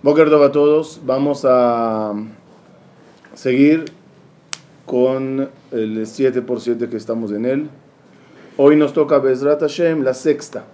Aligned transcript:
Boker 0.00 0.32
a 0.32 0.52
todos. 0.52 1.00
Vamos 1.04 1.44
a 1.44 2.14
seguir 3.34 3.86
con 4.86 5.48
el 5.72 5.98
7x7 5.98 6.88
que 6.88 6.96
estamos 6.96 7.32
en 7.32 7.44
él. 7.44 7.70
Hoy 8.56 8.76
nos 8.76 8.92
toca 8.92 9.18
Bezrat 9.18 9.60
Hashem, 9.60 10.02
la 10.02 10.14
sexta. 10.14 10.64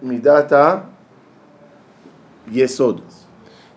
Midata 0.00 0.88
Yesod. 2.50 3.00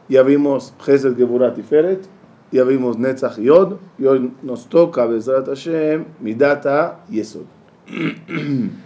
Ya 0.08 0.24
vimos 0.24 0.74
Chesed 0.86 1.18
Geburat 1.18 1.58
y 1.58 1.62
Feret. 1.62 2.06
Ya 2.54 2.64
vimos 2.64 2.98
Netzach 2.98 3.38
Yod. 3.38 3.76
Y 4.00 4.06
hoy 4.06 4.32
nos 4.42 4.70
toca 4.70 5.06
Bezrat 5.06 5.48
Hashem, 5.48 6.06
Midata 6.22 7.04
Yesod. 7.10 7.44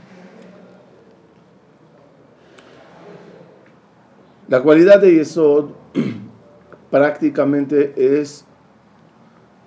La 4.49 4.61
cualidad 4.63 4.99
de 4.99 5.13
Yesod 5.13 5.65
prácticamente 6.89 7.93
es, 7.95 8.43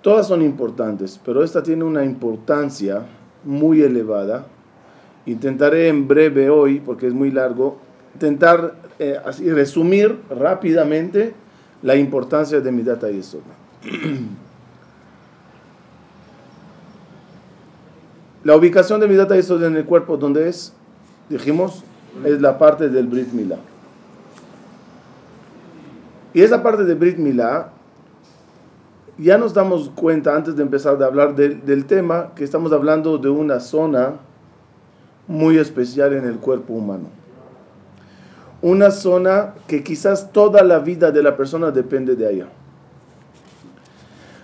todas 0.01 0.27
son 0.27 0.41
importantes, 0.41 1.17
pero 1.23 1.41
esta 1.41 1.63
tiene 1.63 1.85
una 1.85 2.03
importancia 2.03 3.05
muy 3.45 3.81
elevada. 3.81 4.45
Intentaré 5.25 5.87
en 5.87 6.05
breve 6.05 6.49
hoy, 6.49 6.81
porque 6.81 7.07
es 7.07 7.13
muy 7.13 7.31
largo, 7.31 7.77
intentar 8.13 8.75
eh, 8.99 9.17
así, 9.23 9.49
resumir 9.49 10.19
rápidamente 10.29 11.33
la 11.81 11.95
importancia 11.95 12.59
de 12.59 12.71
mi 12.73 12.83
data 12.83 13.09
Yesod. 13.09 13.39
La 18.43 18.57
ubicación 18.57 18.99
de 18.99 19.07
mi 19.07 19.15
data 19.15 19.37
Yesod 19.37 19.63
en 19.63 19.77
el 19.77 19.85
cuerpo, 19.85 20.17
¿dónde 20.17 20.49
es? 20.49 20.73
Dijimos, 21.29 21.85
es 22.25 22.41
la 22.41 22.57
parte 22.57 22.89
del 22.89 23.07
Brit 23.07 23.31
Milah. 23.31 23.72
Y 26.33 26.41
esa 26.41 26.63
parte 26.63 26.83
de 26.83 26.95
Brit 26.95 27.17
Milá, 27.17 27.69
ya 29.17 29.37
nos 29.37 29.53
damos 29.53 29.89
cuenta 29.89 30.35
antes 30.35 30.55
de 30.55 30.63
empezar 30.63 31.01
a 31.01 31.05
hablar 31.05 31.35
del 31.35 31.85
tema 31.85 32.31
que 32.35 32.43
estamos 32.43 32.71
hablando 32.71 33.17
de 33.17 33.29
una 33.29 33.59
zona 33.59 34.13
muy 35.27 35.57
especial 35.57 36.13
en 36.13 36.25
el 36.25 36.37
cuerpo 36.37 36.73
humano. 36.73 37.05
Una 38.61 38.91
zona 38.91 39.53
que 39.67 39.83
quizás 39.83 40.31
toda 40.31 40.63
la 40.63 40.79
vida 40.79 41.11
de 41.11 41.21
la 41.21 41.37
persona 41.37 41.69
depende 41.69 42.15
de 42.15 42.33
ella. 42.33 42.47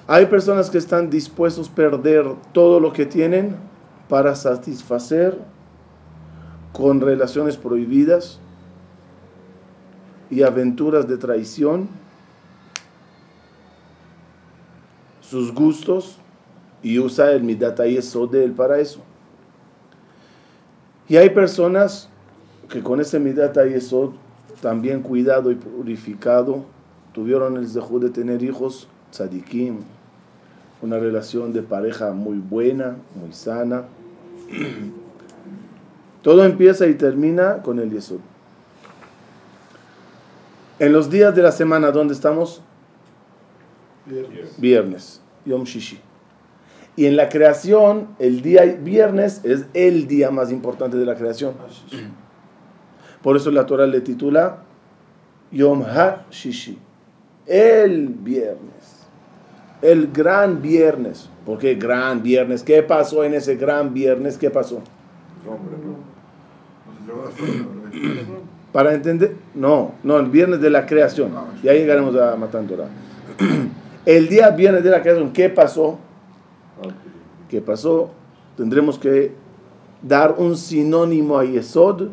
Hay 0.08 0.26
personas 0.26 0.70
que 0.70 0.78
están 0.78 1.10
dispuestos 1.10 1.70
a 1.70 1.76
perder 1.76 2.26
todo 2.52 2.80
lo 2.80 2.92
que 2.94 3.06
tienen 3.06 3.56
para 4.08 4.36
satisfacer 4.36 5.38
con 6.74 7.00
relaciones 7.02 7.58
prohibidas, 7.58 8.40
y 10.30 10.44
aventuras 10.44 11.08
de 11.08 11.18
traición, 11.18 11.90
sus 15.22 15.54
gustos 15.54 16.18
y 16.82 17.00
usa 17.00 17.32
el 17.32 17.44
Midat 17.44 17.80
de 17.80 18.44
él 18.44 18.52
para 18.54 18.80
eso. 18.80 19.02
Y 21.08 21.18
hay 21.18 21.30
personas 21.30 22.10
que 22.70 22.82
con 22.82 23.02
ese 23.02 23.20
Midat 23.20 23.58
Yesod, 23.58 24.12
también 24.62 25.02
cuidado 25.02 25.52
y 25.52 25.56
purificado, 25.56 26.66
tuvieron 27.14 27.58
el 27.58 27.72
dejo 27.72 28.00
de 28.00 28.10
tener 28.10 28.44
hijos, 28.44 28.88
tzadikim, 29.12 29.80
una 30.82 31.00
relación 31.00 31.52
de 31.52 31.62
pareja 31.62 32.12
muy 32.12 32.38
buena, 32.38 32.96
muy 33.20 33.34
sana. 33.34 33.86
Todo 36.22 36.44
empieza 36.44 36.88
y 36.88 36.96
termina 36.96 37.62
con 37.62 37.80
el 37.80 37.92
Yesod. 37.92 38.20
En 40.80 40.94
los 40.94 41.10
días 41.10 41.36
de 41.36 41.42
la 41.42 41.52
semana, 41.52 41.92
¿dónde 41.92 42.14
estamos? 42.14 42.62
Viernes. 44.06 44.56
Viernes, 44.58 45.22
Yom 45.46 45.66
Shishi. 45.66 46.00
Y 46.96 47.06
en 47.06 47.18
la 47.18 47.28
creación, 47.28 48.08
el 48.18 48.42
día 48.42 48.64
viernes 48.82 49.42
es 49.44 49.66
el 49.74 50.08
día 50.08 50.32
más 50.32 50.52
importante 50.52 50.96
de 50.96 51.06
la 51.06 51.16
creación. 51.16 51.54
Por 53.22 53.36
eso 53.36 53.52
la 53.52 53.66
Torah 53.66 53.88
le 53.88 54.00
titula 54.00 54.60
Yom 55.52 55.84
Ha-Shishi. 55.84 56.80
El 57.46 58.08
viernes. 58.08 59.06
El 59.82 60.12
gran 60.12 60.62
viernes. 60.62 61.30
¿Por 61.46 61.60
qué 61.60 61.76
gran 61.76 62.24
viernes? 62.24 62.64
¿Qué 62.64 62.84
pasó 62.84 63.26
en 63.26 63.34
ese 63.34 63.56
gran 63.56 63.94
viernes? 63.94 64.38
¿Qué 64.38 64.50
pasó? 64.50 64.82
Para 68.72 68.94
entender, 68.94 69.36
no, 69.56 69.94
no, 70.04 70.20
el 70.20 70.28
viernes 70.28 70.62
de 70.62 70.70
la 70.70 70.86
creación. 70.86 71.32
Y 71.64 71.68
ahí 71.68 71.80
llegaremos 71.80 72.16
a 72.16 72.36
Matandora. 72.36 72.86
El 74.06 74.30
día 74.30 74.50
viernes 74.52 74.84
de 74.84 74.90
la 74.90 75.02
creación, 75.02 75.34
¿qué 75.34 75.50
pasó? 75.50 76.00
¿Qué 77.50 77.62
pasó? 77.62 78.12
Tendremos 78.58 78.98
que 78.98 79.34
dar 80.02 80.36
un 80.38 80.56
sinónimo 80.56 81.38
a 81.38 81.46
Yesod 81.46 82.10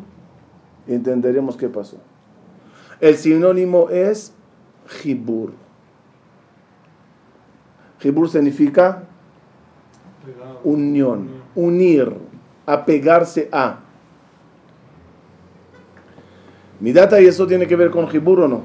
y 0.86 0.94
entenderemos 0.94 1.56
qué 1.56 1.68
pasó. 1.68 1.98
El 3.00 3.16
sinónimo 3.16 3.90
es 3.90 4.32
Jibur. 4.88 5.52
Jibur 8.00 8.28
significa 8.28 9.04
unión, 10.64 11.28
unir, 11.54 12.12
apegarse 12.66 13.48
a. 13.52 13.80
Mi 16.80 16.92
data 16.92 17.20
y 17.20 17.26
eso 17.26 17.46
tiene 17.46 17.66
que 17.66 17.76
ver 17.76 17.90
con 17.90 18.08
Jibur 18.08 18.40
o 18.40 18.48
no. 18.48 18.62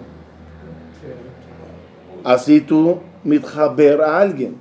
Así 2.24 2.62
tú 2.62 3.00
mitjaber 3.24 4.02
a 4.02 4.20
alguien. 4.20 4.56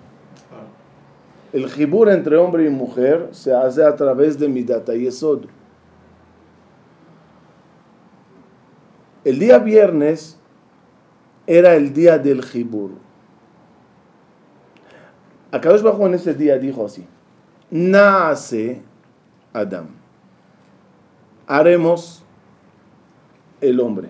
El 1.52 1.68
Jibur 1.68 2.08
entre 2.08 2.36
hombre 2.36 2.64
y 2.64 2.70
mujer 2.70 3.28
se 3.32 3.52
hace 3.52 3.84
a 3.84 3.96
través 3.96 4.38
de 4.38 4.48
mi 4.48 4.62
data 4.62 4.94
y 4.94 5.02
Yesod. 5.02 5.46
El 9.24 9.38
día 9.38 9.58
viernes 9.58 10.38
era 11.46 11.74
el 11.74 11.92
día 11.92 12.18
del 12.18 12.44
Jibur. 12.44 12.92
Akadosh 15.50 15.82
Bajo 15.82 16.06
en 16.06 16.14
ese 16.14 16.32
día 16.32 16.56
dijo 16.56 16.86
así: 16.86 17.04
Nace 17.70 18.80
Adam. 19.52 19.88
Haremos 21.48 22.24
el 23.60 23.81
hombre. 23.81 24.09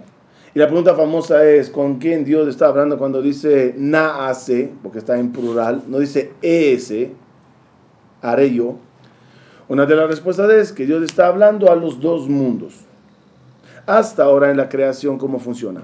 Y 0.54 0.58
la 0.58 0.66
pregunta 0.66 0.94
famosa 0.94 1.44
es, 1.44 1.70
¿con 1.70 1.98
quién 1.98 2.24
Dios 2.24 2.48
está 2.48 2.66
hablando 2.66 2.98
cuando 2.98 3.22
dice 3.22 3.74
naase, 3.78 4.72
porque 4.82 4.98
está 4.98 5.18
en 5.18 5.30
plural, 5.30 5.84
no 5.86 5.98
dice 6.00 6.32
ese, 6.42 7.12
haré 8.20 8.52
yo? 8.52 8.76
Una 9.68 9.86
de 9.86 9.94
las 9.94 10.08
respuestas 10.08 10.50
es 10.50 10.72
que 10.72 10.86
Dios 10.86 11.04
está 11.04 11.28
hablando 11.28 11.70
a 11.70 11.76
los 11.76 12.00
dos 12.00 12.28
mundos. 12.28 12.74
Hasta 13.86 14.24
ahora 14.24 14.50
en 14.50 14.56
la 14.56 14.68
creación, 14.68 15.18
¿cómo 15.18 15.38
funciona? 15.38 15.82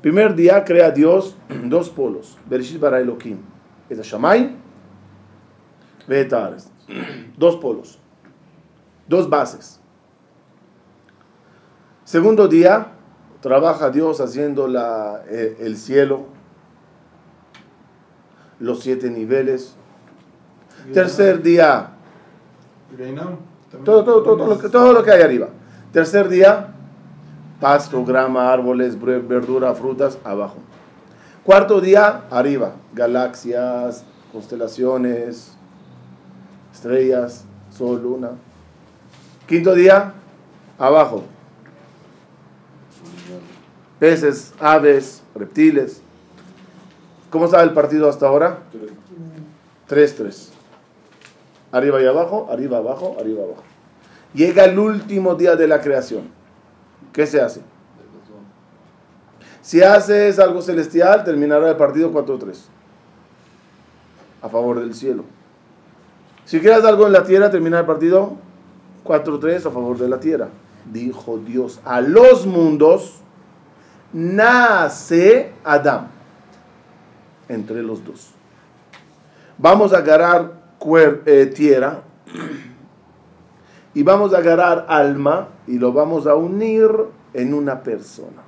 Primer 0.00 0.36
día 0.36 0.64
crea 0.64 0.92
Dios 0.92 1.36
dos 1.64 1.90
polos, 1.90 2.38
Bereshit 2.48 2.78
bara 2.78 3.00
Elohim, 3.00 3.38
es 3.88 3.98
Shamay, 3.98 4.54
dos 7.36 7.56
polos, 7.56 7.98
dos 9.08 9.28
bases. 9.28 9.80
Segundo 12.04 12.46
día, 12.46 12.93
Trabaja 13.44 13.90
Dios 13.90 14.22
haciendo 14.22 14.66
la, 14.68 15.22
eh, 15.28 15.58
el 15.60 15.76
cielo, 15.76 16.22
los 18.58 18.80
siete 18.80 19.10
niveles. 19.10 19.74
Tercer 20.94 21.42
día. 21.42 21.90
Todo, 23.84 24.02
todo, 24.02 24.22
todo, 24.22 24.46
lo 24.46 24.58
que, 24.58 24.70
todo 24.70 24.94
lo 24.94 25.02
que 25.02 25.10
hay 25.10 25.20
arriba. 25.20 25.48
Tercer 25.92 26.30
día, 26.30 26.68
pasto, 27.60 28.02
grama, 28.02 28.50
árboles, 28.50 28.98
verdura, 28.98 29.74
frutas, 29.74 30.16
abajo. 30.24 30.56
Cuarto 31.42 31.82
día, 31.82 32.22
arriba, 32.30 32.72
galaxias, 32.94 34.06
constelaciones, 34.32 35.54
estrellas, 36.72 37.44
sol, 37.68 38.00
luna. 38.02 38.30
Quinto 39.46 39.74
día, 39.74 40.14
abajo, 40.78 41.24
peces, 43.98 44.52
aves, 44.60 45.22
reptiles. 45.34 46.00
¿Cómo 47.30 47.46
está 47.46 47.62
el 47.62 47.72
partido 47.72 48.08
hasta 48.08 48.26
ahora? 48.26 48.58
3-3. 49.88 50.48
Arriba 51.72 52.00
y 52.00 52.06
abajo, 52.06 52.48
arriba, 52.50 52.78
abajo, 52.78 53.16
arriba, 53.18 53.42
abajo. 53.42 53.62
Llega 54.32 54.64
el 54.64 54.78
último 54.78 55.34
día 55.34 55.56
de 55.56 55.66
la 55.66 55.80
creación. 55.80 56.28
¿Qué 57.12 57.26
se 57.26 57.40
hace? 57.40 57.60
Si 59.62 59.82
haces 59.82 60.38
algo 60.38 60.60
celestial, 60.62 61.24
terminará 61.24 61.70
el 61.70 61.76
partido 61.76 62.12
4-3. 62.12 62.56
A 64.42 64.48
favor 64.48 64.80
del 64.80 64.94
cielo. 64.94 65.24
Si 66.44 66.60
quieres 66.60 66.84
algo 66.84 67.06
en 67.06 67.12
la 67.12 67.24
tierra, 67.24 67.50
termina 67.50 67.80
el 67.80 67.86
partido 67.86 68.34
4-3 69.04 69.66
a 69.66 69.70
favor 69.70 69.96
de 69.98 70.08
la 70.08 70.20
tierra. 70.20 70.48
Dijo 70.92 71.38
Dios 71.38 71.80
a 71.84 72.02
los 72.02 72.46
mundos 72.46 73.23
nace 74.14 75.52
Adam. 75.64 76.06
Entre 77.48 77.82
los 77.82 78.02
dos. 78.02 78.30
Vamos 79.58 79.92
a 79.92 79.98
agarrar 79.98 80.64
eh, 81.26 81.52
tierra 81.54 82.02
y 83.92 84.02
vamos 84.02 84.32
a 84.34 84.38
agarrar 84.38 84.86
alma 84.88 85.48
y 85.66 85.78
lo 85.78 85.92
vamos 85.92 86.26
a 86.26 86.34
unir 86.34 86.90
en 87.32 87.54
una 87.54 87.82
persona. 87.82 88.42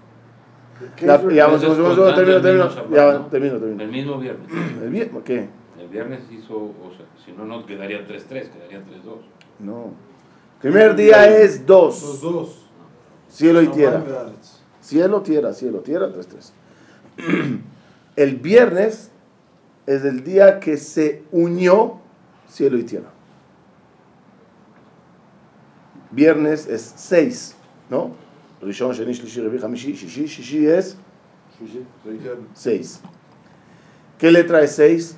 ya, 1.00 1.16
vamos, 1.46 1.60
termino, 1.60 2.40
termino, 2.40 2.68
ya, 2.90 3.28
termino, 3.28 3.58
termino. 3.58 3.82
El 3.82 3.90
mismo 3.90 4.18
viernes. 4.18 4.48
¿El 4.82 4.90
viernes? 4.90 5.22
¿Qué? 5.24 5.48
El 5.80 5.88
viernes 5.88 6.20
hizo, 6.30 6.54
o 6.56 6.92
sea, 6.96 7.06
si 7.24 7.32
no, 7.32 7.44
no 7.44 7.64
quedaría 7.66 8.06
3-3, 8.06 8.28
quedaría 8.28 8.80
3-2. 8.80 8.82
No. 9.60 9.92
Primer 10.60 10.96
día 10.96 11.28
es 11.38 11.66
2. 11.66 12.02
Los 12.02 12.20
dos. 12.20 12.66
Cielo 13.28 13.62
y 13.62 13.68
tierra. 13.68 14.02
Cielo, 14.86 15.20
tierra, 15.22 15.52
cielo, 15.52 15.80
tierra, 15.80 16.10
3-3. 16.10 16.50
El 18.16 18.36
viernes 18.36 19.10
es 19.84 20.04
el 20.04 20.22
día 20.22 20.60
que 20.60 20.76
se 20.76 21.24
unió 21.32 21.98
cielo 22.48 22.78
y 22.78 22.84
tierra. 22.84 23.08
Viernes 26.12 26.68
es 26.68 26.94
6, 26.96 27.56
¿no? 27.90 28.12
Rishon, 28.62 28.92
Sheni, 28.92 29.12
Shlishi, 29.12 29.40
Revi, 29.40 29.58
Hamishi, 29.60 29.92
Shishi, 29.92 30.26
Shishi 30.26 30.66
es 30.68 30.96
6. 32.54 33.00
¿Qué 34.18 34.30
letra 34.30 34.62
es 34.62 34.76
6? 34.76 35.16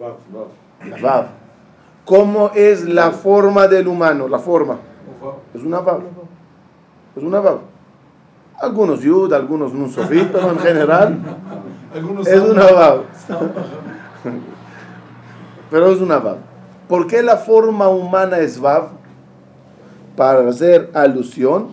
La 0.00 0.98
Vav. 1.02 1.26
¿Cómo 2.06 2.52
es 2.54 2.88
la 2.88 3.10
forma 3.10 3.68
del 3.68 3.86
humano? 3.86 4.28
La 4.28 4.38
forma. 4.38 4.78
Es 5.54 5.60
una 5.60 5.80
Vav. 5.80 6.00
Es 7.16 7.22
una 7.22 7.40
Vav. 7.40 7.77
Algunos 8.60 9.02
Yud, 9.02 9.32
algunos 9.32 9.72
Nun 9.72 9.92
pero 9.94 10.50
en 10.50 10.58
general 10.58 11.18
es 12.26 12.40
una 12.40 12.72
Vav. 12.72 13.02
pero 15.70 15.92
es 15.92 16.00
una 16.00 16.18
Vav. 16.18 16.38
¿Por 16.88 17.06
qué 17.06 17.22
la 17.22 17.36
forma 17.36 17.88
humana 17.88 18.38
es 18.38 18.60
Vav? 18.60 18.88
Para 20.16 20.48
hacer 20.48 20.90
alusión 20.94 21.68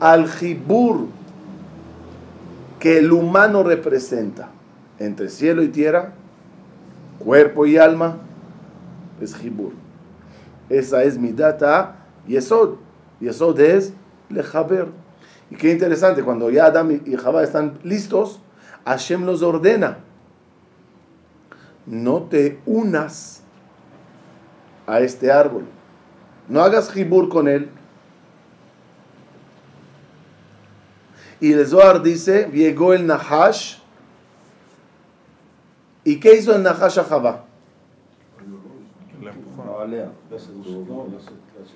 al 0.00 0.28
Jibur 0.28 1.06
que 2.78 2.98
el 2.98 3.12
humano 3.12 3.62
representa 3.62 4.48
entre 4.98 5.28
cielo 5.28 5.62
y 5.62 5.68
tierra, 5.68 6.12
cuerpo 7.18 7.66
y 7.66 7.76
alma, 7.76 8.16
es 9.20 9.34
Jibur. 9.34 9.72
Esa 10.68 11.02
es 11.02 11.18
mi 11.18 11.32
data 11.32 11.96
Yesod. 12.26 12.76
Yesod 13.20 13.60
es 13.60 13.92
Lejaber. 14.30 14.86
Y 15.50 15.56
qué 15.56 15.70
interesante, 15.70 16.22
cuando 16.22 16.50
ya 16.50 16.66
Adam 16.66 17.00
y 17.04 17.16
Jabá 17.16 17.42
están 17.42 17.78
listos, 17.82 18.40
Hashem 18.84 19.24
los 19.24 19.42
ordena. 19.42 19.98
No 21.86 22.22
te 22.24 22.60
unas 22.66 23.42
a 24.86 25.00
este 25.00 25.30
árbol. 25.32 25.64
No 26.48 26.62
hagas 26.62 26.90
jibur 26.90 27.28
con 27.28 27.48
él. 27.48 27.70
Y 31.40 31.52
el 31.52 31.66
Zohar 31.66 32.02
dice, 32.02 32.50
llegó 32.52 32.92
el 32.92 33.06
Nahash. 33.06 33.78
¿Y 36.04 36.18
qué 36.18 36.36
hizo 36.36 36.54
el 36.54 36.62
Nahash 36.62 36.98
a 36.98 37.04
Jabá? 37.04 37.44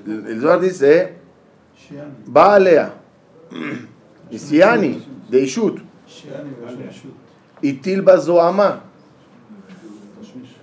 El 0.07 0.41
Zohar 0.41 0.61
dice, 0.61 1.17
va 2.35 2.55
a 2.55 2.59
Lea. 2.59 3.02
Y 4.31 4.39
Siani, 4.39 5.05
de 5.31 5.41
Ishut. 5.41 5.81
Y 7.61 7.75
Tilba 7.75 8.19
Zoama. 8.19 8.81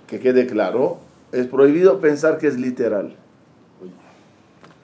Que 0.06 0.18
quede 0.18 0.46
claro, 0.46 0.98
es 1.32 1.46
prohibido 1.46 2.00
pensar 2.00 2.38
que 2.38 2.48
es 2.48 2.58
literal. 2.58 3.16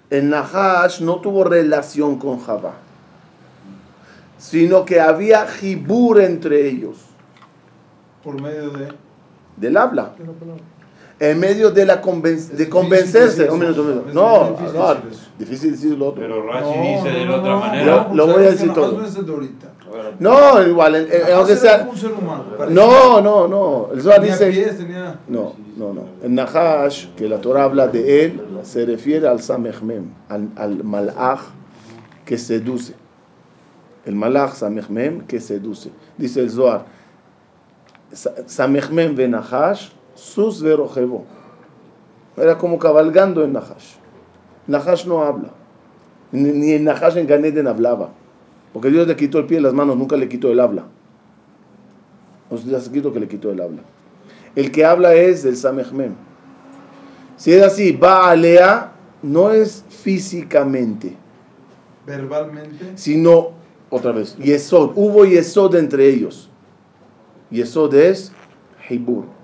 El 0.08 0.30
Nahash 0.30 1.00
no 1.00 1.20
tuvo 1.20 1.42
relación 1.42 2.18
con 2.18 2.38
Jabá, 2.38 2.74
sino 4.38 4.84
que 4.84 5.00
había 5.00 5.46
jibur 5.48 6.20
entre 6.20 6.68
ellos. 6.68 6.98
Por 8.22 8.40
medio 8.40 8.70
de... 8.70 8.92
Del 9.56 9.76
habla. 9.76 10.14
En 11.18 11.40
medio 11.40 11.70
de 11.70 11.86
la 11.86 11.96
de 11.96 12.68
convencerse. 12.68 13.50
Un 13.50 13.58
minuto, 13.58 13.80
un 13.80 13.88
minuto. 13.88 14.12
No, 14.12 14.50
no, 14.50 14.96
difícil 15.38 15.72
decir 15.72 15.96
lo 15.96 16.08
otro. 16.08 16.20
Pero 16.20 16.46
Rashi 16.46 16.78
dice 16.78 17.18
de 17.18 17.24
la 17.24 17.36
otra 17.36 17.56
manera. 17.56 18.10
Lo, 18.12 18.26
voy 18.26 18.44
a 18.44 18.50
decir 18.50 18.72
todo. 18.74 19.02
No, 20.18 20.62
igual, 20.62 21.08
aunque 21.34 21.56
sea. 21.56 21.88
No, 22.68 23.20
no, 23.22 23.48
no. 23.48 23.88
El 23.94 24.02
Zohar 24.02 24.22
dice. 24.22 24.76
No, 25.28 25.54
no, 25.76 25.94
no. 25.94 26.02
En 26.22 26.34
Nahash, 26.34 27.06
que 27.16 27.28
la 27.28 27.40
Torah 27.40 27.64
habla 27.64 27.88
de 27.88 28.24
él, 28.24 28.40
se 28.62 28.84
refiere 28.84 29.26
al 29.26 29.40
Samechmem, 29.40 30.12
al, 30.28 30.50
al 30.56 30.84
Malach 30.84 31.40
que 32.26 32.36
seduce. 32.36 32.94
El 34.04 34.16
Malach 34.16 34.54
Samechmem 34.54 35.22
que 35.26 35.40
seduce. 35.40 35.90
Dice 36.18 36.40
el 36.40 36.50
Zohar. 36.50 36.84
Samechmem 38.12 39.14
ve 39.14 39.28
Nahash, 39.28 39.90
sus 40.16 40.62
verojevo. 40.62 41.24
Era 42.36 42.58
como 42.58 42.78
cabalgando 42.78 43.44
en 43.44 43.52
Nahash. 43.52 43.94
Nahash 44.66 45.06
no 45.06 45.22
habla. 45.22 45.50
Ni 46.32 46.72
en 46.72 46.84
Nahash 46.84 47.16
en 47.16 47.26
Ganeden 47.26 47.68
hablaba. 47.68 48.10
Porque 48.72 48.90
Dios 48.90 49.06
le 49.06 49.16
quitó 49.16 49.38
el 49.38 49.46
pie 49.46 49.58
y 49.58 49.62
las 49.62 49.72
manos, 49.72 49.96
nunca 49.96 50.16
le 50.16 50.28
quitó 50.28 50.50
el 50.50 50.60
habla. 50.60 50.84
No 52.50 52.58
se 52.58 52.92
quitó 52.92 53.12
que 53.12 53.20
le 53.20 53.28
quitó 53.28 53.50
el 53.50 53.60
habla. 53.60 53.82
El 54.54 54.70
que 54.70 54.84
habla 54.84 55.14
es 55.14 55.44
el 55.44 55.56
Samechmem. 55.56 56.14
Si 57.36 57.52
es 57.52 57.62
así, 57.62 57.92
va 57.92 58.30
a 58.30 58.36
Lea, 58.36 58.92
no 59.22 59.50
es 59.50 59.84
físicamente. 59.88 61.14
Verbalmente. 62.06 62.92
Sino, 62.96 63.50
otra 63.90 64.12
vez, 64.12 64.36
Yesod. 64.38 64.92
Hubo 64.94 65.24
Yesod 65.24 65.74
entre 65.74 66.08
ellos. 66.08 66.48
Yesod 67.50 67.94
es 67.94 68.32
Hibur. 68.88 69.35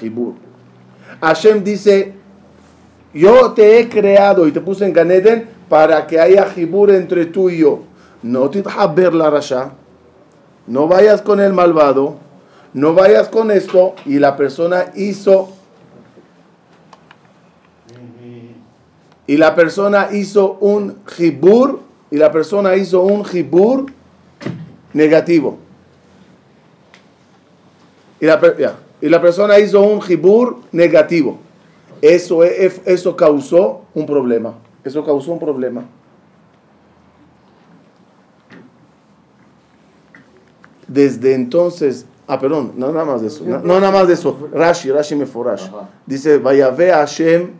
Hibur. 0.00 0.34
Hashem 1.20 1.64
dice, 1.64 2.14
yo 3.14 3.52
te 3.52 3.78
he 3.78 3.88
creado 3.88 4.46
y 4.46 4.52
te 4.52 4.60
puse 4.60 4.84
en 4.84 4.92
Ganeden 4.92 5.48
para 5.68 6.06
que 6.06 6.20
haya 6.20 6.50
jibur 6.50 6.90
entre 6.90 7.26
tú 7.26 7.48
y 7.48 7.58
yo. 7.58 7.80
No 8.22 8.50
te 8.50 8.62
ver 8.94 9.14
la 9.14 9.30
rasha, 9.30 9.72
no 10.66 10.88
vayas 10.88 11.22
con 11.22 11.40
el 11.40 11.52
malvado, 11.52 12.16
no 12.72 12.92
vayas 12.92 13.28
con 13.28 13.50
esto. 13.50 13.94
Y 14.04 14.18
la 14.18 14.36
persona 14.36 14.86
hizo. 14.94 15.50
Y 19.28 19.36
la 19.36 19.54
persona 19.54 20.08
hizo 20.12 20.58
un 20.60 20.98
jibur, 21.06 21.80
y 22.10 22.16
la 22.16 22.30
persona 22.30 22.76
hizo 22.76 23.02
un 23.02 23.24
jibur 23.24 23.86
negativo. 24.92 25.58
Y 28.20 28.26
la, 28.26 28.40
y 29.00 29.08
la 29.08 29.20
persona 29.20 29.58
hizo 29.58 29.82
un 29.82 30.00
jibur 30.00 30.58
negativo. 30.72 31.38
Eso, 32.00 32.44
eso 32.44 33.16
causó 33.16 33.82
un 33.94 34.06
problema. 34.06 34.54
Eso 34.84 35.04
causó 35.04 35.32
un 35.32 35.38
problema. 35.38 35.84
Desde 40.86 41.34
entonces, 41.34 42.06
ah, 42.28 42.38
perdón, 42.38 42.72
no 42.76 42.92
nada 42.92 43.04
más 43.04 43.20
de 43.20 43.26
eso, 43.26 43.44
no, 43.44 43.80
nada 43.80 43.90
más 43.90 44.06
de 44.06 44.14
eso. 44.14 44.48
Rashi, 44.52 44.90
Rashi 44.90 45.16
Meforash. 45.16 45.68
Dice, 46.06 46.38
vaya 46.38 46.70
ve 46.70 46.92
Hashem 46.92 47.50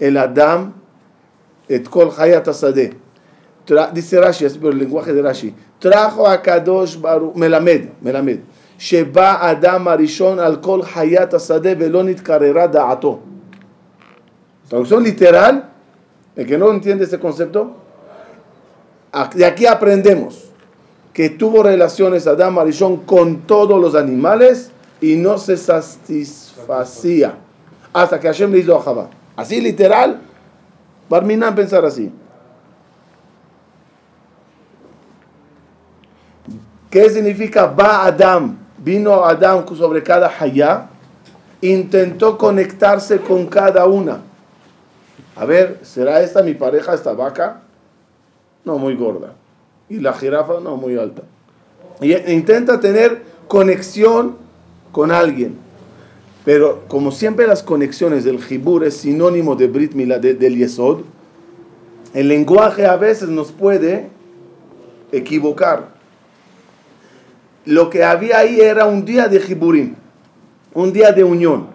el 0.00 0.16
Adam 0.16 0.74
et 1.68 1.88
kol 1.88 2.10
hayat. 2.18 2.48
Dice 3.92 4.20
Rashi, 4.20 4.44
es 4.44 4.58
por 4.58 4.72
el 4.72 4.78
lenguaje 4.78 5.12
de 5.12 5.22
Rashi. 5.22 5.54
Trajo 5.78 6.26
a 6.26 6.42
Kadosh 6.42 7.00
Baruch, 7.00 7.36
Melamed, 7.36 7.90
Melamed. 8.00 8.40
Sheba 8.78 9.40
Adam 9.42 9.88
Arishon 9.88 10.38
Alcohol 10.38 10.84
Hayat 10.84 11.30
Asadeh 11.34 11.74
Velonit 11.76 12.22
Carrera 12.22 12.68
Da'ato. 12.68 13.20
Traducción 14.68 15.02
literal. 15.02 15.70
El 16.36 16.46
que 16.46 16.56
no 16.56 16.70
entiende 16.70 17.04
este 17.04 17.18
concepto, 17.18 17.76
de 19.34 19.44
aquí 19.44 19.66
aprendemos 19.66 20.44
que 21.12 21.30
tuvo 21.30 21.64
relaciones 21.64 22.28
Adam 22.28 22.60
Arishon 22.60 22.98
con 22.98 23.38
todos 23.40 23.80
los 23.80 23.96
animales 23.96 24.70
y 25.00 25.16
no 25.16 25.36
se 25.38 25.56
satisfacía 25.56 27.34
hasta 27.92 28.20
que 28.20 28.28
Hashem 28.28 28.52
le 28.52 28.60
hizo 28.60 28.76
a 28.76 29.10
Así 29.34 29.60
literal, 29.60 30.20
Barminan 31.08 31.54
pensar 31.54 31.84
así. 31.84 32.12
¿Qué 36.90 37.10
significa 37.10 37.66
va 37.66 38.04
Adam? 38.04 38.67
Vino 38.88 39.22
Adam 39.22 39.66
sobre 39.76 40.02
cada 40.02 40.32
hayá, 40.40 40.88
intentó 41.60 42.38
conectarse 42.38 43.18
con 43.18 43.44
cada 43.44 43.84
una. 43.84 44.22
A 45.36 45.44
ver, 45.44 45.80
¿será 45.82 46.22
esta 46.22 46.42
mi 46.42 46.54
pareja, 46.54 46.94
esta 46.94 47.12
vaca? 47.12 47.60
No, 48.64 48.78
muy 48.78 48.96
gorda. 48.96 49.34
Y 49.90 49.98
la 49.98 50.14
jirafa 50.14 50.60
no, 50.60 50.78
muy 50.78 50.96
alta. 50.96 51.20
Y 52.00 52.14
intenta 52.32 52.80
tener 52.80 53.24
conexión 53.46 54.36
con 54.90 55.12
alguien. 55.12 55.58
Pero 56.46 56.82
como 56.88 57.12
siempre 57.12 57.46
las 57.46 57.62
conexiones 57.62 58.24
del 58.24 58.42
jibur 58.42 58.84
es 58.84 58.96
sinónimo 58.96 59.54
de 59.54 59.66
Brit 59.68 59.92
Mila, 59.92 60.18
del 60.18 60.56
Yesod, 60.56 61.00
el 62.14 62.28
lenguaje 62.28 62.86
a 62.86 62.96
veces 62.96 63.28
nos 63.28 63.52
puede 63.52 64.08
equivocar. 65.12 65.97
Lo 67.64 67.90
que 67.90 68.04
había 68.04 68.38
ahí 68.38 68.60
era 68.60 68.86
un 68.86 69.04
día 69.04 69.28
de 69.28 69.40
jiburim, 69.40 69.94
un 70.74 70.92
día 70.92 71.12
de 71.12 71.24
unión, 71.24 71.66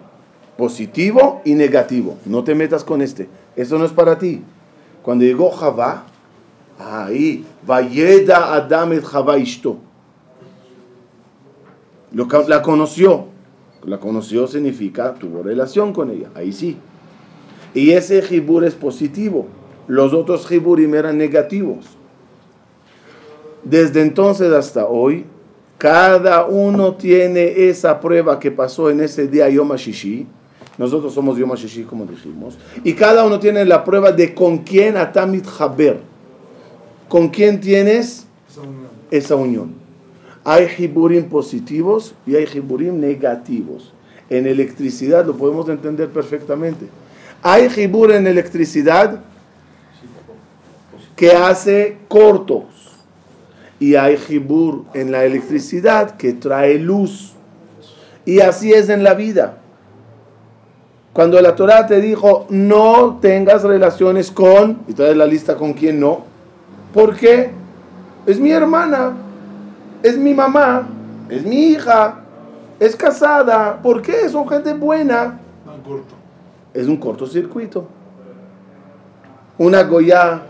positivo 0.56 1.42
y 1.44 1.54
negativo. 1.54 2.16
No 2.24 2.42
te 2.44 2.54
metas 2.54 2.84
con 2.84 3.02
este, 3.02 3.28
eso 3.56 3.78
no 3.78 3.84
es 3.84 3.92
para 3.92 4.18
ti. 4.18 4.42
Cuando 5.02 5.24
llegó 5.24 5.50
Javá, 5.50 6.04
ahí, 6.78 7.44
Vayeda 7.66 8.54
Adam 8.54 8.92
et 8.92 9.04
Javá 9.04 9.38
Ishto. 9.38 9.78
La 12.48 12.62
conoció. 12.62 13.26
La 13.84 13.98
conoció 13.98 14.46
significa 14.46 15.14
tuvo 15.14 15.42
relación 15.42 15.92
con 15.92 16.10
ella. 16.10 16.30
Ahí 16.34 16.52
sí. 16.52 16.78
Y 17.74 17.90
ese 17.90 18.22
jibur 18.22 18.64
es 18.64 18.74
positivo. 18.74 19.46
Los 19.88 20.14
otros 20.14 20.46
jiburim 20.46 20.94
eran 20.94 21.18
negativos. 21.18 21.84
Desde 23.64 24.02
entonces 24.02 24.52
hasta 24.52 24.86
hoy, 24.86 25.26
cada 25.84 26.46
uno 26.46 26.94
tiene 26.94 27.68
esa 27.68 28.00
prueba 28.00 28.40
que 28.40 28.50
pasó 28.50 28.88
en 28.88 29.02
ese 29.02 29.28
día 29.28 29.50
Yom 29.50 29.70
HaShishi. 29.70 30.26
Nosotros 30.78 31.12
somos 31.12 31.36
Yom 31.36 31.52
HaShishi, 31.52 31.82
como 31.82 32.06
dijimos. 32.06 32.56
Y 32.84 32.94
cada 32.94 33.22
uno 33.22 33.38
tiene 33.38 33.66
la 33.66 33.84
prueba 33.84 34.10
de 34.10 34.32
con 34.32 34.56
quién 34.56 34.96
Atamit 34.96 35.44
Haber. 35.58 36.00
¿Con 37.06 37.28
quién 37.28 37.60
tienes 37.60 38.24
esa 39.10 39.36
unión? 39.36 39.74
Hay 40.44 40.68
jiburim 40.68 41.28
positivos 41.28 42.14
y 42.26 42.34
hay 42.34 42.46
jiburim 42.46 42.98
negativos. 42.98 43.92
En 44.30 44.46
electricidad 44.46 45.26
lo 45.26 45.36
podemos 45.36 45.68
entender 45.68 46.08
perfectamente. 46.08 46.86
Hay 47.42 47.68
jibur 47.68 48.10
en 48.10 48.26
electricidad 48.26 49.20
que 51.14 51.30
hace 51.32 51.98
cortos. 52.08 52.73
Y 53.80 53.96
hay 53.96 54.16
jibur 54.16 54.84
en 54.94 55.12
la 55.12 55.24
electricidad 55.24 56.16
que 56.16 56.32
trae 56.32 56.78
luz. 56.78 57.32
Y 58.24 58.40
así 58.40 58.72
es 58.72 58.88
en 58.88 59.02
la 59.02 59.14
vida. 59.14 59.58
Cuando 61.12 61.40
la 61.40 61.54
Torah 61.54 61.86
te 61.86 62.00
dijo, 62.00 62.46
no 62.50 63.18
tengas 63.20 63.62
relaciones 63.62 64.32
con, 64.32 64.80
y 64.88 64.94
traes 64.94 65.16
la 65.16 65.26
lista 65.26 65.56
con 65.56 65.72
quién 65.72 66.00
no, 66.00 66.24
¿por 66.92 67.14
qué? 67.14 67.50
Es 68.26 68.40
mi 68.40 68.50
hermana, 68.50 69.12
es 70.02 70.18
mi 70.18 70.34
mamá, 70.34 70.88
es 71.28 71.44
mi 71.44 71.68
hija, 71.68 72.20
es 72.80 72.96
casada. 72.96 73.80
¿Por 73.82 74.02
qué? 74.02 74.28
Son 74.28 74.48
gente 74.48 74.74
buena. 74.74 75.38
Es 76.72 76.88
un 76.88 76.96
cortocircuito. 76.96 77.86
Una 79.56 79.84
goya, 79.84 80.42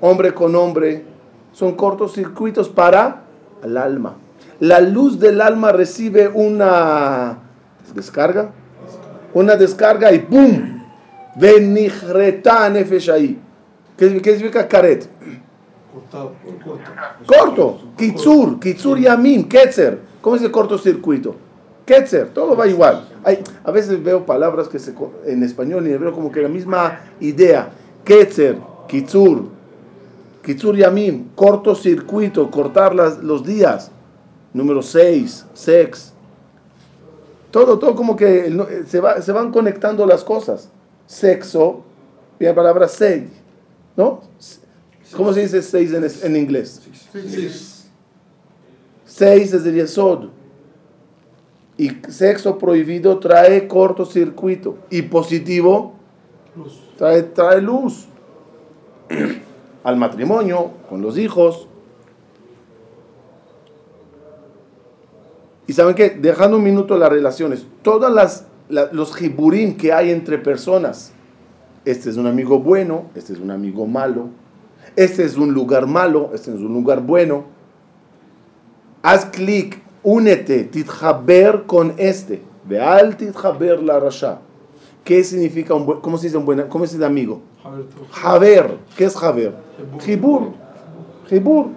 hombre 0.00 0.34
con 0.34 0.54
hombre, 0.54 1.04
son 1.52 1.74
cortocircuitos 1.74 2.68
para 2.68 3.22
el 3.62 3.76
alma. 3.76 4.14
La 4.60 4.80
luz 4.80 5.18
del 5.18 5.40
alma 5.40 5.72
recibe 5.72 6.28
una 6.28 7.38
descarga, 7.94 8.50
una 9.32 9.56
descarga 9.56 10.12
y 10.12 10.18
¡pum! 10.20 10.80
ahí. 13.12 13.40
¿Qué 13.96 14.08
significa 14.08 14.66
caret? 14.68 15.08
Cortado, 15.92 16.32
corto. 17.26 17.80
Kitsur, 17.96 18.60
Kitsur 18.60 18.98
Yamim, 18.98 19.48
Ketzer. 19.48 19.98
¿Cómo 20.20 20.36
es 20.36 20.42
el 20.42 20.50
cortocircuito? 20.50 21.36
Ketzer, 21.84 22.28
todo 22.28 22.56
va 22.56 22.66
igual. 22.66 23.08
Hay, 23.24 23.42
a 23.64 23.70
veces 23.70 24.02
veo 24.02 24.24
palabras 24.24 24.68
que 24.68 24.78
se, 24.78 24.94
en 25.26 25.42
español 25.42 25.86
y 25.86 25.96
veo 25.96 26.12
como 26.12 26.30
que 26.30 26.42
la 26.42 26.48
misma 26.48 27.00
idea. 27.20 27.70
Ketzer, 28.04 28.56
Kitsur, 28.88 29.48
Kitsur 30.50 30.76
Yamim, 30.76 31.28
cortocircuito, 31.36 32.50
cortar 32.50 32.92
las, 32.92 33.18
los 33.22 33.44
días. 33.46 33.92
Número 34.52 34.82
6, 34.82 35.46
sex. 35.54 36.12
Todo, 37.52 37.78
todo 37.78 37.94
como 37.94 38.16
que 38.16 38.52
se, 38.88 38.98
va, 38.98 39.22
se 39.22 39.30
van 39.30 39.52
conectando 39.52 40.04
las 40.06 40.24
cosas. 40.24 40.68
Sexo, 41.06 41.84
la 42.40 42.52
palabra 42.52 42.88
seg, 42.88 43.28
¿no? 43.96 44.22
¿Cómo 45.16 45.32
se 45.32 45.42
dice 45.42 45.62
seis 45.62 45.92
en, 45.92 46.04
en 46.04 46.36
inglés? 46.36 46.82
Seis 49.04 49.52
es 49.52 49.64
el 49.64 49.74
yesod. 49.76 50.30
Y 51.76 51.90
sexo 52.08 52.58
prohibido 52.58 53.20
trae 53.20 53.68
cortocircuito. 53.68 54.78
Y 54.90 55.02
positivo 55.02 55.94
trae, 56.96 57.22
trae 57.22 57.60
luz. 57.60 58.08
Al 59.84 59.96
matrimonio, 59.96 60.70
con 60.88 61.02
los 61.02 61.16
hijos. 61.16 61.66
Y 65.66 65.72
saben 65.72 65.94
que, 65.94 66.10
dejando 66.10 66.56
un 66.56 66.64
minuto 66.64 66.96
las 66.98 67.10
relaciones, 67.10 67.66
todas 67.82 68.12
las, 68.12 68.46
los 68.92 69.14
jiburín 69.14 69.76
que 69.76 69.92
hay 69.92 70.10
entre 70.10 70.38
personas, 70.38 71.12
este 71.84 72.10
es 72.10 72.16
un 72.16 72.26
amigo 72.26 72.58
bueno, 72.58 73.04
este 73.14 73.32
es 73.32 73.38
un 73.38 73.50
amigo 73.50 73.86
malo, 73.86 74.28
este 74.96 75.24
es 75.24 75.36
un 75.36 75.54
lugar 75.54 75.86
malo, 75.86 76.30
este 76.34 76.50
es 76.50 76.58
un 76.58 76.72
lugar 76.74 77.00
bueno. 77.00 77.44
Haz 79.02 79.26
clic, 79.26 79.80
únete, 80.02 80.64
titjaber 80.64 81.64
con 81.66 81.94
este. 81.96 82.42
Veal 82.68 83.16
titjaber 83.16 83.82
la 83.82 83.98
rasha. 83.98 84.40
¿Qué 85.04 85.24
significa 85.24 85.74
un 85.74 85.86
buen, 85.86 86.00
cómo 86.00 86.18
se 86.18 86.26
dice 86.26 86.36
un 86.36 86.44
buen, 86.44 86.62
cómo 86.68 86.86
se 86.86 86.94
dice 86.94 87.06
amigo? 87.06 87.40
Jaber. 88.10 88.78
¿Qué 88.96 89.04
es 89.04 89.16
Jaber? 89.16 89.54
Jibur. 90.00 90.52
Jibur. 91.28 91.68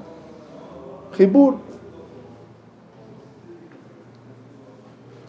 Jibur. 1.17 1.55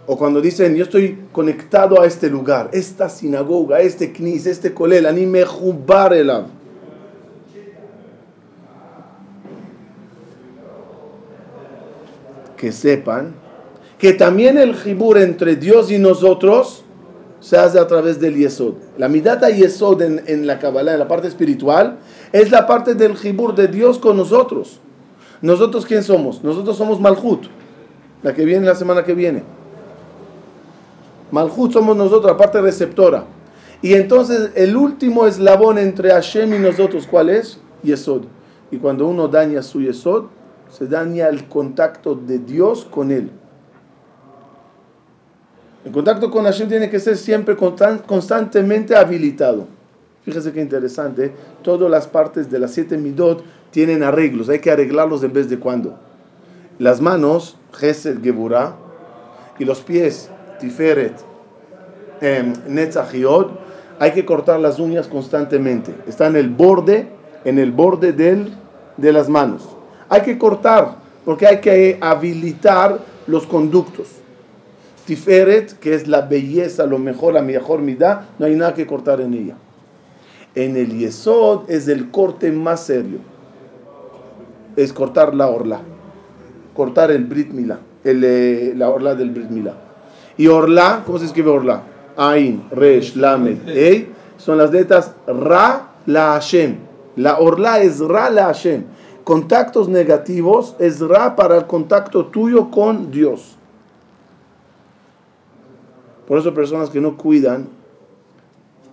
O 0.06 0.18
cuando 0.18 0.40
dicen, 0.40 0.74
yo 0.76 0.84
estoy 0.84 1.18
conectado 1.32 2.00
a 2.00 2.06
este 2.06 2.28
lugar, 2.28 2.68
esta 2.72 3.08
sinagoga, 3.08 3.80
este 3.80 4.12
knis, 4.12 4.46
este 4.46 4.74
kolel, 4.74 5.06
anime 5.06 5.44
jubar 5.44 6.12
elam. 6.12 6.46
que 12.56 12.72
sepan 12.72 13.34
que 13.98 14.14
también 14.14 14.56
el 14.56 14.74
jibur 14.74 15.18
entre 15.18 15.56
Dios 15.56 15.90
y 15.90 15.98
nosotros 15.98 16.83
se 17.44 17.58
hace 17.58 17.78
a 17.78 17.86
través 17.86 18.18
del 18.18 18.36
yesod. 18.36 18.72
La 18.96 19.06
midata 19.06 19.50
yesod 19.50 20.00
en, 20.00 20.22
en 20.26 20.46
la 20.46 20.58
Kabbalah, 20.58 20.94
en 20.94 20.98
la 20.98 21.06
parte 21.06 21.28
espiritual, 21.28 21.98
es 22.32 22.50
la 22.50 22.66
parte 22.66 22.94
del 22.94 23.14
jibur 23.18 23.54
de 23.54 23.68
Dios 23.68 23.98
con 23.98 24.16
nosotros. 24.16 24.80
¿Nosotros 25.42 25.84
quién 25.84 26.02
somos? 26.02 26.42
Nosotros 26.42 26.78
somos 26.78 26.98
Malhut, 26.98 27.42
la 28.22 28.32
que 28.32 28.46
viene 28.46 28.64
la 28.64 28.74
semana 28.74 29.04
que 29.04 29.12
viene. 29.12 29.42
Malhut 31.30 31.70
somos 31.70 31.94
nosotros, 31.94 32.32
la 32.32 32.38
parte 32.38 32.62
receptora. 32.62 33.26
Y 33.82 33.92
entonces 33.92 34.50
el 34.54 34.74
último 34.74 35.26
eslabón 35.26 35.76
entre 35.76 36.12
Hashem 36.12 36.54
y 36.54 36.58
nosotros, 36.58 37.06
¿cuál 37.06 37.28
es? 37.28 37.60
Yesod. 37.82 38.22
Y 38.70 38.78
cuando 38.78 39.06
uno 39.06 39.28
daña 39.28 39.60
su 39.60 39.82
Yesod, 39.82 40.28
se 40.70 40.86
daña 40.86 41.28
el 41.28 41.46
contacto 41.46 42.14
de 42.14 42.38
Dios 42.38 42.86
con 42.90 43.10
él. 43.10 43.30
El 45.84 45.92
contacto 45.92 46.30
con 46.30 46.44
Hashem 46.44 46.68
tiene 46.68 46.88
que 46.88 46.98
ser 46.98 47.16
siempre 47.16 47.56
constantemente 47.56 48.96
habilitado. 48.96 49.66
Fíjese 50.24 50.52
qué 50.52 50.62
interesante, 50.62 51.32
todas 51.62 51.90
las 51.90 52.06
partes 52.06 52.50
de 52.50 52.58
las 52.58 52.70
siete 52.70 52.96
midot 52.96 53.44
tienen 53.70 54.02
arreglos, 54.02 54.48
hay 54.48 54.60
que 54.60 54.70
arreglarlos 54.70 55.22
en 55.22 55.34
vez 55.34 55.50
de 55.50 55.58
cuando. 55.58 55.98
Las 56.78 57.02
manos, 57.02 57.58
Gesed 57.74 58.22
Geburah, 58.22 58.74
y 59.58 59.66
los 59.66 59.82
pies, 59.82 60.30
Tiferet, 60.58 61.12
eh, 62.22 62.52
hay 63.98 64.12
que 64.12 64.24
cortar 64.24 64.60
las 64.60 64.78
uñas 64.78 65.06
constantemente. 65.06 65.94
Está 66.06 66.26
en 66.28 66.36
el 66.36 66.48
borde, 66.48 67.08
en 67.44 67.58
el 67.58 67.70
borde 67.70 68.12
del, 68.12 68.54
de 68.96 69.12
las 69.12 69.28
manos. 69.28 69.68
Hay 70.08 70.22
que 70.22 70.38
cortar, 70.38 70.96
porque 71.26 71.46
hay 71.46 71.60
que 71.60 71.98
habilitar 72.00 72.98
los 73.26 73.46
conductos. 73.46 74.23
Tiferet, 75.06 75.78
que 75.78 75.94
es 75.94 76.08
la 76.08 76.22
belleza, 76.22 76.86
lo 76.86 76.98
mejor, 76.98 77.34
la 77.34 77.42
mejor 77.42 77.80
mida, 77.80 78.28
no 78.38 78.46
hay 78.46 78.54
nada 78.54 78.74
que 78.74 78.86
cortar 78.86 79.20
en 79.20 79.34
ella. 79.34 79.56
En 80.54 80.76
el 80.76 80.98
Yesod 80.98 81.68
es 81.68 81.88
el 81.88 82.10
corte 82.10 82.50
más 82.52 82.86
serio. 82.86 83.18
Es 84.76 84.92
cortar 84.92 85.34
la 85.34 85.48
orla. 85.48 85.80
Cortar 86.74 87.10
el 87.10 87.24
Brit 87.24 87.50
Mila. 87.50 87.80
Eh, 88.04 88.72
la 88.76 88.88
orla 88.88 89.14
del 89.14 89.30
Brit 89.30 89.50
Mila. 89.50 89.74
Y 90.36 90.46
orla, 90.46 91.02
¿cómo 91.04 91.18
se 91.18 91.26
escribe 91.26 91.50
orla? 91.50 91.82
Ain, 92.16 92.64
Resh, 92.70 93.16
Lamed, 93.16 93.68
Ey. 93.68 94.08
Son 94.36 94.58
las 94.58 94.70
letras 94.72 95.12
Ra, 95.26 95.92
La 96.06 96.32
Hashem. 96.32 96.76
La 97.16 97.38
orla 97.38 97.80
es 97.80 98.00
Ra, 98.00 98.30
La 98.30 98.46
Hashem 98.46 98.84
contactos 99.24 99.88
negativos 99.88 100.76
es 100.78 101.00
Ra 101.00 101.34
para 101.34 101.56
el 101.56 101.66
contacto 101.66 102.26
tuyo 102.26 102.70
con 102.70 103.10
Dios. 103.10 103.56
Por 106.26 106.38
eso 106.38 106.54
personas 106.54 106.90
que 106.90 107.00
no 107.00 107.16
cuidan 107.16 107.68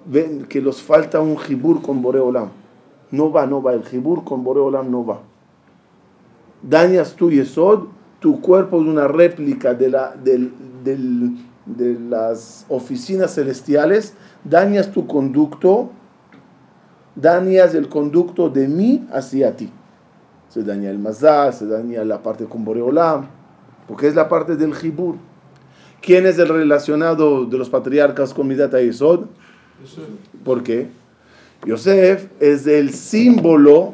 ven 0.05 0.45
que 0.45 0.61
los 0.61 0.81
falta 0.81 1.21
un 1.21 1.38
jibur 1.38 1.81
con 1.81 2.01
Boreolam. 2.01 2.50
No 3.11 3.31
va, 3.31 3.45
no 3.45 3.61
va. 3.61 3.73
El 3.73 3.83
jibur 3.83 4.23
con 4.23 4.43
Boreolam 4.43 4.89
no 4.89 5.05
va. 5.05 5.19
Dañas 6.63 7.15
tu 7.15 7.31
Yesod, 7.31 7.85
tu 8.19 8.39
cuerpo 8.41 8.81
es 8.81 8.88
una 8.88 9.07
réplica 9.07 9.73
de, 9.73 9.89
la, 9.89 10.15
de 10.15 12.00
las 12.09 12.65
oficinas 12.69 13.35
celestiales. 13.35 14.13
Dañas 14.43 14.91
tu 14.91 15.07
conducto, 15.07 15.89
dañas 17.15 17.73
el 17.75 17.89
conducto 17.89 18.50
de 18.50 18.67
mí 18.67 19.07
hacia 19.11 19.55
ti. 19.55 19.71
Se 20.50 20.63
daña 20.63 20.89
el 20.89 21.00
mazal, 21.00 21.53
se 21.53 21.65
daña 21.65 22.03
la 22.03 22.21
parte 22.21 22.45
con 22.45 22.65
Boreolam, 22.65 23.27
porque 23.88 24.07
es 24.07 24.15
la 24.15 24.27
parte 24.27 24.55
del 24.55 24.73
jibur. 24.75 25.15
¿Quién 26.01 26.25
es 26.25 26.39
el 26.39 26.50
relacionado 26.50 27.46
de 27.46 27.58
los 27.58 27.70
patriarcas 27.70 28.34
con 28.34 28.48
Midata 28.48 28.81
y 28.81 28.88
Yesod? 28.88 29.25
¿Por 30.43 30.63
qué? 30.63 30.89
Yosef 31.65 32.27
es 32.39 32.65
el 32.65 32.91
símbolo 32.91 33.93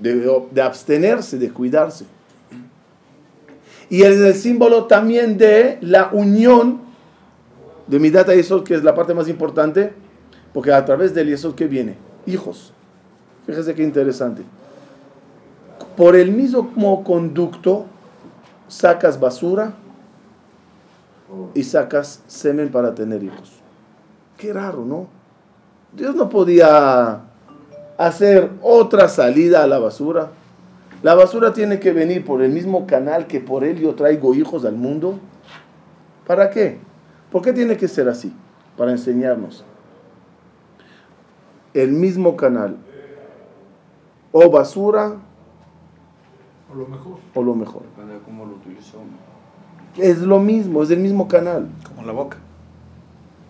de, 0.00 0.62
abstenerse, 0.62 1.38
de 1.38 1.50
cuidarse. 1.50 2.06
Y 3.88 4.02
es 4.02 4.18
el 4.18 4.34
símbolo 4.34 4.84
también 4.86 5.38
de 5.38 5.78
la 5.80 6.10
unión 6.12 6.80
de 7.86 8.00
Midata 8.00 8.34
y 8.34 8.38
Yesod, 8.38 8.64
que 8.64 8.74
es 8.74 8.82
la 8.82 8.96
parte 8.96 9.14
más 9.14 9.28
importante, 9.28 9.92
porque 10.52 10.72
a 10.72 10.84
través 10.84 11.14
del 11.14 11.28
Yesod 11.28 11.54
que 11.54 11.68
viene, 11.68 11.94
hijos. 12.26 12.72
Fíjese 13.46 13.74
qué 13.76 13.84
interesante. 13.84 14.42
Por 15.96 16.16
el 16.16 16.32
mismo 16.32 17.04
conducto 17.04 17.86
sacas 18.68 19.18
basura 19.18 19.72
y 21.54 21.64
sacas 21.64 22.22
semen 22.26 22.70
para 22.70 22.94
tener 22.94 23.22
hijos. 23.22 23.52
Qué 24.36 24.52
raro, 24.52 24.84
¿no? 24.84 25.08
Dios 25.92 26.14
no 26.14 26.28
podía 26.28 27.20
hacer 27.96 28.50
otra 28.62 29.08
salida 29.08 29.64
a 29.64 29.66
la 29.66 29.78
basura. 29.78 30.30
La 31.02 31.14
basura 31.14 31.52
tiene 31.52 31.80
que 31.80 31.92
venir 31.92 32.24
por 32.24 32.42
el 32.42 32.52
mismo 32.52 32.86
canal 32.86 33.26
que 33.26 33.40
por 33.40 33.64
él 33.64 33.78
yo 33.78 33.94
traigo 33.94 34.34
hijos 34.34 34.64
al 34.64 34.76
mundo. 34.76 35.18
¿Para 36.26 36.50
qué? 36.50 36.78
¿Por 37.30 37.42
qué 37.42 37.52
tiene 37.52 37.76
que 37.76 37.88
ser 37.88 38.08
así? 38.08 38.32
Para 38.76 38.92
enseñarnos. 38.92 39.64
El 41.74 41.92
mismo 41.92 42.36
canal. 42.36 42.76
O 44.32 44.50
basura. 44.50 45.16
O 46.70 46.74
lo 46.74 46.86
mejor. 46.86 47.16
O 47.34 47.42
lo 47.42 47.54
mejor. 47.54 47.82
Es 49.96 50.20
lo 50.20 50.38
mismo, 50.38 50.82
es 50.82 50.90
el 50.90 51.00
mismo 51.00 51.28
canal. 51.28 51.68
Como 51.86 52.06
la 52.06 52.12
boca. 52.12 52.38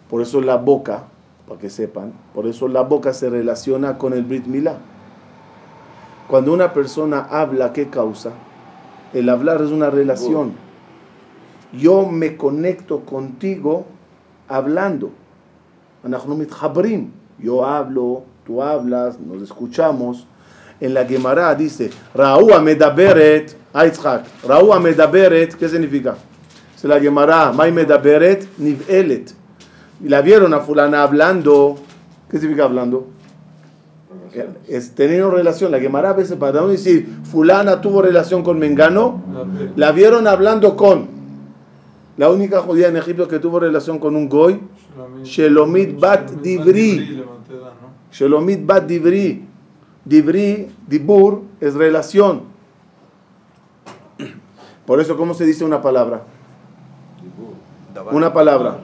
Por 0.09 0.23
eso 0.23 0.41
la 0.41 0.57
boca, 0.57 1.05
para 1.47 1.61
que 1.61 1.69
sepan, 1.69 2.13
por 2.35 2.47
eso 2.47 2.69
la 2.69 2.83
boca 2.83 3.13
se 3.13 3.29
relaciona 3.29 3.99
con 3.99 4.13
el 4.13 4.25
Brit 4.25 4.47
Milá. 4.47 4.79
Cuando 6.29 6.53
una 6.53 6.73
persona 6.73 7.21
habla, 7.31 7.73
¿qué 7.73 7.89
causa? 7.89 8.33
El 9.13 9.29
hablar 9.29 9.63
es 9.63 9.71
una 9.71 9.91
relación. 9.91 10.53
Yo 11.73 12.07
me 12.07 12.37
conecto 12.37 13.01
contigo 13.01 13.87
hablando. 14.47 15.11
Yo 17.39 17.65
hablo, 17.65 18.23
tú 18.47 18.63
hablas, 18.63 19.19
nos 19.21 19.43
escuchamos. 19.43 20.27
En 20.81 20.95
la 20.95 21.05
Gemara 21.05 21.55
dice, 21.55 21.91
Raúa 22.15 22.61
medaberet, 22.61 23.57
Aitzhak, 23.73 24.25
Raúa 24.47 24.79
medaberet, 24.79 25.55
¿qué 25.55 25.69
significa? 25.69 26.17
Se 26.77 26.87
la 26.87 27.01
Gemara, 27.01 27.53
Mai 27.53 27.73
medaberet, 27.73 28.47
nivelet. 28.59 29.35
Y 30.03 30.09
la 30.09 30.23
vieron 30.23 30.55
a 30.55 30.61
fulana 30.61 31.03
hablando, 31.03 31.77
¿qué 32.31 32.38
significa 32.38 32.64
hablando? 32.64 33.09
Es 34.69 34.93
teniendo 34.95 35.31
relación. 35.31 35.73
La 35.73 35.81
Gemara 35.81 36.11
a 36.11 36.12
veces 36.12 36.37
para 36.37 36.61
no 36.61 36.69
decir, 36.69 37.09
fulana 37.25 37.81
tuvo 37.81 38.03
relación 38.03 38.45
con 38.45 38.59
Mengano, 38.59 39.21
la 39.75 39.91
vieron 39.91 40.29
hablando 40.29 40.77
con. 40.77 41.09
La 42.17 42.31
única 42.31 42.61
judía 42.61 42.88
en 42.88 42.97
Egipto 42.97 43.27
que 43.27 43.38
tuvo 43.38 43.59
relación 43.59 43.99
con 43.99 44.14
un 44.14 44.29
goy, 44.29 44.61
Shelomit 45.25 45.99
Bat 45.99 46.31
Divri. 46.43 47.25
Shelomit 48.12 48.64
Bat 48.64 48.87
Divri. 48.87 49.48
Divri, 50.09 50.75
Dibur, 50.87 51.42
es 51.61 51.75
relación. 51.75 52.44
Por 54.87 55.01
eso, 55.01 55.18
¿cómo 55.18 55.35
se 55.35 55.44
dice 55.44 55.66
una 55.66 55.83
palabra? 55.83 56.23
Una 58.11 58.33
palabra. 58.33 58.79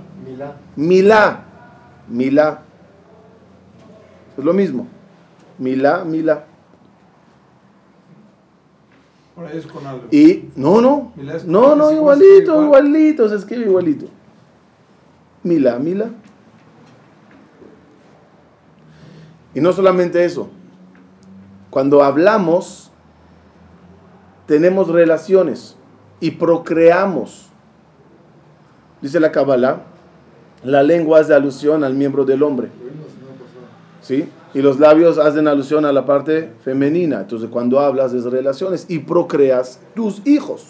Milá. 0.77 1.45
Milá. 2.09 2.63
Es 4.37 4.45
lo 4.45 4.53
mismo. 4.53 4.87
Milá, 5.59 6.05
milá. 6.05 6.45
Y 10.11 10.51
no, 10.57 10.83
no. 10.83 11.13
No, 11.47 11.75
no, 11.75 11.91
igualito, 11.91 12.63
igualito. 12.63 13.29
Se 13.31 13.37
escribe 13.37 13.65
igualito. 13.65 14.07
Milá, 15.43 15.79
milá. 15.79 16.11
Y 19.55 19.61
no 19.61 19.73
solamente 19.73 20.23
eso. 20.23 20.51
Cuando 21.75 22.05
hablamos, 22.05 22.93
tenemos 24.47 24.87
relaciones 24.87 25.75
y 26.21 26.31
procreamos. 26.31 27.49
Dice 29.01 29.19
la 29.19 29.33
Kabbalah, 29.33 29.81
la 30.63 30.85
lengua 30.85 31.19
hace 31.19 31.35
alusión 31.35 31.83
al 31.83 31.95
miembro 31.95 32.25
del 32.25 32.45
hombre. 32.45 32.69
¿Sí? 34.03 34.29
Y 34.55 34.63
los 34.63 34.79
labios 34.79 35.19
hacen 35.19 35.49
alusión 35.49 35.85
a 35.85 35.93
la 35.93 36.07
parte 36.07 36.53
femenina. 36.63 37.23
Entonces, 37.23 37.51
cuando 37.51 37.81
hablas 37.81 38.13
de 38.13 38.31
relaciones 38.31 38.87
y 38.89 39.01
procreas 39.01 39.81
tus 39.97 40.25
hijos, 40.25 40.67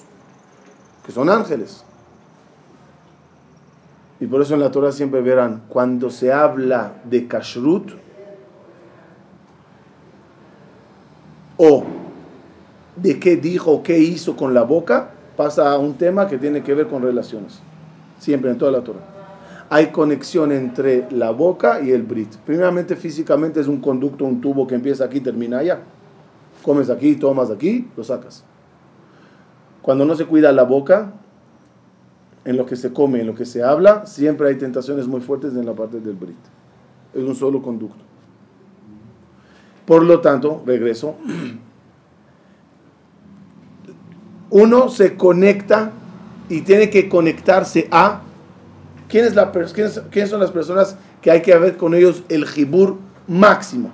que 1.05 1.12
son 1.12 1.29
ángeles. 1.29 1.85
Y 4.21 4.27
por 4.27 4.40
eso 4.40 4.55
en 4.55 4.61
la 4.61 4.71
Torah 4.71 4.90
siempre 4.90 5.21
verán, 5.21 5.64
cuando 5.69 6.09
se 6.09 6.33
habla 6.33 6.95
de 7.05 7.29
kashrut 7.29 7.90
o 11.57 11.85
de 12.97 13.19
qué 13.19 13.37
dijo, 13.37 13.83
qué 13.83 13.99
hizo 13.99 14.37
con 14.37 14.55
la 14.55 14.62
boca, 14.62 15.11
pasa 15.37 15.73
a 15.73 15.79
un 15.79 15.95
tema 15.95 16.29
que 16.29 16.38
tiene 16.38 16.62
que 16.62 16.75
ver 16.75 16.87
con 16.88 17.03
relaciones. 17.03 17.61
Siempre 18.19 18.51
en 18.51 18.59
toda 18.59 18.71
la 18.71 18.83
Torah. 18.83 19.01
Hay 19.71 19.88
conexión 19.88 20.53
entre 20.53 21.11
la 21.11 21.31
boca 21.31 21.81
y 21.81 21.90
el 21.90 22.03
brit. 22.03 22.35
Primeramente, 22.47 22.97
físicamente 22.97 23.61
es 23.61 23.67
un 23.67 23.81
conducto, 23.81 24.25
un 24.25 24.40
tubo 24.40 24.67
que 24.67 24.75
empieza 24.75 25.05
aquí 25.05 25.19
y 25.19 25.21
termina 25.21 25.59
allá. 25.59 25.81
Comes 26.62 26.90
aquí, 26.90 27.17
tomas 27.17 27.51
aquí, 27.51 27.88
lo 27.97 28.05
sacas. 28.05 28.45
Cuando 29.83 30.05
no 30.05 30.14
se 30.14 30.27
cuida 30.27 30.53
la 30.53 30.62
boca, 30.62 31.12
en 32.45 32.57
lo 32.57 32.67
que 32.67 32.77
se 32.77 32.93
come, 32.93 33.21
en 33.21 33.27
lo 33.27 33.35
que 33.35 33.47
se 33.47 33.62
habla, 33.62 34.07
siempre 34.07 34.49
hay 34.49 34.57
tentaciones 34.57 35.07
muy 35.07 35.21
fuertes 35.21 35.55
en 35.55 35.67
la 35.67 35.73
parte 35.73 36.01
del 36.01 36.14
brit. 36.14 36.37
Es 37.14 37.23
un 37.23 37.35
solo 37.35 37.62
conducto. 37.62 38.05
Por 39.87 40.03
lo 40.03 40.20
tanto, 40.20 40.62
regreso, 40.64 41.16
uno 44.51 44.88
se 44.88 45.16
conecta 45.16 45.92
y 46.49 46.62
tiene 46.62 46.90
que 46.90 47.09
conectarse 47.09 47.88
a 47.90 48.23
¿quién 49.09 49.25
es 49.25 49.35
la, 49.35 49.51
quiénes, 49.53 50.01
quiénes 50.11 50.31
son 50.31 50.40
las 50.40 50.51
personas 50.51 50.97
que 51.20 51.31
hay 51.31 51.42
que 51.42 51.53
haber 51.53 51.77
con 51.77 51.94
ellos 51.94 52.23
el 52.29 52.47
jibur 52.47 52.99
máximo. 53.27 53.90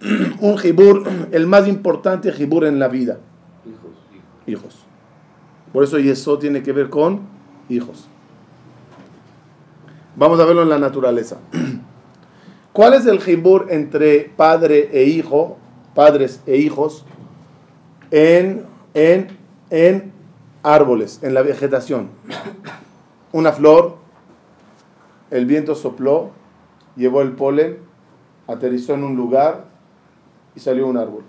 Un 0.40 0.58
jibur, 0.58 1.04
el 1.32 1.46
más 1.46 1.66
importante 1.68 2.32
jibur 2.32 2.64
en 2.64 2.78
la 2.78 2.88
vida. 2.88 3.18
Hijos. 3.66 3.92
Hijos. 4.46 4.84
Por 5.72 5.84
eso 5.84 5.96
eso 5.96 6.38
tiene 6.38 6.62
que 6.62 6.72
ver 6.72 6.88
con 6.88 7.20
hijos. 7.68 8.06
Vamos 10.16 10.38
a 10.38 10.44
verlo 10.44 10.62
en 10.62 10.68
la 10.68 10.78
naturaleza. 10.78 11.38
¿Cuál 12.74 12.94
es 12.94 13.06
el 13.06 13.20
jibur 13.20 13.68
entre 13.70 14.32
padre 14.36 14.90
e 14.92 15.04
hijo, 15.04 15.58
padres 15.94 16.40
e 16.44 16.56
hijos, 16.56 17.04
en, 18.10 18.66
en, 18.94 19.28
en 19.70 20.12
árboles, 20.64 21.20
en 21.22 21.34
la 21.34 21.42
vegetación? 21.42 22.08
Una 23.30 23.52
flor, 23.52 23.94
el 25.30 25.46
viento 25.46 25.76
sopló, 25.76 26.30
llevó 26.96 27.22
el 27.22 27.30
polen, 27.30 27.78
aterrizó 28.48 28.94
en 28.94 29.04
un 29.04 29.14
lugar 29.14 29.66
y 30.56 30.58
salió 30.58 30.88
un 30.88 30.96
árbol, 30.96 31.22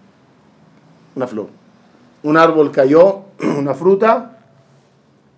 una 1.16 1.28
flor. 1.28 1.50
Un 2.24 2.38
árbol 2.38 2.72
cayó, 2.72 3.26
una 3.60 3.76
fruta, 3.76 4.40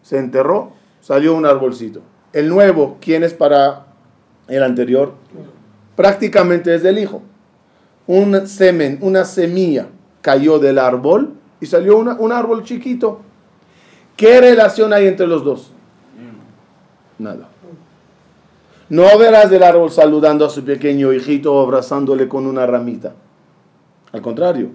se 0.04 0.20
enterró, 0.20 0.72
salió 1.02 1.36
un 1.36 1.46
arbolcito. 1.46 2.00
El 2.32 2.48
nuevo, 2.48 2.96
¿quién 3.02 3.26
es 3.26 3.34
para 3.34 3.88
el 4.48 4.64
anterior? 4.64 5.12
Prácticamente 5.98 6.74
es 6.74 6.84
del 6.84 7.00
hijo. 7.00 7.24
un 8.06 8.48
semen, 8.48 9.00
una 9.02 9.26
semilla 9.26 9.88
cayó 10.22 10.60
del 10.60 10.80
árbol 10.80 11.34
y 11.60 11.66
salió 11.66 11.98
un 11.98 12.32
árbol 12.32 12.64
chiquito. 12.64 13.20
¿Qué 14.16 14.40
relación 14.40 14.94
hay 14.94 15.08
entre 15.08 15.28
los 15.28 15.44
dos? 15.44 15.74
Nada. 17.20 17.50
No 18.88 19.18
verás 19.18 19.50
del 19.50 19.64
árbol 19.64 19.92
saludando 19.92 20.46
a 20.46 20.50
su 20.50 20.64
pequeño 20.64 21.12
hijito 21.12 21.54
o 21.54 21.62
abrazándole 21.62 22.30
con 22.30 22.46
una 22.46 22.66
ramita. 22.66 23.14
Al 24.14 24.22
contrario, 24.22 24.70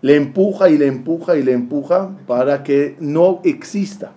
le 0.00 0.16
empuja 0.16 0.70
y 0.70 0.78
le 0.78 0.86
empuja 0.86 1.36
y 1.36 1.42
le 1.42 1.52
empuja 1.52 2.10
para 2.26 2.62
que 2.62 2.96
no 3.00 3.40
exista. 3.44 4.12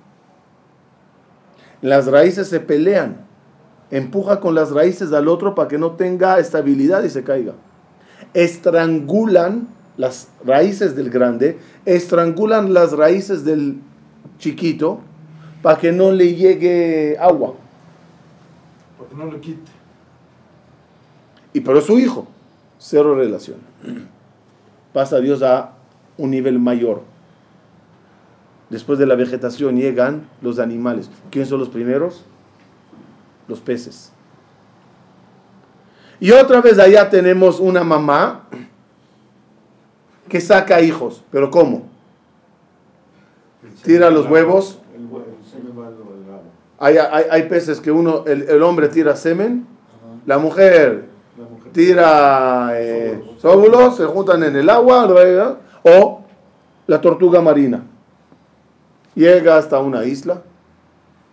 Las 1.81 2.05
raíces 2.05 2.47
se 2.47 2.59
pelean. 2.59 3.30
Empuja 3.91 4.39
con 4.39 4.55
las 4.55 4.71
raíces 4.71 5.11
al 5.11 5.27
otro 5.27 5.53
para 5.53 5.67
que 5.67 5.77
no 5.77 5.91
tenga 5.91 6.39
estabilidad 6.39 7.03
y 7.03 7.09
se 7.09 7.23
caiga. 7.23 7.53
Estrangulan 8.33 9.67
las 9.97 10.29
raíces 10.45 10.95
del 10.95 11.09
grande, 11.09 11.59
estrangulan 11.85 12.73
las 12.73 12.93
raíces 12.93 13.43
del 13.43 13.79
chiquito 14.39 15.01
para 15.61 15.77
que 15.77 15.91
no 15.91 16.11
le 16.11 16.33
llegue 16.35 17.17
agua. 17.19 17.53
Para 18.97 19.09
que 19.09 19.15
no 19.15 19.31
le 19.31 19.39
quite. 19.41 19.71
Y 21.53 21.59
pero 21.59 21.81
su 21.81 21.99
hijo, 21.99 22.27
cero 22.79 23.15
relación. 23.15 23.57
Pasa 24.93 25.19
Dios 25.19 25.43
a 25.43 25.73
un 26.17 26.31
nivel 26.31 26.59
mayor. 26.59 27.01
Después 28.69 28.97
de 28.99 29.05
la 29.05 29.15
vegetación 29.15 29.75
llegan 29.75 30.29
los 30.41 30.59
animales. 30.59 31.09
¿Quiénes 31.29 31.49
son 31.49 31.59
los 31.59 31.67
primeros? 31.67 32.23
Los 33.51 33.59
peces. 33.59 34.13
Y 36.21 36.31
otra 36.31 36.61
vez 36.61 36.79
allá 36.79 37.09
tenemos 37.09 37.59
una 37.59 37.83
mamá 37.83 38.45
que 40.29 40.39
saca 40.39 40.79
hijos. 40.79 41.21
¿Pero 41.31 41.51
cómo? 41.51 41.83
Tira 43.83 44.09
los 44.09 44.29
huevos. 44.29 44.79
Hay, 46.79 46.95
hay, 46.97 47.43
peces 47.49 47.81
que 47.81 47.91
uno, 47.91 48.23
el, 48.25 48.63
hombre 48.63 48.87
tira 48.87 49.17
semen, 49.17 49.67
la 50.25 50.37
mujer 50.37 51.09
tira 51.73 52.71
eh, 52.75 53.21
óvulos, 53.43 53.97
se 53.97 54.05
juntan 54.05 54.43
en 54.43 54.55
el 54.55 54.69
agua, 54.69 55.13
o 55.83 56.21
la 56.87 57.01
tortuga 57.01 57.41
marina. 57.41 57.83
Llega 59.13 59.57
hasta 59.57 59.79
una 59.79 60.05
isla, 60.05 60.41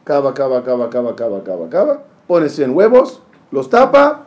cava, 0.08 0.32
cava, 0.32 0.62
cava, 0.62 0.88
cava, 0.88 1.14
cava, 1.14 1.42
cava, 1.42 1.68
cava, 1.68 2.02
pone 2.26 2.48
100 2.48 2.70
huevos, 2.70 3.20
los 3.52 3.68
tapa, 3.68 4.24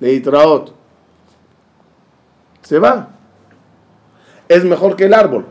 leitraot, 0.00 0.74
se 2.60 2.78
va. 2.78 3.08
Es 4.48 4.64
mejor 4.64 4.96
que 4.96 5.06
el 5.06 5.14
árbol, 5.14 5.46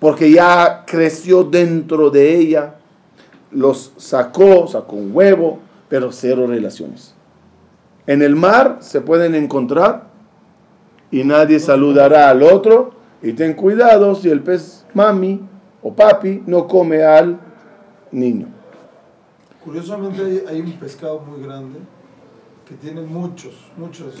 porque 0.00 0.30
ya 0.30 0.84
creció 0.86 1.44
dentro 1.44 2.08
de 2.08 2.34
ella, 2.34 2.76
los 3.50 3.92
sacó, 3.98 4.66
sacó 4.68 4.96
un 4.96 5.10
huevo, 5.14 5.58
pero 5.90 6.12
cero 6.12 6.46
relaciones. 6.46 7.14
En 8.06 8.22
el 8.22 8.36
mar 8.36 8.78
se 8.80 9.02
pueden 9.02 9.34
encontrar 9.34 10.06
y 11.10 11.24
nadie 11.24 11.60
saludará 11.60 12.30
al 12.30 12.42
otro 12.42 12.92
y 13.20 13.34
ten 13.34 13.52
cuidado 13.52 14.14
si 14.14 14.30
el 14.30 14.42
pez 14.42 14.86
mami 14.94 15.42
o 15.86 15.92
papi 15.92 16.42
no 16.46 16.66
come 16.66 17.04
al 17.04 17.38
niño. 18.10 18.48
Curiosamente 19.64 20.44
hay, 20.48 20.60
un 20.60 20.72
pescado 20.72 21.20
muy 21.20 21.40
grande 21.40 21.78
que 22.68 22.74
tiene 22.74 23.02
muchos, 23.02 23.54
muchos 23.76 24.14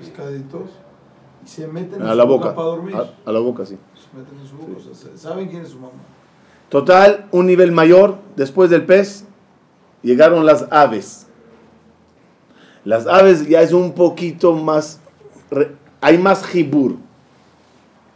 pescaditos 0.00 0.70
y 1.44 1.48
se 1.48 1.68
meten 1.68 2.02
en 2.02 2.16
la 2.16 2.24
boca, 2.24 2.56
para 2.56 2.66
dormir. 2.66 2.96
A, 3.24 3.30
la 3.30 3.38
boca, 3.38 3.64
sí. 3.64 3.78
Se 3.94 4.18
meten 4.18 4.36
en 4.40 4.46
su 4.48 4.56
boca, 4.56 5.16
saben 5.16 5.48
quién 5.48 5.62
es 5.62 5.68
su 5.68 5.78
mamá. 5.78 5.92
Total, 6.70 7.28
un 7.30 7.46
nivel 7.46 7.70
mayor, 7.70 8.16
después 8.34 8.68
del 8.68 8.84
pez, 8.84 9.24
llegaron 10.02 10.44
las 10.44 10.66
aves. 10.72 11.28
Las 12.84 13.06
aves 13.06 13.48
ya 13.48 13.62
es 13.62 13.72
un 13.72 13.92
poquito 13.92 14.54
más, 14.54 14.98
hay 16.00 16.18
más 16.18 16.44
jibur 16.44 16.96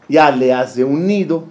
ya 0.08 0.30
le 0.30 0.52
hace 0.52 0.84
un 0.84 1.06
nido. 1.06 1.44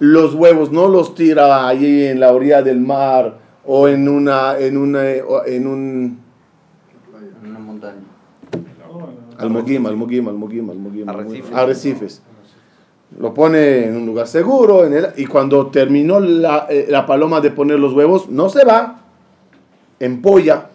Los 0.00 0.34
huevos 0.34 0.70
no 0.70 0.88
los 0.88 1.14
tira 1.14 1.66
allí 1.66 2.04
en 2.06 2.20
la 2.20 2.32
orilla 2.32 2.62
del 2.62 2.80
mar 2.80 3.38
o 3.64 3.88
en 3.88 4.08
una 4.08 4.58
en 4.58 4.76
una 4.76 5.10
en 5.12 5.66
un 5.66 6.18
una 7.44 7.58
montaña. 7.58 8.02
Almoguim, 9.38 9.86
almoguim, 9.86 10.28
almoguim, 10.28 10.70
almoguim, 10.70 11.44
arrecifes. 11.54 12.22
Lo 13.18 13.32
pone 13.32 13.86
en 13.86 13.96
un 13.96 14.06
lugar 14.06 14.26
seguro 14.26 14.84
en 14.84 14.92
el, 14.92 15.06
y 15.16 15.26
cuando 15.26 15.68
terminó 15.68 16.20
la, 16.20 16.66
eh, 16.68 16.86
la 16.88 17.06
paloma 17.06 17.40
de 17.40 17.50
poner 17.50 17.78
los 17.78 17.94
huevos, 17.94 18.28
no 18.28 18.48
se 18.48 18.64
va, 18.64 19.00
empolla. 19.98 20.68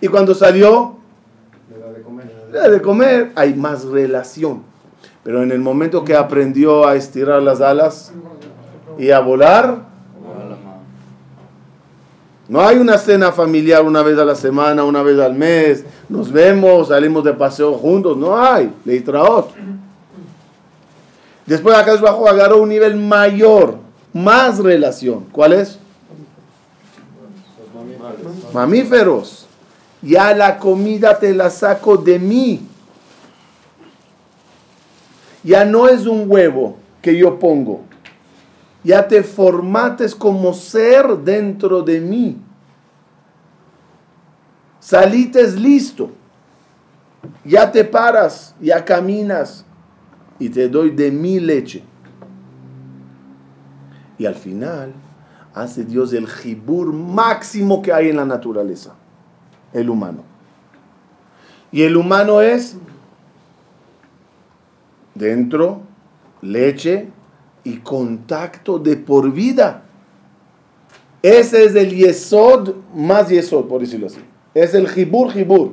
Y 0.00 0.08
cuando 0.08 0.34
salió, 0.34 0.96
de 2.52 2.82
comer, 2.82 3.32
hay 3.34 3.54
más 3.54 3.84
relación. 3.84 4.62
Pero 5.26 5.42
en 5.42 5.50
el 5.50 5.58
momento 5.58 6.04
que 6.04 6.14
aprendió 6.14 6.86
a 6.86 6.94
estirar 6.94 7.42
las 7.42 7.60
alas 7.60 8.12
y 8.96 9.10
a 9.10 9.18
volar, 9.18 9.80
no 12.46 12.60
hay 12.60 12.76
una 12.76 12.96
cena 12.96 13.32
familiar 13.32 13.82
una 13.82 14.04
vez 14.04 14.16
a 14.20 14.24
la 14.24 14.36
semana, 14.36 14.84
una 14.84 15.02
vez 15.02 15.18
al 15.18 15.34
mes, 15.34 15.84
nos 16.08 16.30
vemos, 16.30 16.86
salimos 16.86 17.24
de 17.24 17.32
paseo 17.32 17.72
juntos, 17.72 18.16
no 18.16 18.40
hay, 18.40 18.72
leitraot. 18.84 19.50
Después 21.44 21.76
acá 21.76 21.96
bajo 21.96 22.28
agarró 22.28 22.62
un 22.62 22.68
nivel 22.68 22.94
mayor, 22.94 23.78
más 24.12 24.60
relación. 24.60 25.24
¿Cuál 25.32 25.54
es? 25.54 25.80
Mamíferos 28.54 29.48
ya 30.02 30.32
la 30.36 30.60
comida 30.60 31.18
te 31.18 31.34
la 31.34 31.50
saco 31.50 31.96
de 31.96 32.20
mí. 32.20 32.75
Ya 35.46 35.64
no 35.64 35.86
es 35.86 36.06
un 36.06 36.28
huevo 36.28 36.76
que 37.00 37.16
yo 37.16 37.38
pongo. 37.38 37.82
Ya 38.82 39.06
te 39.06 39.22
formates 39.22 40.12
como 40.12 40.52
ser 40.52 41.06
dentro 41.18 41.82
de 41.82 42.00
mí. 42.00 42.36
Salites 44.80 45.54
listo. 45.54 46.10
Ya 47.44 47.70
te 47.70 47.84
paras, 47.84 48.56
ya 48.60 48.84
caminas 48.84 49.64
y 50.40 50.48
te 50.48 50.68
doy 50.68 50.90
de 50.90 51.12
mi 51.12 51.38
leche. 51.38 51.84
Y 54.18 54.26
al 54.26 54.34
final 54.34 54.92
hace 55.54 55.84
Dios 55.84 56.12
el 56.12 56.26
jibur 56.26 56.92
máximo 56.92 57.82
que 57.82 57.92
hay 57.92 58.08
en 58.08 58.16
la 58.16 58.24
naturaleza 58.24 58.94
el 59.72 59.90
humano. 59.90 60.24
Y 61.70 61.82
el 61.82 61.96
humano 61.96 62.40
es 62.40 62.76
dentro, 65.18 65.80
leche 66.42 67.08
y 67.64 67.78
contacto 67.78 68.78
de 68.78 68.96
por 68.96 69.32
vida. 69.32 69.82
Ese 71.22 71.64
es 71.64 71.74
el 71.74 71.90
yesod 71.94 72.74
más 72.94 73.28
yesod, 73.28 73.66
por 73.66 73.80
decirlo 73.80 74.06
así. 74.06 74.20
Es 74.54 74.74
el 74.74 74.88
jibur 74.88 75.32
jibur. 75.32 75.72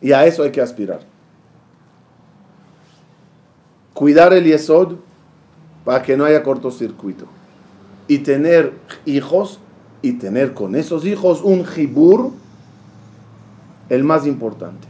Y 0.00 0.12
a 0.12 0.26
eso 0.26 0.42
hay 0.42 0.50
que 0.50 0.60
aspirar. 0.60 1.00
Cuidar 3.94 4.34
el 4.34 4.44
yesod 4.44 4.96
para 5.84 6.02
que 6.02 6.16
no 6.16 6.24
haya 6.24 6.42
cortocircuito. 6.42 7.26
Y 8.08 8.18
tener 8.18 8.74
hijos 9.06 9.58
y 10.02 10.12
tener 10.12 10.52
con 10.52 10.76
esos 10.76 11.04
hijos 11.06 11.40
un 11.42 11.64
jibur, 11.64 12.30
el 13.88 14.04
más 14.04 14.26
importante. 14.26 14.86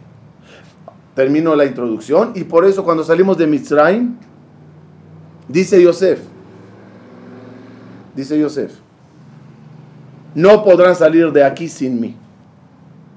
Termino 1.16 1.56
la 1.56 1.64
introducción 1.64 2.32
y 2.34 2.44
por 2.44 2.66
eso 2.66 2.84
cuando 2.84 3.02
salimos 3.02 3.38
de 3.38 3.46
Mitzrayim, 3.46 4.16
dice 5.48 5.82
Yosef, 5.82 6.20
dice 8.14 8.38
no 10.34 10.62
podrán 10.62 10.94
salir 10.94 11.32
de 11.32 11.42
aquí 11.42 11.68
sin 11.68 11.98
mí. 11.98 12.14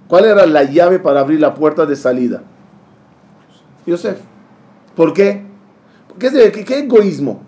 ¿Cuál 0.07 0.23
era 0.23 0.45
la 0.45 0.63
llave 0.63 0.99
para 0.99 1.19
abrir 1.19 1.41
la 1.41 1.53
puerta 1.53 1.85
de 1.85 1.97
salida? 1.97 2.41
Yosef. 3.85 4.17
¿Por 4.95 5.11
qué? 5.11 5.45
¿Qué, 6.17 6.31
qué, 6.53 6.63
qué 6.63 6.79
egoísmo? 6.79 7.41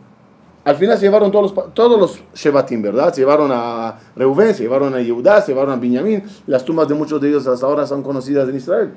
Al 0.66 0.76
final 0.76 0.98
se 0.98 1.06
llevaron 1.06 1.32
todos 1.32 1.56
los, 1.56 1.74
todos 1.74 1.98
los 1.98 2.82
¿verdad? 2.82 3.14
Se 3.14 3.22
llevaron 3.22 3.50
a 3.54 4.00
Reuben, 4.18 4.54
se 4.54 4.64
llevaron 4.64 4.94
a 4.94 5.00
Yehudá, 5.00 5.42
se 5.42 5.54
llevaron 5.54 5.74
a 5.74 5.78
Benjamín. 5.78 6.24
Las 6.46 6.66
tumbas 6.66 6.90
de 6.90 6.94
muchos 6.94 7.22
de 7.22 7.30
ellos 7.30 7.48
hasta 7.48 7.66
ahora 7.66 7.88
son 7.88 8.04
conocidas 8.04 8.50
en 8.50 8.58
Israel. 8.58 8.92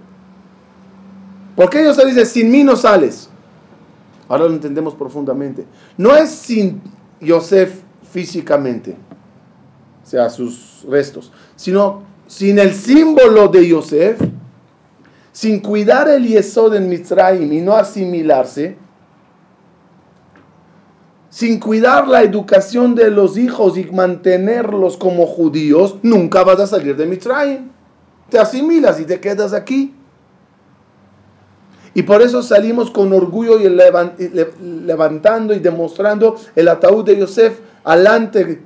¿Por 1.56 1.70
qué 1.70 1.82
Dios 1.82 1.96
se 1.96 2.06
dice, 2.06 2.26
sin 2.26 2.50
mí 2.50 2.64
no 2.64 2.76
sales? 2.76 3.28
Ahora 4.28 4.44
lo 4.44 4.54
entendemos 4.54 4.94
profundamente. 4.94 5.64
No 5.96 6.16
es 6.16 6.30
sin 6.30 6.82
Yosef 7.20 7.80
físicamente, 8.10 8.96
o 10.02 10.06
sea, 10.06 10.30
sus 10.30 10.84
restos, 10.88 11.32
sino 11.56 12.02
sin 12.26 12.58
el 12.58 12.72
símbolo 12.72 13.48
de 13.48 13.68
Yosef, 13.68 14.20
sin 15.32 15.60
cuidar 15.60 16.08
el 16.08 16.26
Yesod 16.26 16.74
en 16.74 16.88
Mitzrayim 16.88 17.52
y 17.52 17.60
no 17.60 17.74
asimilarse, 17.74 18.76
sin 21.28 21.58
cuidar 21.58 22.06
la 22.06 22.22
educación 22.22 22.94
de 22.94 23.10
los 23.10 23.36
hijos 23.36 23.76
y 23.76 23.84
mantenerlos 23.86 24.96
como 24.96 25.26
judíos, 25.26 25.96
nunca 26.02 26.44
vas 26.44 26.60
a 26.60 26.66
salir 26.68 26.96
de 26.96 27.06
Mitzrayim. 27.06 27.70
Te 28.30 28.38
asimilas 28.38 29.00
y 29.00 29.04
te 29.04 29.20
quedas 29.20 29.52
aquí. 29.52 29.92
Y 31.94 32.02
por 32.02 32.22
eso 32.22 32.42
salimos 32.42 32.90
con 32.90 33.12
orgullo 33.12 33.58
y 33.60 33.68
levantando 34.84 35.54
y 35.54 35.60
demostrando 35.60 36.36
el 36.56 36.68
ataúd 36.68 37.04
de 37.04 37.18
Yosef 37.18 37.60
alante. 37.84 38.62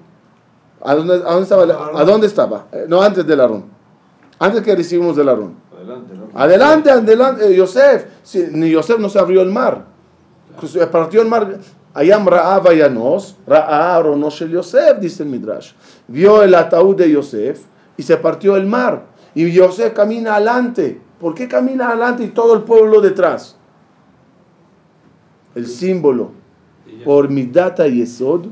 ¿A 0.82 0.94
dónde, 0.94 1.16
estaba? 1.42 1.90
¿A 1.94 2.04
dónde 2.04 2.26
estaba? 2.26 2.66
Eh, 2.72 2.86
no, 2.88 3.02
antes 3.02 3.26
del 3.26 3.40
Arón. 3.40 3.64
Antes 4.38 4.62
que 4.62 4.74
recibimos 4.74 5.16
del 5.16 5.28
Arón. 5.28 5.54
Adelante, 5.76 6.14
¿no? 6.14 6.40
Adelante, 6.40 6.90
adelante. 6.90 7.52
Eh, 7.52 7.56
Yosef. 7.56 8.06
ni 8.52 8.70
Yosef 8.70 8.98
no 8.98 9.08
se 9.08 9.18
abrió 9.18 9.42
el 9.42 9.50
mar. 9.50 9.84
Se 10.66 10.86
partió 10.86 11.20
el 11.20 11.28
mar. 11.28 11.58
Ayam 11.94 12.26
Ra'a 12.26 12.60
Vayanos, 12.60 13.36
Ra'a 13.46 13.96
Aronos 13.96 14.40
el 14.40 14.50
Yosef, 14.50 15.00
dice 15.00 15.24
el 15.24 15.30
Midrash. 15.30 15.72
Vio 16.06 16.42
el 16.42 16.54
ataúd 16.54 16.96
de 16.96 17.10
Yosef 17.10 17.60
y 17.96 18.02
se 18.02 18.16
partió 18.16 18.56
el 18.56 18.66
mar. 18.66 19.04
Y 19.34 19.50
Yosef 19.50 19.94
camina 19.94 20.36
adelante. 20.36 21.00
¿Por 21.20 21.34
qué 21.34 21.48
camina 21.48 21.88
adelante 21.88 22.24
y 22.24 22.28
todo 22.28 22.54
el 22.54 22.62
pueblo 22.62 23.00
detrás? 23.00 23.56
El 25.54 25.66
símbolo. 25.66 26.30
Por 27.04 27.28
Midata 27.28 27.86
Yesod, 27.86 28.46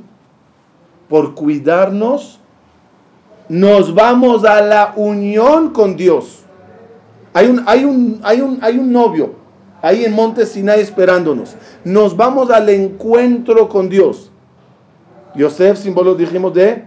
por 1.09 1.35
cuidarnos, 1.35 2.39
nos 3.49 3.95
vamos 3.95 4.45
a 4.45 4.61
la 4.61 4.93
unión 4.97 5.71
con 5.71 5.97
Dios. 5.97 6.43
Hay 7.33 7.47
un, 7.47 7.63
hay 7.67 7.85
un, 7.85 8.21
hay 8.23 8.41
un, 8.41 8.59
hay 8.61 8.79
un 8.79 8.93
novio 8.93 9.35
ahí 9.83 10.05
en 10.05 10.15
Monte 10.15 10.45
Sinai 10.47 10.81
esperándonos. 10.81 11.57
Nos 11.85 12.17
vamos 12.17 12.51
al 12.51 12.69
encuentro 12.69 13.69
con 13.69 13.89
Dios. 13.89 14.31
Yosef, 15.35 15.79
símbolo, 15.79 16.15
dijimos, 16.15 16.55
de 16.55 16.85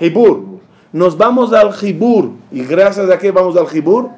Hibur. 0.00 0.44
Nos 0.92 1.16
vamos 1.16 1.52
al 1.52 1.70
Hibur. 1.80 2.30
¿Y 2.52 2.64
gracias 2.64 3.08
a 3.10 3.18
qué 3.18 3.30
vamos 3.30 3.56
al 3.56 3.66
Hibur? 3.74 4.10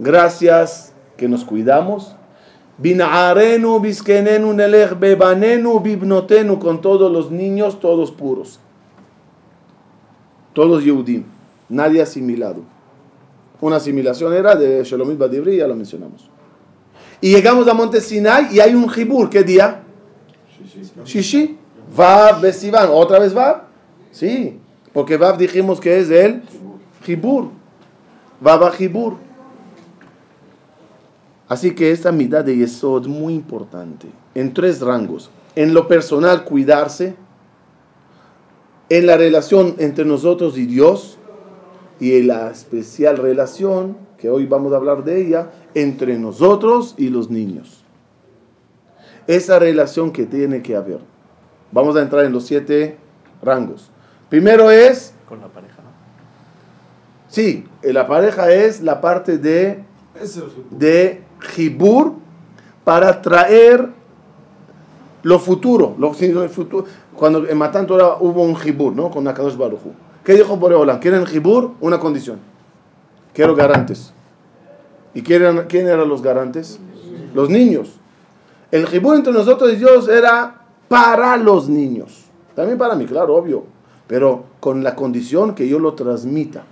Gracias 0.00 0.94
que 1.18 1.28
nos 1.28 1.44
cuidamos. 1.44 2.16
Binarenu, 2.78 3.78
biskenenu, 3.80 4.54
nelech, 4.54 4.98
bebanenu, 4.98 5.78
bibnotenu, 5.78 6.58
con 6.58 6.80
todos 6.80 7.12
los 7.12 7.30
niños, 7.30 7.78
todos 7.80 8.10
puros. 8.10 8.58
Todos 10.54 10.82
Yehudim. 10.82 11.24
Nadie 11.68 12.00
asimilado. 12.00 12.62
Una 13.60 13.76
asimilación 13.76 14.32
era 14.32 14.56
de 14.56 14.82
Shalomit 14.84 15.18
Badibri, 15.18 15.58
ya 15.58 15.66
lo 15.66 15.76
mencionamos. 15.76 16.30
Y 17.20 17.34
llegamos 17.34 17.68
a 17.68 17.74
Monte 17.74 18.00
Sinai 18.00 18.48
y 18.50 18.60
hay 18.60 18.74
un 18.74 18.88
Jibur. 18.88 19.28
¿Qué 19.28 19.44
día? 19.44 19.82
Shishi. 21.04 21.58
Vav 21.94 22.40
Besivan. 22.40 22.88
¿Otra 22.90 23.18
vez 23.18 23.34
Vav? 23.34 23.64
Sí. 24.12 24.58
Porque 24.94 25.18
Vav 25.18 25.36
dijimos 25.36 25.78
que 25.78 25.98
es 25.98 26.08
el 26.08 26.42
Jibur. 27.04 27.50
Vav 28.40 28.72
Jibur. 28.72 29.29
Así 31.50 31.74
que 31.74 31.90
esta 31.90 32.12
mitad 32.12 32.44
de 32.44 32.56
Yesod 32.56 33.02
es 33.02 33.08
muy 33.08 33.34
importante, 33.34 34.06
en 34.36 34.54
tres 34.54 34.80
rangos. 34.80 35.30
En 35.56 35.74
lo 35.74 35.88
personal, 35.88 36.44
cuidarse. 36.44 37.16
En 38.88 39.06
la 39.06 39.16
relación 39.16 39.74
entre 39.78 40.04
nosotros 40.04 40.56
y 40.56 40.66
Dios. 40.66 41.18
Y 41.98 42.16
en 42.16 42.28
la 42.28 42.52
especial 42.52 43.16
relación, 43.16 43.96
que 44.16 44.30
hoy 44.30 44.46
vamos 44.46 44.72
a 44.72 44.76
hablar 44.76 45.02
de 45.02 45.26
ella, 45.26 45.50
entre 45.74 46.16
nosotros 46.20 46.94
y 46.96 47.08
los 47.08 47.30
niños. 47.30 47.82
Esa 49.26 49.58
relación 49.58 50.12
que 50.12 50.26
tiene 50.26 50.62
que 50.62 50.76
haber. 50.76 51.00
Vamos 51.72 51.96
a 51.96 52.02
entrar 52.02 52.26
en 52.26 52.32
los 52.32 52.44
siete 52.44 52.96
rangos. 53.42 53.90
Primero 54.28 54.70
es... 54.70 55.14
Con 55.28 55.40
la 55.40 55.48
pareja, 55.48 55.82
¿no? 55.82 55.90
Sí, 57.26 57.64
la 57.82 58.06
pareja 58.06 58.52
es 58.52 58.82
la 58.82 59.00
parte 59.00 59.36
de... 59.36 59.82
De 60.70 61.28
Jibur 61.40 62.14
para 62.84 63.20
traer 63.20 63.88
lo 65.22 65.38
futuro, 65.38 65.94
lo, 65.98 66.12
futuro. 66.12 66.84
Cuando 67.14 67.46
en 67.46 67.86
Torah 67.86 68.16
hubo 68.20 68.42
un 68.42 68.56
Jibur, 68.56 68.94
¿no? 68.94 69.10
Con 69.10 69.26
Akadosh 69.28 69.56
Baruchu. 69.56 69.92
¿Qué 70.24 70.34
dijo 70.34 70.56
Boreolam? 70.56 71.00
¿Quieren 71.00 71.26
Jibur? 71.26 71.72
Una 71.80 71.98
condición. 71.98 72.38
Quiero 73.34 73.54
garantes. 73.54 74.12
¿Y 75.14 75.22
quién 75.22 75.42
eran, 75.42 75.66
quién 75.66 75.88
eran 75.88 76.08
los 76.08 76.22
garantes? 76.22 76.78
Los 77.34 77.50
niños. 77.50 77.90
El 78.70 78.86
Jibur 78.86 79.16
entre 79.16 79.32
nosotros 79.32 79.72
y 79.72 79.76
Dios 79.76 80.08
era 80.08 80.62
para 80.88 81.36
los 81.36 81.68
niños. 81.68 82.24
También 82.54 82.78
para 82.78 82.94
mí, 82.94 83.06
claro, 83.06 83.36
obvio. 83.36 83.64
Pero 84.06 84.44
con 84.60 84.82
la 84.82 84.94
condición 84.96 85.54
que 85.54 85.68
yo 85.68 85.78
lo 85.78 85.94
transmita. 85.94 86.64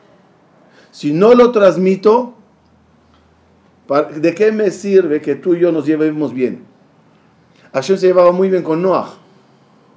Si 0.91 1.13
no 1.13 1.35
lo 1.35 1.53
transmito, 1.53 2.35
¿De 3.89 4.35
qué 4.35 4.53
me 4.53 4.71
sirve 4.71 5.21
que 5.23 5.35
tú 5.35 5.55
y 5.55 5.61
yo 5.61 5.73
nos 5.73 5.87
llevemos 5.87 6.35
bien? 6.35 6.65
Hashem 7.73 7.97
se 7.97 8.07
llevaba 8.07 8.33
muy 8.33 8.51
bien 8.51 8.63
con 8.63 8.83
Noah, 8.83 9.15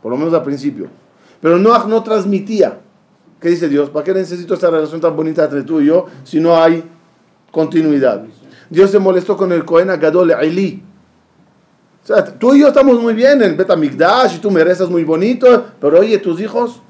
por 0.01 0.11
lo 0.11 0.17
menos 0.17 0.33
al 0.33 0.43
principio. 0.43 0.87
Pero 1.41 1.57
Noah 1.57 1.85
no 1.87 2.01
transmitía. 2.01 2.79
¿Qué 3.39 3.49
dice 3.49 3.67
Dios? 3.67 3.89
¿Para 3.89 4.05
qué 4.05 4.13
necesito 4.13 4.53
esta 4.53 4.69
relación 4.69 5.01
tan 5.01 5.15
bonita 5.15 5.45
entre 5.45 5.63
tú 5.63 5.81
y 5.81 5.87
yo 5.87 6.05
si 6.23 6.39
no 6.39 6.55
hay 6.55 6.83
continuidad? 7.51 8.23
Dios 8.69 8.91
se 8.91 8.99
molestó 8.99 9.35
con 9.35 9.51
el 9.51 9.65
Cohen 9.65 9.87
Gadol 9.87 10.31
Eli. 10.31 10.83
O 12.03 12.07
sea, 12.07 12.23
tú 12.23 12.53
y 12.53 12.61
yo 12.61 12.69
estamos 12.69 13.01
muy 13.01 13.13
bien 13.13 13.41
en 13.41 13.57
Betamigdash 13.57 14.35
y 14.35 14.39
tú 14.39 14.51
me 14.51 14.63
rezas 14.63 14.89
muy 14.89 15.03
bonito, 15.03 15.65
pero 15.79 15.99
oye, 15.99 16.17
tus 16.19 16.39
hijos, 16.39 16.81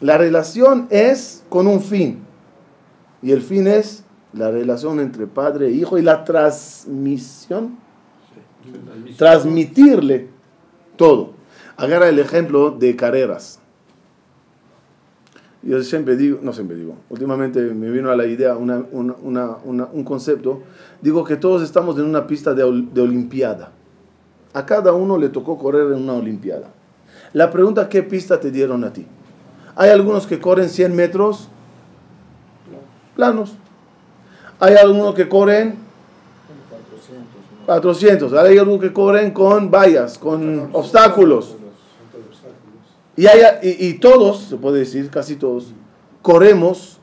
la 0.00 0.16
relación 0.16 0.86
es 0.90 1.44
con 1.48 1.66
un 1.66 1.82
fin. 1.82 2.22
Y 3.22 3.32
el 3.32 3.42
fin 3.42 3.66
es 3.66 4.03
la 4.36 4.50
relación 4.50 5.00
entre 5.00 5.26
padre 5.26 5.68
e 5.68 5.72
hijo 5.72 5.98
y 5.98 6.02
la 6.02 6.24
transmisión. 6.24 7.78
Transmitirle 9.16 10.28
todo. 10.96 11.32
Agarra 11.76 12.08
el 12.08 12.18
ejemplo 12.18 12.70
de 12.70 12.96
carreras. 12.96 13.60
Yo 15.62 15.82
siempre 15.82 16.16
digo, 16.16 16.40
no 16.42 16.52
siempre 16.52 16.76
digo, 16.76 16.96
últimamente 17.08 17.60
me 17.60 17.90
vino 17.90 18.10
a 18.10 18.16
la 18.16 18.26
idea 18.26 18.56
un 18.56 20.04
concepto. 20.04 20.62
Digo 21.00 21.24
que 21.24 21.36
todos 21.36 21.62
estamos 21.62 21.98
en 21.98 22.04
una 22.04 22.26
pista 22.26 22.52
de, 22.52 22.62
de 22.92 23.00
Olimpiada. 23.00 23.72
A 24.52 24.66
cada 24.66 24.92
uno 24.92 25.16
le 25.16 25.30
tocó 25.30 25.58
correr 25.58 25.92
en 25.92 26.02
una 26.02 26.14
Olimpiada. 26.14 26.68
La 27.32 27.50
pregunta, 27.50 27.88
¿qué 27.88 28.02
pista 28.02 28.38
te 28.38 28.50
dieron 28.50 28.84
a 28.84 28.92
ti? 28.92 29.06
Hay 29.74 29.90
algunos 29.90 30.26
que 30.26 30.38
corren 30.38 30.68
100 30.68 30.94
metros 30.94 31.48
planos. 33.16 33.56
Hay 34.60 34.74
algunos 34.74 35.14
que 35.14 35.28
corren 35.28 35.84
400. 37.66 38.32
Hay 38.34 38.58
algunos 38.58 38.80
que 38.80 38.92
corren 38.92 39.30
con 39.30 39.70
vallas, 39.70 40.18
con 40.18 40.70
obstáculos. 40.72 41.56
Y, 43.16 43.26
hay, 43.26 43.40
y, 43.62 43.94
todos, 43.94 44.38
se 44.38 44.56
puede 44.56 44.80
decir, 44.80 45.08
casi 45.10 45.36
todos, 45.36 45.72
corremos. 46.22 46.98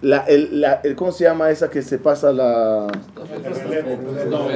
La, 0.00 0.20
el, 0.20 0.94
¿Cómo 0.96 1.12
se 1.12 1.24
llama 1.24 1.50
esa 1.50 1.68
que 1.70 1.82
se 1.82 1.98
pasa 1.98 2.32
la... 2.32 2.86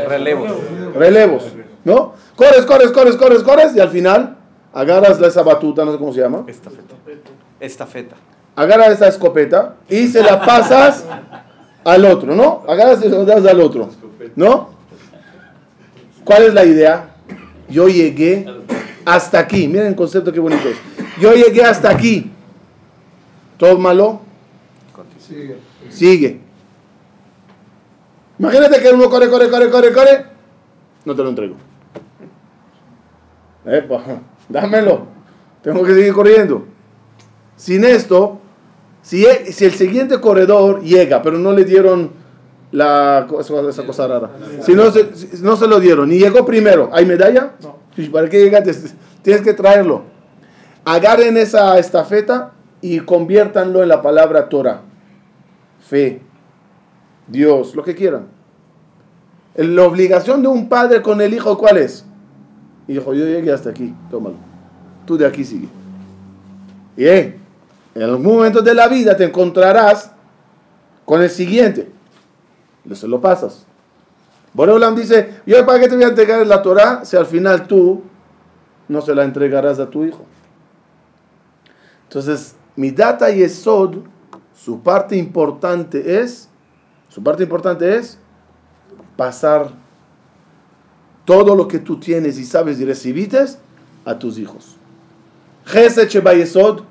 Relevos. 0.08 0.50
Relevos. 0.94 1.44
¿No? 1.84 2.14
Corres, 2.36 2.64
corres, 2.66 2.90
corres, 2.90 3.16
corres, 3.16 3.42
corres 3.42 3.76
y 3.76 3.80
al 3.80 3.90
final 3.90 4.36
agarras 4.72 5.20
esa 5.20 5.42
batuta, 5.42 5.84
no 5.84 5.92
sé 5.92 5.98
cómo 5.98 6.12
se 6.12 6.20
llama. 6.20 6.44
Estafeta. 6.46 6.94
Estafeta. 7.60 8.16
Agarras 8.56 8.92
esa 8.92 9.08
escopeta 9.08 9.76
y 9.88 10.08
se 10.08 10.22
la 10.22 10.40
pasas 10.44 11.04
al 11.88 12.04
otro, 12.04 12.34
¿no? 12.34 12.64
Agarras 12.68 13.04
y 13.04 13.08
das 13.08 13.44
al 13.46 13.60
otro, 13.60 13.88
¿no? 14.36 14.70
¿Cuál 16.24 16.44
es 16.44 16.54
la 16.54 16.64
idea? 16.64 17.14
Yo 17.68 17.88
llegué 17.88 18.46
hasta 19.04 19.38
aquí. 19.38 19.66
Miren 19.68 19.88
el 19.88 19.96
concepto 19.96 20.32
qué 20.32 20.40
bonito 20.40 20.68
es. 20.68 20.76
Yo 21.20 21.32
llegué 21.32 21.62
hasta 21.62 21.90
aquí. 21.90 22.30
¿Todo 23.56 23.78
malo? 23.78 24.20
Sigue. 25.18 25.58
Sigue. 25.88 26.40
Imagínate 28.38 28.80
que 28.80 28.90
uno 28.90 29.08
corre, 29.10 29.28
corre, 29.30 29.50
corre, 29.50 29.70
corre, 29.70 29.92
corre. 29.92 30.26
No 31.04 31.14
te 31.14 31.22
lo 31.22 31.30
entrego. 31.30 31.56
Epa, 33.64 34.02
dámelo. 34.48 35.06
Tengo 35.62 35.82
que 35.82 35.94
seguir 35.94 36.12
corriendo. 36.12 36.66
Sin 37.56 37.84
esto, 37.84 38.38
si, 39.08 39.24
e, 39.24 39.52
si 39.52 39.64
el 39.64 39.72
siguiente 39.72 40.20
corredor 40.20 40.82
llega, 40.82 41.22
pero 41.22 41.38
no 41.38 41.52
le 41.52 41.64
dieron 41.64 42.10
la, 42.72 43.26
esa 43.40 43.86
cosa 43.86 44.06
rara, 44.06 44.30
si 44.60 44.74
no, 44.74 44.90
se, 44.90 45.08
no 45.40 45.56
se 45.56 45.66
lo 45.66 45.80
dieron, 45.80 46.10
ni 46.10 46.18
llegó 46.18 46.44
primero, 46.44 46.90
¿hay 46.92 47.06
medalla? 47.06 47.54
No. 47.62 47.78
¿Para 48.12 48.28
qué 48.28 48.44
llegaste? 48.44 48.74
Tienes 49.22 49.40
que 49.40 49.54
traerlo. 49.54 50.02
Agarren 50.84 51.38
esa 51.38 51.78
estafeta 51.78 52.52
y 52.82 53.00
conviértanlo 53.00 53.82
en 53.82 53.88
la 53.88 54.02
palabra 54.02 54.50
Torah. 54.50 54.82
fe, 55.88 56.20
Dios, 57.28 57.74
lo 57.74 57.82
que 57.82 57.94
quieran. 57.94 58.26
La 59.54 59.84
obligación 59.84 60.42
de 60.42 60.48
un 60.48 60.68
padre 60.68 61.00
con 61.00 61.22
el 61.22 61.32
hijo, 61.32 61.56
¿cuál 61.56 61.78
es? 61.78 62.04
Hijo, 62.86 63.14
yo 63.14 63.24
llegué 63.24 63.52
hasta 63.52 63.70
aquí, 63.70 63.94
tómalo. 64.10 64.36
Tú 65.06 65.16
de 65.16 65.24
aquí 65.24 65.44
sigue. 65.44 65.68
Y 66.94 67.06
en 67.98 68.04
algún 68.04 68.36
momento 68.36 68.62
de 68.62 68.74
la 68.74 68.86
vida 68.86 69.16
te 69.16 69.24
encontrarás 69.24 70.12
con 71.04 71.20
el 71.20 71.30
siguiente. 71.30 71.90
Se 72.92 73.08
lo 73.08 73.20
pasas. 73.20 73.66
Boreolam 74.54 74.94
dice, 74.94 75.40
yo 75.46 75.66
para 75.66 75.80
qué 75.80 75.88
te 75.88 75.96
voy 75.96 76.04
a 76.04 76.08
entregar 76.08 76.46
la 76.46 76.62
Torah 76.62 77.04
si 77.04 77.16
al 77.16 77.26
final 77.26 77.66
tú 77.66 78.02
no 78.86 79.02
se 79.02 79.14
la 79.14 79.24
entregarás 79.24 79.80
a 79.80 79.90
tu 79.90 80.04
hijo. 80.04 80.24
Entonces, 82.04 82.54
mi 82.76 82.92
data 82.92 83.30
y 83.30 83.42
Esod, 83.42 83.96
su 84.54 84.80
parte 84.80 85.16
importante 85.16 86.20
es, 86.20 86.48
su 87.08 87.22
parte 87.22 87.42
importante 87.42 87.96
es 87.96 88.16
pasar 89.16 89.72
todo 91.24 91.56
lo 91.56 91.66
que 91.66 91.80
tú 91.80 91.98
tienes 91.98 92.38
y 92.38 92.44
sabes 92.44 92.80
y 92.80 92.84
recibiste 92.84 93.44
a 94.04 94.18
tus 94.18 94.38
hijos. 94.38 94.76
Gesed 95.66 96.08
Yesod, 96.08 96.82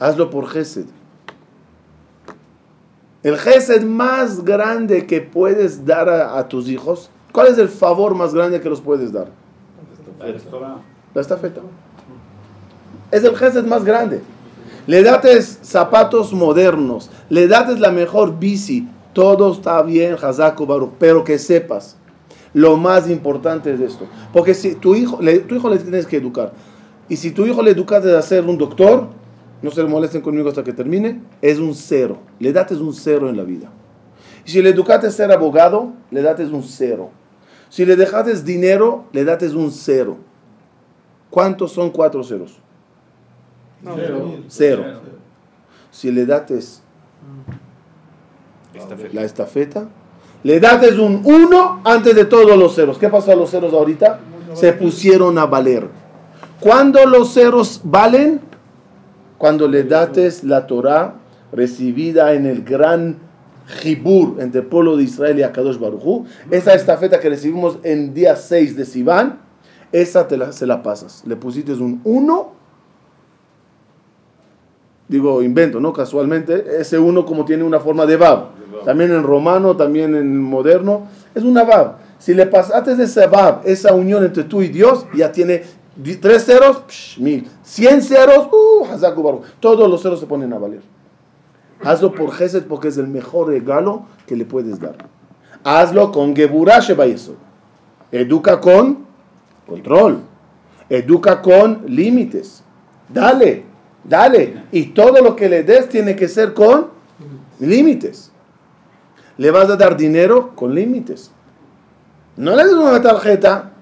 hazlo 0.00 0.30
por 0.30 0.48
Gesed. 0.48 0.86
El 3.22 3.36
Gesed 3.36 3.84
más 3.84 4.44
grande 4.44 5.06
que 5.06 5.20
puedes 5.20 5.84
dar 5.84 6.08
a, 6.08 6.48
tus 6.48 6.68
hijos, 6.68 7.10
¿cuál 7.32 7.48
es 7.48 7.58
el 7.58 7.68
favor 7.68 8.14
más 8.14 8.32
grande 8.32 8.60
que 8.60 8.70
los 8.70 8.80
puedes 8.80 9.12
dar? 9.12 9.28
La 11.14 11.20
estafeta. 11.20 11.60
Es 13.10 13.24
el 13.24 13.36
Gesed 13.36 13.64
más 13.64 13.84
grande. 13.84 14.20
Le 14.86 15.02
dates 15.02 15.58
zapatos 15.62 16.32
modernos, 16.32 17.10
le 17.28 17.46
dates 17.48 17.78
la 17.80 17.90
mejor 17.90 18.38
bici, 18.38 18.88
todo 19.12 19.52
está 19.52 19.82
bien, 19.82 20.16
Hazaku 20.20 20.64
Baruch, 20.64 20.92
pero 20.98 21.24
que 21.24 21.38
sepas, 21.38 21.96
lo 22.54 22.76
más 22.76 23.10
importante 23.10 23.74
es 23.74 23.80
esto. 23.80 24.06
Porque 24.32 24.54
si 24.54 24.76
tu 24.76 24.94
hijo, 24.94 25.20
le, 25.20 25.40
tu 25.40 25.56
hijo 25.56 25.68
le 25.68 25.78
tienes 25.78 26.06
que 26.06 26.16
educar, 26.16 26.52
y 27.08 27.16
si 27.16 27.32
tu 27.32 27.44
hijo 27.44 27.62
le 27.62 27.72
educas 27.72 28.02
de 28.02 28.16
hacer 28.16 28.44
un 28.46 28.56
doctor, 28.56 29.08
no 29.62 29.70
se 29.70 29.82
molesten 29.84 30.20
conmigo 30.20 30.48
hasta 30.48 30.64
que 30.64 30.72
termine, 30.72 31.20
es 31.42 31.58
un 31.58 31.74
cero. 31.74 32.18
Le 32.38 32.52
dates 32.52 32.78
un 32.78 32.94
cero 32.94 33.28
en 33.28 33.36
la 33.36 33.42
vida. 33.42 33.68
Y 34.44 34.50
si 34.50 34.62
le 34.62 34.70
educaste 34.70 35.10
ser 35.10 35.32
abogado, 35.32 35.92
le 36.10 36.22
dates 36.22 36.50
un 36.50 36.62
cero. 36.62 37.10
Si 37.68 37.84
le 37.84 37.96
dejaste 37.96 38.34
dinero, 38.42 39.04
le 39.12 39.24
dates 39.24 39.52
un 39.54 39.70
cero. 39.70 40.16
¿Cuántos 41.30 41.72
son 41.72 41.90
cuatro 41.90 42.22
ceros? 42.22 42.58
cero. 44.48 44.84
Si 45.90 46.10
le 46.10 46.26
dates 46.26 46.82
la 49.12 49.22
estafeta, 49.22 49.88
le 50.42 50.60
dates 50.60 50.98
un 50.98 51.22
uno 51.24 51.80
antes 51.84 52.14
de 52.14 52.24
todos 52.24 52.56
los 52.56 52.74
ceros. 52.74 52.98
¿Qué 52.98 53.08
pasó 53.08 53.32
a 53.32 53.36
los 53.36 53.50
ceros 53.50 53.72
ahorita? 53.72 54.20
Se 54.54 54.72
pusieron 54.72 55.36
a 55.38 55.46
valer. 55.46 55.88
¿Cuándo 56.60 57.04
los 57.06 57.34
ceros 57.34 57.80
valen? 57.84 58.47
Cuando 59.38 59.68
le 59.68 59.84
dates 59.84 60.44
la 60.44 60.66
Torah 60.66 61.14
recibida 61.52 62.34
en 62.34 62.44
el 62.44 62.62
gran 62.64 63.16
Jibur 63.80 64.40
entre 64.40 64.62
el 64.62 64.66
pueblo 64.66 64.96
de 64.96 65.04
Israel 65.04 65.38
y 65.38 65.42
Akadosh 65.42 65.78
Baruchu, 65.78 66.26
esa 66.50 66.74
estafeta 66.74 67.20
que 67.20 67.28
recibimos 67.28 67.78
en 67.82 68.14
día 68.14 68.34
6 68.34 68.76
de 68.76 68.84
Sivan, 68.84 69.38
esa 69.92 70.26
te 70.26 70.36
la, 70.36 70.52
se 70.52 70.66
la 70.66 70.82
pasas. 70.82 71.22
Le 71.26 71.36
pusiste 71.36 71.72
un 71.72 72.00
1, 72.04 72.52
digo, 75.08 75.42
invento, 75.42 75.80
¿no? 75.80 75.92
Casualmente, 75.92 76.64
ese 76.80 76.98
1 76.98 77.24
como 77.24 77.44
tiene 77.44 77.62
una 77.62 77.80
forma 77.80 78.06
de 78.06 78.16
Bab, 78.16 78.48
también 78.84 79.12
en 79.12 79.22
romano, 79.22 79.76
también 79.76 80.14
en 80.14 80.38
moderno, 80.40 81.06
es 81.34 81.42
una 81.44 81.64
Bab. 81.64 81.96
Si 82.18 82.34
le 82.34 82.46
pasaste 82.46 82.92
ese 82.92 83.26
Bab, 83.26 83.60
esa 83.64 83.94
unión 83.94 84.24
entre 84.24 84.44
tú 84.44 84.62
y 84.62 84.68
Dios, 84.68 85.06
ya 85.14 85.30
tiene 85.30 85.62
Tres 86.20 86.44
ceros, 86.44 87.16
mil. 87.18 87.48
Cien 87.62 88.00
ceros, 88.02 88.48
uh, 88.52 89.42
todos 89.58 89.90
los 89.90 90.00
ceros 90.00 90.20
se 90.20 90.26
ponen 90.26 90.52
a 90.52 90.58
valer. 90.58 90.80
Hazlo 91.82 92.12
por 92.12 92.32
Gesed 92.32 92.66
porque 92.66 92.88
es 92.88 92.98
el 92.98 93.08
mejor 93.08 93.48
regalo 93.48 94.06
que 94.26 94.36
le 94.36 94.44
puedes 94.44 94.78
dar. 94.80 94.96
Hazlo 95.64 96.12
con 96.12 96.36
Geburah 96.36 96.78
eso. 96.78 97.34
Educa 98.12 98.60
con 98.60 99.06
control. 99.66 100.22
Educa 100.88 101.42
con 101.42 101.84
límites. 101.86 102.62
Dale, 103.08 103.64
dale. 104.04 104.62
Y 104.70 104.86
todo 104.86 105.20
lo 105.22 105.34
que 105.34 105.48
le 105.48 105.64
des 105.64 105.88
tiene 105.88 106.14
que 106.14 106.28
ser 106.28 106.54
con 106.54 106.88
límites. 107.58 108.30
Le 109.36 109.50
vas 109.50 109.68
a 109.68 109.76
dar 109.76 109.96
dinero 109.96 110.54
con 110.54 110.74
límites. 110.74 111.30
No 112.36 112.54
le 112.54 112.64
des 112.64 112.74
una 112.74 113.02
tarjeta. 113.02 113.72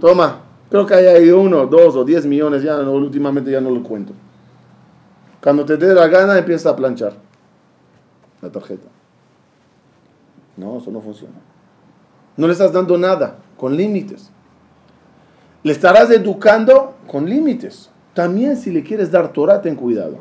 Toma, 0.00 0.45
Creo 0.70 0.84
que 0.86 0.94
hay 0.94 1.30
uno, 1.30 1.66
dos 1.66 1.94
o 1.96 2.04
diez 2.04 2.26
millones, 2.26 2.62
ya 2.62 2.78
últimamente 2.80 3.50
ya 3.50 3.60
no 3.60 3.70
lo 3.70 3.82
cuento. 3.82 4.12
Cuando 5.42 5.64
te 5.64 5.76
dé 5.76 5.94
la 5.94 6.08
gana, 6.08 6.36
empieza 6.38 6.70
a 6.70 6.76
planchar 6.76 7.14
la 8.42 8.50
tarjeta. 8.50 8.88
No, 10.56 10.78
eso 10.78 10.90
no 10.90 11.00
funciona. 11.00 11.34
No 12.36 12.46
le 12.46 12.52
estás 12.52 12.72
dando 12.72 12.98
nada, 12.98 13.38
con 13.56 13.76
límites. 13.76 14.30
Le 15.62 15.72
estarás 15.72 16.10
educando 16.10 16.94
con 17.06 17.28
límites. 17.28 17.90
También 18.14 18.56
si 18.56 18.70
le 18.70 18.82
quieres 18.82 19.10
dar 19.10 19.32
Torah, 19.32 19.60
ten 19.60 19.76
cuidado. 19.76 20.16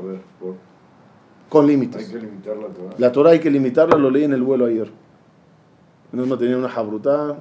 Con 1.50 1.66
límites. 1.66 2.06
Hay 2.06 2.12
que 2.12 2.20
limitar 2.20 2.58
la 2.58 2.68
Torah. 2.68 2.96
La 2.98 3.12
Torah 3.12 3.32
hay 3.32 3.40
que 3.40 3.50
limitarla, 3.50 3.98
lo 3.98 4.10
leí 4.10 4.26
en 4.26 4.34
el 4.34 4.44
vuelo 4.44 4.66
ayer. 4.66 4.92
No 6.12 6.38
tenía 6.38 6.58
una 6.58 6.70
jabruta, 6.70 7.36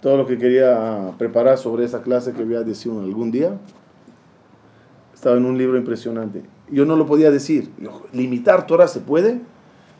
todo 0.00 0.16
lo 0.16 0.26
que 0.26 0.38
quería 0.38 1.12
preparar 1.18 1.58
sobre 1.58 1.84
esa 1.84 2.02
clase 2.02 2.32
que 2.32 2.44
voy 2.44 2.56
a 2.56 2.60
algún 2.60 3.30
día, 3.30 3.52
estaba 5.14 5.36
en 5.36 5.44
un 5.44 5.58
libro 5.58 5.76
impresionante. 5.76 6.42
Yo 6.70 6.86
no 6.86 6.96
lo 6.96 7.04
podía 7.06 7.30
decir. 7.30 7.70
¿Limitar 8.12 8.66
Torah 8.66 8.88
se 8.88 9.00
puede? 9.00 9.40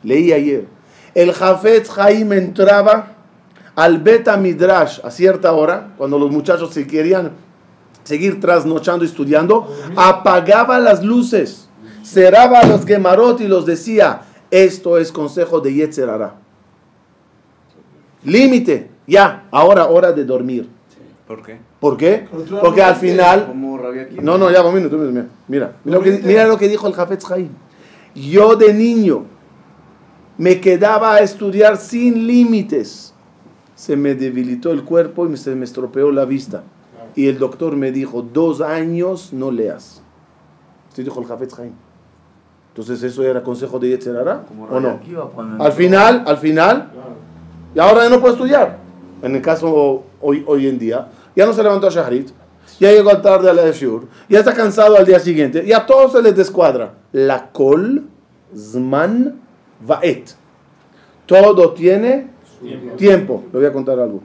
Leí 0.02 0.32
ayer. 0.32 0.66
El 1.14 1.32
Jafet 1.32 1.88
Haim 1.98 2.32
entraba 2.32 3.16
al 3.74 3.98
Beta 3.98 4.36
Midrash 4.36 5.00
a 5.04 5.10
cierta 5.10 5.52
hora, 5.52 5.94
cuando 5.98 6.18
los 6.18 6.30
muchachos 6.30 6.72
se 6.72 6.86
querían 6.86 7.32
seguir 8.04 8.40
trasnochando 8.40 9.04
estudiando, 9.04 9.74
apagaba 9.96 10.78
las 10.78 11.04
luces, 11.04 11.68
cerraba 12.02 12.64
los 12.64 12.86
gemarot 12.86 13.40
y 13.40 13.48
los 13.48 13.66
decía, 13.66 14.22
esto 14.50 14.98
es 14.98 15.12
consejo 15.12 15.60
de 15.60 15.74
Yetzerara. 15.74 16.34
Límite. 18.24 18.89
Ya, 19.06 19.46
ahora 19.50 19.86
hora 19.86 20.12
de 20.12 20.24
dormir. 20.24 20.68
¿Por 21.30 21.42
qué? 21.42 21.60
¿Por 21.78 21.96
qué? 21.96 22.26
Porque 22.60 22.82
al 22.82 22.96
final... 22.96 23.52
No, 24.20 24.36
no, 24.36 24.50
ya, 24.50 24.64
un 24.64 24.74
minuto, 24.74 24.98
mira. 24.98 25.26
Mira, 25.46 25.76
mira, 25.84 25.98
lo 25.98 26.02
que, 26.02 26.20
mira 26.24 26.44
lo 26.48 26.58
que 26.58 26.66
dijo 26.66 26.88
el 26.88 26.92
Jafetz 26.92 27.30
Haim. 27.30 27.50
Yo 28.16 28.56
de 28.56 28.74
niño 28.74 29.26
me 30.38 30.60
quedaba 30.60 31.14
a 31.14 31.20
estudiar 31.20 31.76
sin 31.76 32.26
límites. 32.26 33.14
Se 33.76 33.96
me 33.96 34.16
debilitó 34.16 34.72
el 34.72 34.82
cuerpo 34.82 35.28
y 35.28 35.36
se 35.36 35.54
me 35.54 35.64
estropeó 35.64 36.10
la 36.10 36.24
vista. 36.24 36.64
Y 37.14 37.28
el 37.28 37.38
doctor 37.38 37.76
me 37.76 37.92
dijo, 37.92 38.22
dos 38.22 38.60
años 38.60 39.32
no 39.32 39.52
leas. 39.52 40.02
Así 40.92 41.04
dijo 41.04 41.20
el 41.20 41.26
Jafetz 41.26 41.56
Haim. 41.60 41.74
Entonces, 42.70 43.04
¿eso 43.04 43.22
era 43.22 43.44
consejo 43.44 43.78
de 43.78 43.90
Yetzerara? 43.90 44.46
¿O 44.68 44.80
no? 44.80 44.98
Al 45.60 45.72
final, 45.72 46.24
al 46.26 46.38
final, 46.38 46.90
y 47.72 47.78
ahora 47.78 48.02
ya 48.02 48.10
no 48.10 48.20
puedo 48.20 48.34
estudiar 48.34 48.79
en 49.22 49.36
el 49.36 49.42
caso 49.42 50.04
hoy, 50.20 50.44
hoy 50.46 50.66
en 50.66 50.78
día, 50.78 51.08
ya 51.36 51.46
no 51.46 51.52
se 51.52 51.62
levantó 51.62 51.86
a 51.86 51.90
Shahrit, 51.90 52.30
ya 52.78 52.90
llegó 52.92 53.16
tarde 53.18 53.50
a 53.50 53.52
la 53.52 53.70
Shur, 53.70 54.06
ya 54.28 54.38
está 54.38 54.54
cansado 54.54 54.96
al 54.96 55.04
día 55.04 55.18
siguiente, 55.20 55.64
y 55.66 55.72
a 55.72 55.86
todos 55.86 56.12
se 56.12 56.22
les 56.22 56.34
descuadra. 56.34 56.94
La 57.12 57.50
col, 57.50 58.04
zman, 58.54 59.38
vaet. 59.86 60.30
Todo 61.26 61.72
tiene 61.72 62.28
tiempo. 62.96 63.44
Le 63.52 63.58
voy 63.58 63.68
a 63.68 63.72
contar 63.72 63.98
algo. 63.98 64.22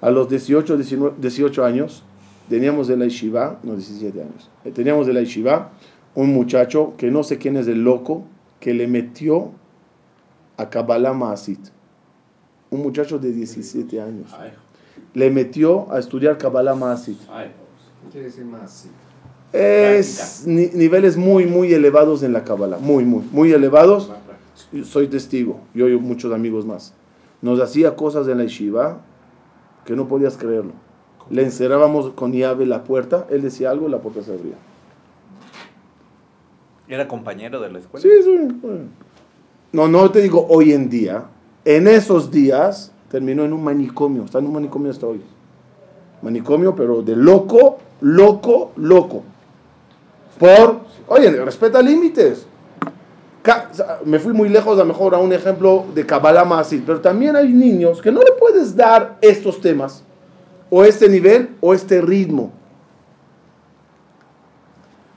A 0.00 0.10
los 0.10 0.28
18, 0.28 0.78
18 1.18 1.64
años, 1.64 2.02
teníamos 2.48 2.88
de 2.88 2.96
la 2.96 3.04
Yeshiva, 3.04 3.58
no 3.62 3.74
17 3.74 4.20
años, 4.20 4.50
eh, 4.64 4.70
teníamos 4.70 5.06
de 5.06 5.12
la 5.12 5.20
Yeshiva 5.20 5.70
un 6.14 6.32
muchacho 6.32 6.94
que 6.96 7.10
no 7.10 7.22
sé 7.22 7.38
quién 7.38 7.56
es 7.56 7.68
el 7.68 7.84
loco, 7.84 8.24
que 8.60 8.72
le 8.72 8.86
metió 8.86 9.50
a 10.56 10.70
Kabbalah 10.70 11.12
Maasit 11.12 11.75
un 12.70 12.82
muchacho 12.82 13.18
de 13.18 13.32
17 13.32 14.00
años. 14.00 14.34
Le 15.14 15.30
metió 15.30 15.90
a 15.92 15.98
estudiar 15.98 16.38
Kabbalah 16.38 16.74
Maasit. 16.74 17.18
Es 19.52 20.44
niveles 20.46 21.16
muy, 21.16 21.46
muy 21.46 21.72
elevados 21.72 22.22
en 22.22 22.32
la 22.32 22.44
Kabbalah. 22.44 22.78
Muy, 22.78 23.04
muy, 23.04 23.24
muy 23.32 23.52
elevados. 23.52 24.10
Soy 24.84 25.08
testigo. 25.08 25.60
Yo 25.74 25.88
y 25.88 25.96
muchos 25.96 26.32
amigos 26.32 26.66
más. 26.66 26.92
Nos 27.42 27.60
hacía 27.60 27.96
cosas 27.96 28.28
en 28.28 28.38
la 28.38 28.44
yeshiva 28.44 29.00
que 29.84 29.94
no 29.94 30.08
podías 30.08 30.36
creerlo. 30.36 30.72
Le 31.30 31.42
encerrábamos 31.42 32.10
con 32.10 32.32
llave 32.32 32.66
la 32.66 32.84
puerta. 32.84 33.26
Él 33.30 33.42
decía 33.42 33.70
algo, 33.70 33.88
la 33.88 33.98
puerta 33.98 34.22
se 34.22 34.32
abría. 34.32 34.56
¿Era 36.88 37.08
compañero 37.08 37.60
de 37.60 37.70
la 37.70 37.78
escuela? 37.80 38.02
Sí, 38.02 38.22
sí. 38.22 38.48
No, 39.72 39.88
no 39.88 40.10
te 40.10 40.22
digo 40.22 40.46
hoy 40.48 40.72
en 40.72 40.88
día. 40.88 41.24
En 41.66 41.88
esos 41.88 42.30
días 42.30 42.92
terminó 43.10 43.44
en 43.44 43.52
un 43.52 43.64
manicomio. 43.64 44.24
Está 44.24 44.38
en 44.38 44.46
un 44.46 44.52
manicomio 44.52 44.92
hasta 44.92 45.08
hoy. 45.08 45.20
Manicomio, 46.22 46.76
pero 46.76 47.02
de 47.02 47.16
loco, 47.16 47.78
loco, 48.00 48.70
loco. 48.76 49.24
Por, 50.38 50.78
oye, 51.08 51.28
respeta 51.44 51.82
límites. 51.82 52.46
Me 54.04 54.20
fui 54.20 54.32
muy 54.32 54.48
lejos, 54.48 54.76
a 54.78 54.82
lo 54.82 54.86
mejor 54.86 55.16
a 55.16 55.18
un 55.18 55.32
ejemplo 55.32 55.86
de 55.92 56.06
Kabbalah 56.06 56.46
así, 56.60 56.82
pero 56.86 57.00
también 57.00 57.34
hay 57.34 57.48
niños 57.48 58.00
que 58.00 58.12
no 58.12 58.20
le 58.20 58.32
puedes 58.38 58.76
dar 58.76 59.18
estos 59.20 59.60
temas, 59.60 60.04
o 60.70 60.84
este 60.84 61.08
nivel, 61.08 61.50
o 61.60 61.74
este 61.74 62.00
ritmo. 62.00 62.52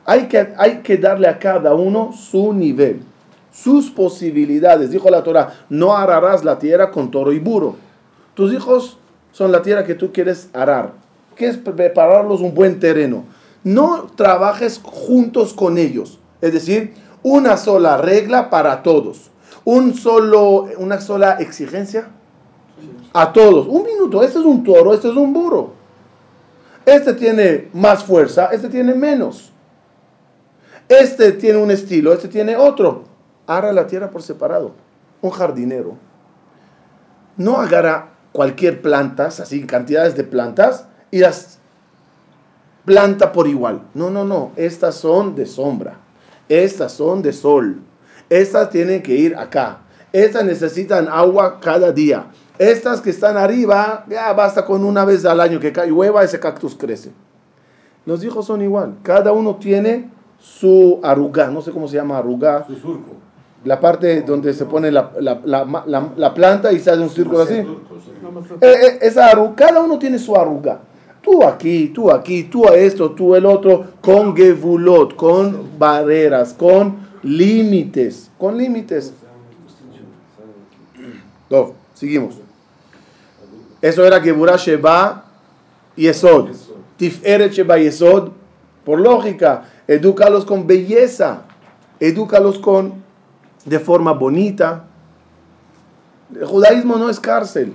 Hay 0.06 0.28
que, 0.28 0.52
hay 0.58 0.80
que 0.80 0.98
darle 0.98 1.28
a 1.28 1.38
cada 1.38 1.76
uno 1.76 2.12
su 2.14 2.54
nivel, 2.54 3.02
sus 3.52 3.90
posibilidades. 3.90 4.92
Dijo 4.92 5.10
la 5.10 5.24
Torah, 5.24 5.54
no 5.70 5.96
ararás 5.96 6.44
la 6.44 6.60
tierra 6.60 6.92
con 6.92 7.12
toro 7.12 7.32
y 7.32 7.40
burro. 7.40 7.76
Tus 8.34 8.54
hijos 8.54 8.98
son 9.32 9.52
la 9.52 9.62
tierra 9.62 9.86
que 9.86 9.96
tú 9.96 10.12
quieres 10.12 10.50
arar. 10.54 10.94
Quieres 11.36 11.58
prepararlos 11.58 12.42
un 12.42 12.54
buen 12.54 12.80
terreno. 12.80 13.26
No 13.64 14.08
trabajes 14.16 14.80
juntos 14.84 15.54
con 15.54 15.78
ellos. 15.78 16.20
Es 16.42 16.54
decir, 16.54 16.94
una 17.24 17.58
sola 17.58 17.98
regla 17.98 18.50
para 18.50 18.84
todos. 18.84 19.30
Un 19.66 19.94
solo, 19.94 20.68
una 20.78 21.02
sola 21.02 21.34
exigencia 21.40 22.10
a 23.14 23.34
todos. 23.34 23.68
Un 23.68 23.84
minuto, 23.84 24.24
este 24.24 24.40
es 24.40 24.46
un 24.46 24.64
toro, 24.64 24.94
este 24.94 25.10
es 25.10 25.16
un 25.16 25.34
burro. 25.34 25.74
Este 26.86 27.14
tiene 27.14 27.70
más 27.74 28.04
fuerza, 28.04 28.50
este 28.52 28.70
tiene 28.70 28.94
menos. 28.94 29.52
Este 30.88 31.34
tiene 31.34 31.60
un 31.60 31.70
estilo, 31.70 32.14
este 32.14 32.28
tiene 32.28 32.56
otro. 32.56 33.04
Ara 33.50 33.74
la 33.74 33.88
tierra 33.88 34.12
por 34.12 34.22
separado. 34.22 34.74
Un 35.22 35.32
jardinero 35.32 35.98
no 37.40 37.56
agarra 37.58 38.10
cualquier 38.34 38.82
plantas, 38.82 39.40
así 39.40 39.66
cantidades 39.66 40.16
de 40.16 40.24
plantas, 40.26 40.86
y 41.10 41.20
las 41.20 41.58
planta 42.86 43.32
por 43.32 43.48
igual. 43.48 43.82
No, 43.94 44.12
no, 44.12 44.26
no. 44.26 44.52
Estas 44.56 44.96
son 44.96 45.36
de 45.36 45.46
sombra. 45.46 45.98
Estas 46.50 46.92
son 46.92 47.22
de 47.22 47.34
sol. 47.34 47.82
Estas 48.30 48.70
tienen 48.70 49.02
que 49.02 49.16
ir 49.16 49.36
acá. 49.36 49.80
Estas 50.12 50.44
necesitan 50.44 51.08
agua 51.08 51.60
cada 51.62 51.92
día. 51.92 52.28
Estas 52.58 53.00
que 53.00 53.10
están 53.10 53.38
arriba, 53.38 54.06
ya 54.10 54.34
basta 54.34 54.66
con 54.66 54.84
una 54.84 55.06
vez 55.06 55.24
al 55.26 55.40
año 55.40 55.60
que 55.60 55.72
cae 55.72 55.92
hueva, 55.92 56.24
ese 56.24 56.40
cactus 56.40 56.76
crece. 56.76 57.12
Los 58.06 58.24
hijos 58.24 58.46
son 58.48 58.62
igual. 58.62 58.98
Cada 59.02 59.32
uno 59.32 59.56
tiene 59.56 60.10
su 60.38 61.00
arruga. 61.04 61.48
No 61.48 61.62
sé 61.62 61.72
cómo 61.72 61.88
se 61.88 61.96
llama 61.96 62.18
arruga. 62.18 62.66
Su 62.68 62.76
surco. 62.76 63.29
La 63.66 63.80
parte 63.80 64.22
donde 64.22 64.54
se 64.54 64.66
pone 64.66 64.92
la, 64.92 66.34
planta 66.34 66.72
y 66.72 66.80
se 66.80 66.92
hace 66.92 67.02
un 67.02 67.10
círculo 67.10 67.42
así. 67.42 67.56
Eh, 67.56 67.66
eh, 68.62 69.00
esa 69.02 69.28
arruga, 69.28 69.56
cada 69.56 69.82
uno 69.82 70.00
tiene 70.00 70.18
su 70.18 70.36
arruga. 70.36 70.80
Tú 71.22 71.44
aquí, 71.44 71.90
tú 71.90 72.10
aquí, 72.10 72.44
tú 72.44 72.66
a 72.68 72.76
esto, 72.76 73.12
tú 73.12 73.36
el 73.36 73.46
otro, 73.46 73.86
con 74.02 74.36
gevulot, 74.36 75.16
con 75.16 75.78
barreras, 75.78 76.54
con 76.54 77.10
límites, 77.24 78.32
con 78.38 78.58
límites. 78.58 79.14
No, 81.50 81.74
seguimos. 81.94 82.36
Eso 83.82 84.06
era 84.06 84.22
Geburah 84.22 84.58
Sheba 84.58 85.26
y 85.96 86.08
Esod. 86.08 86.50
Tiferet 86.98 87.52
Sheba 87.52 87.80
y 87.80 87.88
Esod, 87.88 88.30
por 88.86 89.00
lógica, 89.00 89.70
edúcalos 89.88 90.46
con 90.46 90.68
belleza, 90.68 91.44
edúcalos 92.00 92.60
con, 92.60 93.04
de 93.66 93.80
forma 93.80 94.14
bonita. 94.14 94.86
El 96.34 96.46
judaísmo 96.46 96.98
no 96.98 97.10
es 97.10 97.20
cárcel. 97.20 97.74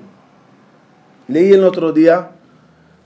Leí 1.29 1.53
el 1.53 1.65
otro 1.65 1.93
día 1.93 2.31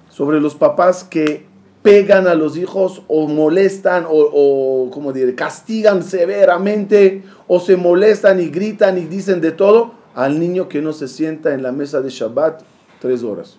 sobre 0.09 0.41
los 0.41 0.55
papás 0.55 1.05
que 1.05 1.47
pegan 1.83 2.27
a 2.27 2.35
los 2.35 2.57
hijos 2.57 3.03
o 3.09 3.29
molestan 3.29 4.05
o, 4.09 4.91
como 4.93 5.13
diré, 5.13 5.35
castigan 5.35 6.03
severamente 6.03 7.23
o 7.47 7.61
se 7.61 7.77
molestan 7.77 8.41
y 8.41 8.49
gritan 8.49 8.99
y 8.99 9.03
dicen 9.03 9.41
de 9.41 9.53
todo 9.53 9.93
al 10.15 10.41
niño 10.41 10.69
que 10.69 10.83
no 10.83 10.93
se 10.93 11.07
sienta 11.07 11.55
en 11.55 11.63
la 11.63 11.71
mesa 11.71 12.01
de 12.01 12.11
Shabbat 12.11 12.63
tres 13.01 13.23
horas. 13.23 13.59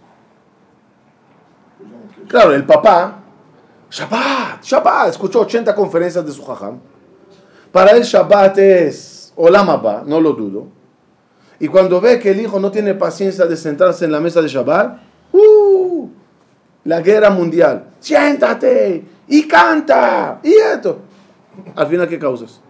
Claro, 2.27 2.53
el 2.53 2.65
papá, 2.65 3.23
Shabbat, 3.89 4.63
Shabbat, 4.63 5.09
escuchó 5.09 5.41
80 5.41 5.73
conferencias 5.73 6.25
de 6.25 6.31
su 6.31 6.43
jajam. 6.43 6.79
Para 7.71 7.91
él 7.91 8.03
Shabbat 8.03 8.57
es 8.57 9.33
Olamaba, 9.35 10.03
no 10.05 10.19
lo 10.19 10.33
dudo. 10.33 10.67
Y 11.59 11.67
cuando 11.67 12.01
ve 12.01 12.19
que 12.19 12.31
el 12.31 12.41
hijo 12.41 12.59
no 12.59 12.71
tiene 12.71 12.93
paciencia 12.95 13.45
de 13.45 13.57
sentarse 13.57 14.05
en 14.05 14.11
la 14.11 14.19
mesa 14.19 14.41
de 14.41 14.47
Shabbat, 14.47 14.99
¡uh! 15.33 16.09
la 16.85 17.01
guerra 17.01 17.29
mundial. 17.29 17.85
Siéntate 17.99 19.05
y 19.27 19.47
canta 19.47 20.39
y 20.43 20.53
esto. 20.53 20.99
Al 21.75 21.87
final, 21.87 22.07
¿qué 22.07 22.17
causas? 22.17 22.61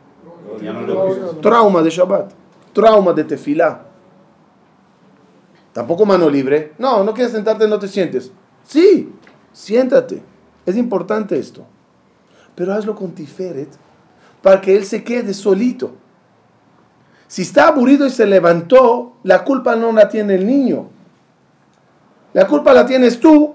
Trauma 1.41 1.81
de 1.81 1.89
Shabbat, 1.89 2.31
trauma 2.73 3.13
de 3.13 3.23
tefilá. 3.23 3.85
Tampoco 5.71 6.05
mano 6.05 6.29
libre. 6.29 6.73
No, 6.77 7.03
no 7.03 7.13
quieres 7.13 7.31
sentarte, 7.31 7.67
no 7.67 7.79
te 7.79 7.87
sientes. 7.87 8.31
Sí, 8.63 9.13
siéntate. 9.53 10.21
Es 10.65 10.75
importante 10.75 11.37
esto. 11.37 11.63
Pero 12.55 12.73
hazlo 12.73 12.95
con 12.95 13.11
Tiferet 13.11 13.69
para 14.41 14.61
que 14.61 14.75
él 14.75 14.85
se 14.85 15.03
quede 15.03 15.33
solito. 15.33 15.91
Si 17.27 17.43
está 17.43 17.67
aburrido 17.67 18.07
y 18.07 18.09
se 18.09 18.25
levantó, 18.25 19.13
la 19.23 19.43
culpa 19.43 19.75
no 19.75 19.91
la 19.91 20.09
tiene 20.09 20.35
el 20.35 20.47
niño. 20.47 20.89
La 22.33 22.47
culpa 22.47 22.73
la 22.73 22.85
tienes 22.85 23.19
tú 23.19 23.53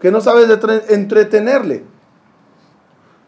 que 0.00 0.10
no 0.10 0.20
sabes 0.20 0.48
entretenerle. 0.88 1.84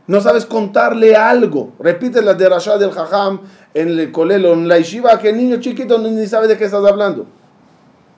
No 0.06 0.20
sabes 0.20 0.46
contarle 0.46 1.16
algo. 1.16 1.72
Repite 1.78 2.22
la 2.22 2.34
de 2.34 2.48
Rashad 2.48 2.78
del 2.78 2.90
Jajam 2.90 3.40
en 3.74 3.88
el 3.88 4.12
colelo, 4.12 4.52
en 4.52 4.68
la 4.68 4.78
yeshiva, 4.78 5.18
que 5.18 5.30
el 5.30 5.36
niño 5.36 5.60
chiquito 5.60 5.98
ni 5.98 6.26
sabe 6.26 6.48
de 6.48 6.56
qué 6.56 6.64
estás 6.64 6.84
hablando. 6.84 7.26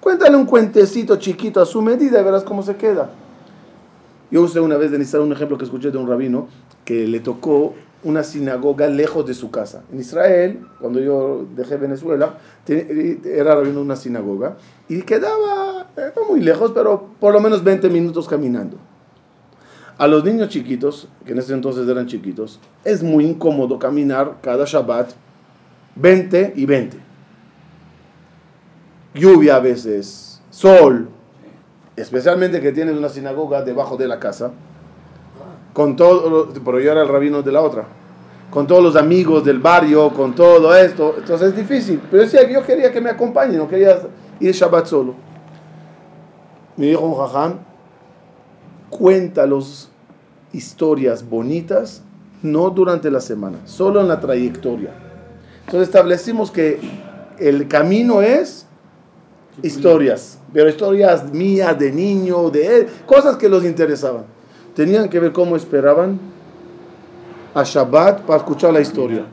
Cuéntale 0.00 0.36
un 0.36 0.46
cuentecito 0.46 1.16
chiquito 1.16 1.62
a 1.62 1.66
su 1.66 1.80
medida 1.80 2.20
y 2.20 2.24
verás 2.24 2.42
cómo 2.42 2.62
se 2.62 2.76
queda. 2.76 3.10
Yo 4.30 4.42
usé 4.42 4.60
una 4.60 4.76
vez 4.76 4.90
de 4.90 5.18
un 5.18 5.32
ejemplo 5.32 5.56
que 5.56 5.64
escuché 5.64 5.90
de 5.90 5.98
un 5.98 6.08
rabino 6.08 6.48
que 6.84 7.06
le 7.06 7.20
tocó 7.20 7.74
una 8.04 8.22
sinagoga 8.22 8.86
lejos 8.86 9.26
de 9.26 9.34
su 9.34 9.50
casa. 9.50 9.82
En 9.92 10.00
Israel, 10.00 10.60
cuando 10.80 11.00
yo 11.00 11.46
dejé 11.56 11.76
Venezuela, 11.76 12.38
era 12.66 13.54
rabino 13.54 13.80
una 13.80 13.96
sinagoga 13.96 14.56
y 14.88 15.02
quedaba 15.02 15.88
eh, 15.96 16.12
no 16.14 16.26
muy 16.28 16.40
lejos, 16.40 16.72
pero 16.74 17.08
por 17.18 17.32
lo 17.32 17.40
menos 17.40 17.64
20 17.64 17.88
minutos 17.88 18.28
caminando. 18.28 18.76
A 19.96 20.06
los 20.06 20.24
niños 20.24 20.48
chiquitos, 20.48 21.08
que 21.24 21.32
en 21.32 21.38
ese 21.38 21.54
entonces 21.54 21.88
eran 21.88 22.06
chiquitos, 22.06 22.60
es 22.84 23.02
muy 23.02 23.24
incómodo 23.24 23.78
caminar 23.78 24.36
cada 24.42 24.64
Shabbat 24.64 25.12
20 25.96 26.52
y 26.56 26.66
20. 26.66 26.98
Lluvia 29.14 29.56
a 29.56 29.60
veces, 29.60 30.42
sol, 30.50 31.08
especialmente 31.96 32.60
que 32.60 32.72
tienes 32.72 32.96
una 32.96 33.08
sinagoga 33.08 33.62
debajo 33.62 33.96
de 33.96 34.08
la 34.08 34.18
casa 34.18 34.50
con 35.74 35.96
todo, 35.96 36.48
pero 36.64 36.80
yo 36.80 36.92
era 36.92 37.02
el 37.02 37.08
rabino 37.08 37.42
de 37.42 37.52
la 37.52 37.60
otra, 37.60 37.84
con 38.48 38.66
todos 38.66 38.82
los 38.82 38.96
amigos 38.96 39.44
del 39.44 39.58
barrio, 39.58 40.08
con 40.10 40.34
todo 40.34 40.74
esto, 40.74 41.16
entonces 41.18 41.48
es 41.48 41.56
difícil. 41.56 42.00
Pero 42.10 42.22
decía 42.22 42.46
que 42.46 42.54
yo 42.54 42.62
quería 42.62 42.92
que 42.92 43.00
me 43.00 43.10
acompañe, 43.10 43.58
no 43.58 43.68
quería 43.68 43.98
ir 44.38 44.52
Shabbat 44.54 44.86
solo. 44.86 45.14
Me 46.76 46.86
dijo 46.86 47.04
un 47.04 47.16
jajam, 47.16 47.58
cuenta 48.88 49.46
las 49.46 49.90
historias 50.52 51.28
bonitas, 51.28 52.02
no 52.42 52.70
durante 52.70 53.10
la 53.10 53.20
semana, 53.20 53.58
solo 53.64 54.00
en 54.00 54.06
la 54.06 54.20
trayectoria. 54.20 54.94
Entonces 55.66 55.88
establecimos 55.88 56.52
que 56.52 56.78
el 57.40 57.66
camino 57.66 58.22
es 58.22 58.64
historias, 59.60 60.38
pero 60.52 60.68
historias 60.68 61.32
mías, 61.32 61.76
de 61.76 61.90
niño, 61.90 62.50
de 62.50 62.78
él, 62.78 62.88
cosas 63.06 63.36
que 63.36 63.48
los 63.48 63.64
interesaban 63.64 64.33
tenían 64.74 65.08
que 65.08 65.20
ver 65.20 65.32
cómo 65.32 65.56
esperaban 65.56 66.18
a 67.54 67.62
Shabbat 67.62 68.22
para 68.22 68.38
escuchar 68.38 68.72
la 68.72 68.80
historia. 68.80 69.24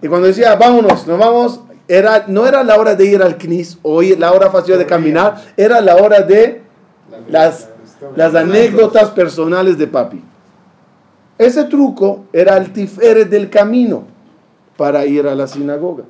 Y 0.00 0.08
cuando 0.08 0.28
decía, 0.28 0.54
vámonos, 0.54 1.06
nos 1.06 1.18
vamos, 1.18 1.60
era, 1.88 2.24
no 2.28 2.46
era 2.46 2.62
la 2.62 2.78
hora 2.78 2.94
de 2.94 3.06
ir 3.06 3.22
al 3.22 3.36
Knis 3.36 3.78
o 3.82 4.02
la 4.02 4.32
hora 4.32 4.50
fácil 4.50 4.78
de 4.78 4.86
caminar, 4.86 5.42
era 5.56 5.80
la 5.80 5.96
hora 5.96 6.20
de 6.20 6.62
las, 7.28 7.68
las 8.14 8.34
anécdotas 8.34 9.10
personales 9.10 9.78
de 9.78 9.86
papi. 9.86 10.22
Ese 11.38 11.64
truco 11.64 12.26
era 12.32 12.56
el 12.56 12.72
tiferet 12.72 13.28
del 13.28 13.50
camino 13.50 14.04
para 14.76 15.04
ir 15.04 15.26
a 15.26 15.34
la 15.34 15.46
sinagoga. 15.48 16.04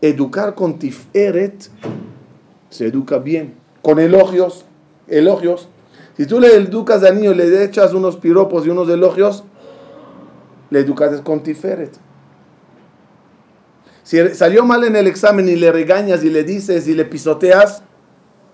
Educar 0.00 0.54
con 0.54 0.78
tiferet 0.78 1.68
se 2.70 2.86
educa 2.86 3.18
bien, 3.18 3.54
con 3.82 3.98
elogios 3.98 4.64
elogios. 5.08 5.68
Si 6.16 6.26
tú 6.26 6.40
le 6.40 6.54
educas 6.54 7.02
al 7.04 7.16
niño, 7.16 7.32
le 7.32 7.64
echas 7.64 7.94
unos 7.94 8.16
piropos 8.16 8.66
y 8.66 8.70
unos 8.70 8.88
elogios, 8.88 9.44
le 10.70 10.80
educates 10.80 11.20
con 11.20 11.42
Tiferet. 11.42 11.96
Si 14.02 14.16
salió 14.34 14.64
mal 14.64 14.84
en 14.84 14.96
el 14.96 15.06
examen 15.06 15.48
y 15.48 15.56
le 15.56 15.70
regañas 15.70 16.24
y 16.24 16.30
le 16.30 16.42
dices 16.42 16.88
y 16.88 16.94
le 16.94 17.04
pisoteas, 17.04 17.82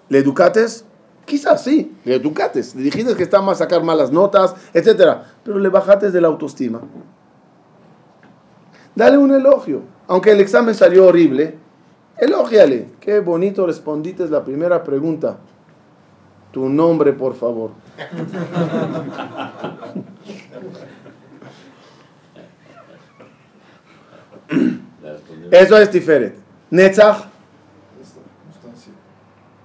¿le 0.08 0.18
educates? 0.18 0.84
Quizás 1.26 1.62
sí, 1.62 1.96
le 2.04 2.16
educates. 2.16 2.74
Le 2.74 2.82
dijiste 2.82 3.14
que 3.14 3.22
está 3.22 3.40
mal 3.40 3.56
sacar 3.56 3.82
malas 3.82 4.10
notas, 4.10 4.54
etc. 4.74 5.18
Pero 5.44 5.58
le 5.58 5.68
bajates 5.68 6.12
de 6.12 6.20
la 6.20 6.28
autoestima. 6.28 6.80
Dale 8.94 9.16
un 9.16 9.32
elogio. 9.32 9.82
Aunque 10.06 10.32
el 10.32 10.40
examen 10.40 10.74
salió 10.74 11.06
horrible, 11.06 11.56
elógiale. 12.18 12.88
Qué 13.00 13.20
bonito 13.20 13.66
respondiste 13.66 14.28
la 14.28 14.44
primera 14.44 14.82
pregunta. 14.82 15.38
Tu 16.54 16.68
nombre, 16.68 17.12
por 17.12 17.34
favor. 17.34 17.72
Eso 25.50 25.76
es 25.78 25.90
Tiferet. 25.90 26.36
Netzach. 26.70 27.24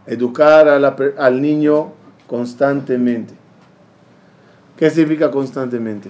Educar 0.07 0.67
al 0.67 1.41
niño 1.41 1.91
constantemente. 2.25 3.35
¿Qué 4.75 4.89
significa 4.89 5.29
constantemente? 5.29 6.09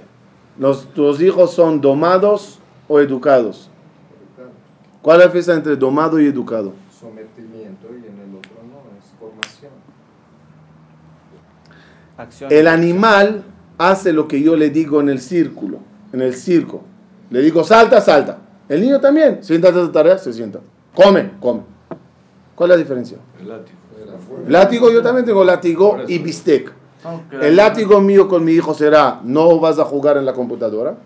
Los, 0.57 0.93
¿Tus 0.93 1.21
hijos 1.21 1.53
son 1.53 1.81
domados 1.81 2.59
o 2.87 3.01
educados? 3.01 3.69
¿Cuál 5.01 5.17
es 5.17 5.19
la 5.19 5.25
diferencia 5.25 5.55
entre 5.55 5.75
domado 5.75 6.21
y 6.21 6.27
educado? 6.27 6.71
Sometimiento 6.97 7.87
y 7.91 8.07
en 8.07 8.19
el 8.19 8.37
otro 8.37 8.55
no, 8.69 8.79
es 8.97 9.05
formación. 9.19 9.71
El 12.49 12.67
animal 12.67 13.43
hace 13.77 14.11
lo 14.13 14.27
que 14.27 14.41
yo 14.41 14.55
le 14.55 14.69
digo 14.69 14.99
en 14.99 15.09
el 15.09 15.19
círculo, 15.19 15.79
en 16.11 16.21
el 16.21 16.35
circo. 16.35 16.81
Le 17.29 17.41
digo 17.41 17.63
salta, 17.63 18.01
salta. 18.01 18.39
El 18.67 18.81
niño 18.81 18.99
también. 18.99 19.39
Siéntate 19.41 19.79
a 19.79 19.91
tarea, 19.91 20.17
se 20.17 20.33
sienta. 20.33 20.59
Come, 20.95 21.31
come. 21.39 21.61
¿Cuál 22.55 22.71
es 22.71 22.77
la 22.77 22.83
diferencia? 22.83 23.17
El 23.39 23.47
látigo. 23.47 23.77
El 24.45 24.51
látigo, 24.51 24.91
yo 24.91 25.01
también 25.01 25.25
tengo 25.25 25.43
látigo 25.43 25.97
y 26.07 26.19
bistec. 26.19 26.71
El 27.41 27.55
látigo 27.55 28.01
mío 28.01 28.27
con 28.27 28.43
mi 28.43 28.51
hijo 28.51 28.73
será, 28.73 29.21
no 29.23 29.59
vas 29.59 29.79
a 29.79 29.85
jugar 29.85 30.17
en 30.17 30.25
la 30.25 30.33
computadora. 30.33 30.97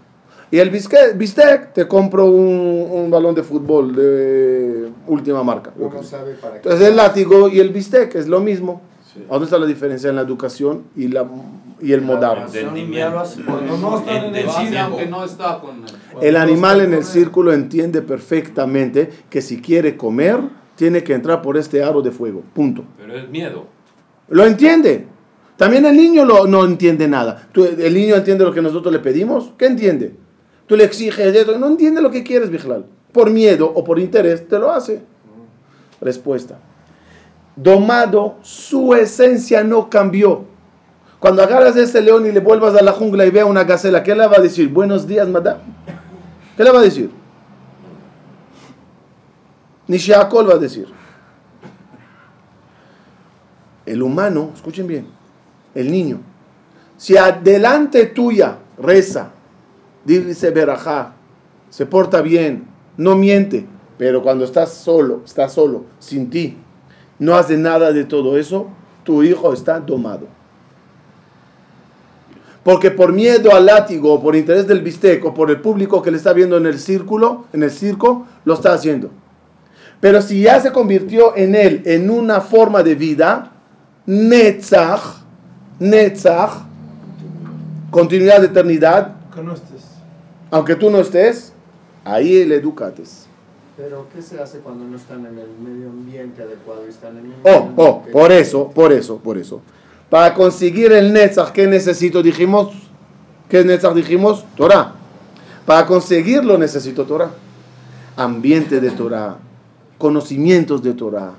Y 0.49 0.59
el 0.59 0.69
bistec, 0.69 1.73
te 1.73 1.87
compro 1.87 2.25
un, 2.25 3.09
balón 3.11 3.35
de 3.35 3.43
fútbol 3.43 3.95
de 3.95 4.91
última 5.07 5.43
marca. 5.43 5.71
Entonces 5.79 6.87
el 6.87 6.95
látigo 6.95 7.47
y 7.49 7.59
el 7.59 7.69
bistec 7.69 8.15
es 8.15 8.27
lo 8.27 8.39
mismo. 8.39 8.81
¿Dónde 9.29 9.45
está 9.45 9.59
la 9.59 9.67
diferencia 9.67 10.09
en 10.09 10.15
la 10.15 10.23
educación 10.23 10.85
y, 10.95 11.07
la, 11.07 11.27
y 11.79 11.91
el 11.91 12.01
modal? 12.01 12.47
El 16.21 16.35
animal 16.35 16.81
en 16.81 16.93
el 16.93 17.03
círculo 17.03 17.53
entiende 17.53 18.01
perfectamente 18.01 19.11
que 19.29 19.41
si 19.41 19.61
quiere 19.61 19.95
comer, 19.97 20.39
tiene 20.75 21.03
que 21.03 21.13
entrar 21.13 21.43
por 21.43 21.57
este 21.57 21.83
aro 21.83 22.01
de 22.01 22.11
fuego. 22.11 22.41
Punto. 22.53 22.83
Pero 22.97 23.15
es 23.15 23.29
miedo. 23.29 23.67
Lo 24.29 24.45
entiende. 24.45 25.05
También 25.57 25.85
el 25.85 25.95
niño 25.95 26.25
lo, 26.25 26.47
no 26.47 26.65
entiende 26.65 27.07
nada. 27.07 27.49
¿El 27.55 27.93
niño 27.93 28.15
entiende 28.15 28.43
lo 28.43 28.53
que 28.53 28.63
nosotros 28.63 28.91
le 28.91 28.99
pedimos? 28.99 29.53
¿Qué 29.57 29.67
entiende? 29.67 30.15
Tú 30.65 30.75
le 30.75 30.85
exiges 30.85 31.35
eso, 31.35 31.59
no 31.59 31.67
entiende 31.67 32.01
lo 32.01 32.09
que 32.09 32.23
quieres, 32.23 32.49
Vigilal. 32.49 32.85
Por 33.11 33.29
miedo 33.29 33.71
o 33.75 33.83
por 33.83 33.99
interés, 33.99 34.47
te 34.47 34.57
lo 34.57 34.71
hace. 34.71 35.03
Respuesta 36.01 36.57
domado, 37.55 38.35
su 38.41 38.93
esencia 38.93 39.63
no 39.63 39.89
cambió. 39.89 40.45
Cuando 41.19 41.41
agarras 41.41 41.75
a 41.75 41.81
ese 41.81 42.01
león 42.01 42.25
y 42.25 42.31
le 42.31 42.39
vuelvas 42.39 42.75
a 42.75 42.83
la 42.83 42.91
jungla 42.91 43.25
y 43.25 43.29
vea 43.29 43.45
una 43.45 43.63
gacela, 43.63 44.03
¿qué 44.03 44.13
le 44.13 44.27
va 44.27 44.37
a 44.37 44.41
decir? 44.41 44.69
Buenos 44.69 45.07
días, 45.07 45.27
madame. 45.27 45.61
¿Qué 46.57 46.63
le 46.63 46.71
va 46.71 46.79
a 46.79 46.83
decir? 46.83 47.09
Ni 49.87 49.97
va 49.97 50.53
a 50.53 50.57
decir. 50.57 50.87
El 53.85 54.01
humano, 54.01 54.51
escuchen 54.55 54.87
bien, 54.87 55.07
el 55.75 55.91
niño, 55.91 56.19
si 56.97 57.17
adelante 57.17 58.05
tuya 58.05 58.59
reza, 58.77 59.31
dice 60.05 60.51
verajá, 60.51 61.13
se 61.69 61.85
porta 61.85 62.21
bien, 62.21 62.65
no 62.95 63.15
miente, 63.15 63.67
pero 63.97 64.23
cuando 64.23 64.45
estás 64.45 64.73
solo, 64.73 65.21
estás 65.25 65.53
solo, 65.53 65.83
sin 65.99 66.29
ti, 66.29 66.57
no 67.23 67.35
hace 67.35 67.57
nada 67.57 67.91
de 67.93 68.03
todo 68.03 68.37
eso, 68.37 68.67
tu 69.03 69.23
hijo 69.23 69.53
está 69.53 69.79
domado. 69.79 70.27
Porque 72.63 72.91
por 72.91 73.11
miedo 73.11 73.53
al 73.53 73.65
látigo, 73.65 74.21
por 74.21 74.35
interés 74.35 74.67
del 74.67 74.81
bistec, 74.81 75.23
o 75.25 75.33
por 75.33 75.49
el 75.49 75.59
público 75.59 76.01
que 76.01 76.11
le 76.11 76.17
está 76.17 76.33
viendo 76.33 76.57
en 76.57 76.65
el 76.65 76.79
círculo, 76.79 77.45
en 77.53 77.63
el 77.63 77.71
circo, 77.71 78.25
lo 78.45 78.53
está 78.53 78.73
haciendo. 78.73 79.09
Pero 79.99 80.21
si 80.21 80.41
ya 80.41 80.59
se 80.59 80.71
convirtió 80.71 81.35
en 81.35 81.55
él 81.55 81.81
en 81.85 82.09
una 82.09 82.41
forma 82.41 82.83
de 82.83 82.95
vida, 82.95 83.51
netzach, 84.05 85.01
netzach, 85.79 86.51
continuidad 87.89 88.41
de 88.41 88.47
eternidad, 88.47 89.15
aunque 90.51 90.75
tú 90.75 90.89
no 90.89 90.99
estés, 90.99 91.53
ahí 92.03 92.45
le 92.45 92.55
educates. 92.55 93.27
Pero, 93.75 94.05
¿qué 94.13 94.21
se 94.21 94.39
hace 94.39 94.59
cuando 94.59 94.85
no 94.85 94.97
están 94.97 95.25
en 95.25 95.39
el 95.39 95.49
medio 95.59 95.89
ambiente 95.89 96.43
adecuado 96.43 96.85
y 96.85 96.89
están 96.89 97.17
en 97.17 97.33
Oh, 97.43 97.71
oh, 97.75 98.03
por 98.11 98.31
eso, 98.31 98.69
por 98.69 98.91
eso, 98.91 99.17
por 99.17 99.37
eso. 99.37 99.61
Para 100.11 100.35
conseguir 100.35 100.91
el 100.91 101.11
Netzach, 101.11 101.51
¿qué 101.51 101.65
necesito? 101.65 102.21
Dijimos, 102.21 102.71
¿qué 103.49 103.63
Netzach 103.63 103.95
dijimos? 103.95 104.45
Torah. 104.55 104.93
Para 105.65 105.87
conseguirlo 105.87 106.57
necesito 106.57 107.05
Torah. 107.05 107.31
Ambiente 108.15 108.79
de 108.79 108.91
Torah, 108.91 109.37
conocimientos 109.97 110.83
de 110.83 110.93
Torah, 110.93 111.31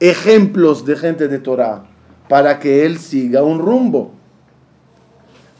ejemplos 0.00 0.84
de 0.84 0.96
gente 0.96 1.28
de 1.28 1.38
Torah, 1.38 1.84
para 2.28 2.58
que 2.58 2.84
él 2.84 2.98
siga 2.98 3.42
un 3.42 3.58
rumbo. 3.58 4.12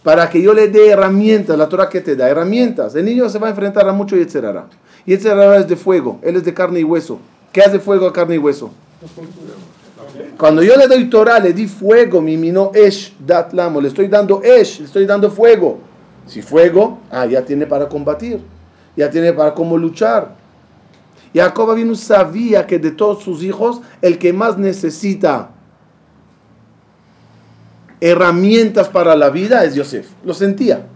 Para 0.03 0.29
que 0.29 0.43
yo 0.43 0.53
le 0.53 0.68
dé 0.68 0.91
herramientas, 0.91 1.57
la 1.57 1.66
Torah 1.66 1.89
que 1.89 2.03
te 2.03 2.14
da, 2.14 2.29
herramientas. 2.29 2.95
El 2.95 3.07
niño 3.07 3.27
se 3.31 3.39
va 3.39 3.47
a 3.47 3.51
enfrentar 3.51 3.89
a 3.89 3.93
mucho 3.93 4.18
y 4.18 4.20
etcétera. 4.20 4.66
Y 5.05 5.14
ese 5.14 5.32
es 5.57 5.68
de 5.68 5.76
fuego, 5.76 6.18
él 6.22 6.36
es 6.36 6.44
de 6.44 6.55
carne 6.55 6.80
y 6.80 6.84
hueso. 6.84 7.18
¿Qué 7.53 7.61
hace 7.61 7.78
fuego 7.78 8.07
a 8.07 8.12
carne 8.12 8.36
y 8.36 8.38
hueso? 8.38 8.70
Cuando 10.38 10.62
yo 10.62 10.76
le 10.76 10.86
doy 10.86 11.09
Torah, 11.11 11.38
le 11.38 11.53
di 11.53 11.66
fuego, 11.66 12.20
mi 12.20 12.36
mino 12.36 12.70
esh, 12.74 13.12
dat 13.18 13.53
lamo, 13.53 13.80
le 13.80 13.88
estoy 13.88 14.09
dando 14.09 14.42
esh, 14.42 14.80
le 14.80 14.86
estoy 14.86 15.07
dando 15.07 15.30
fuego. 15.30 15.78
Si 16.26 16.40
fuego, 16.40 16.98
ah, 17.11 17.26
ya 17.26 17.44
tiene 17.44 17.66
para 17.66 17.88
combatir, 17.88 18.40
ya 18.96 19.11
tiene 19.11 19.32
para 19.32 19.55
cómo 19.55 19.76
luchar. 19.76 20.34
Jacob 21.34 21.74
vino 21.74 21.94
sabía 21.94 22.66
que 22.66 22.78
de 22.78 22.90
todos 22.90 23.22
sus 23.22 23.42
hijos, 23.42 23.80
el 24.03 24.18
que 24.18 24.32
más 24.32 24.59
necesita 24.59 25.50
herramientas 28.00 28.88
para 28.88 29.16
la 29.16 29.30
vida 29.30 29.64
es 29.64 29.74
Yosef. 29.74 30.09
Lo 30.24 30.34
sentía. 30.34 30.86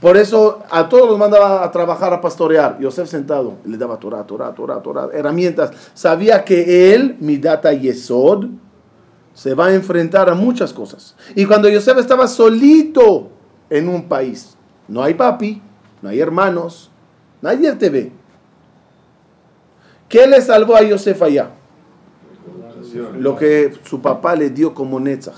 Por 0.00 0.16
eso 0.16 0.62
a 0.70 0.88
todos 0.88 1.08
los 1.08 1.18
mandaba 1.18 1.64
a 1.64 1.70
trabajar, 1.70 2.12
a 2.12 2.20
pastorear. 2.20 2.78
Yosef 2.78 3.08
sentado, 3.08 3.54
le 3.64 3.78
daba 3.78 3.98
Torah, 3.98 4.26
Torah, 4.26 4.54
Torah, 4.54 4.82
Torah, 4.82 5.08
herramientas. 5.12 5.70
Sabía 5.94 6.44
que 6.44 6.94
él, 6.94 7.16
Midata 7.20 7.72
Yesod, 7.72 8.46
se 9.32 9.54
va 9.54 9.66
a 9.66 9.74
enfrentar 9.74 10.28
a 10.28 10.34
muchas 10.34 10.72
cosas. 10.72 11.14
Y 11.34 11.46
cuando 11.46 11.68
Yosef 11.68 11.98
estaba 11.98 12.26
solito 12.26 13.28
en 13.70 13.88
un 13.88 14.06
país, 14.08 14.56
no 14.88 15.02
hay 15.02 15.14
papi, 15.14 15.62
no 16.02 16.10
hay 16.10 16.20
hermanos, 16.20 16.90
nadie 17.40 17.72
te 17.72 17.88
ve. 17.88 18.12
¿Qué 20.08 20.26
le 20.26 20.40
salvó 20.40 20.76
a 20.76 20.82
Yosef 20.82 21.20
allá? 21.22 21.50
Lo 23.18 23.36
que 23.36 23.72
su 23.84 24.00
papá 24.00 24.36
le 24.36 24.50
dio 24.50 24.72
como 24.72 25.00
Netzach. 25.00 25.36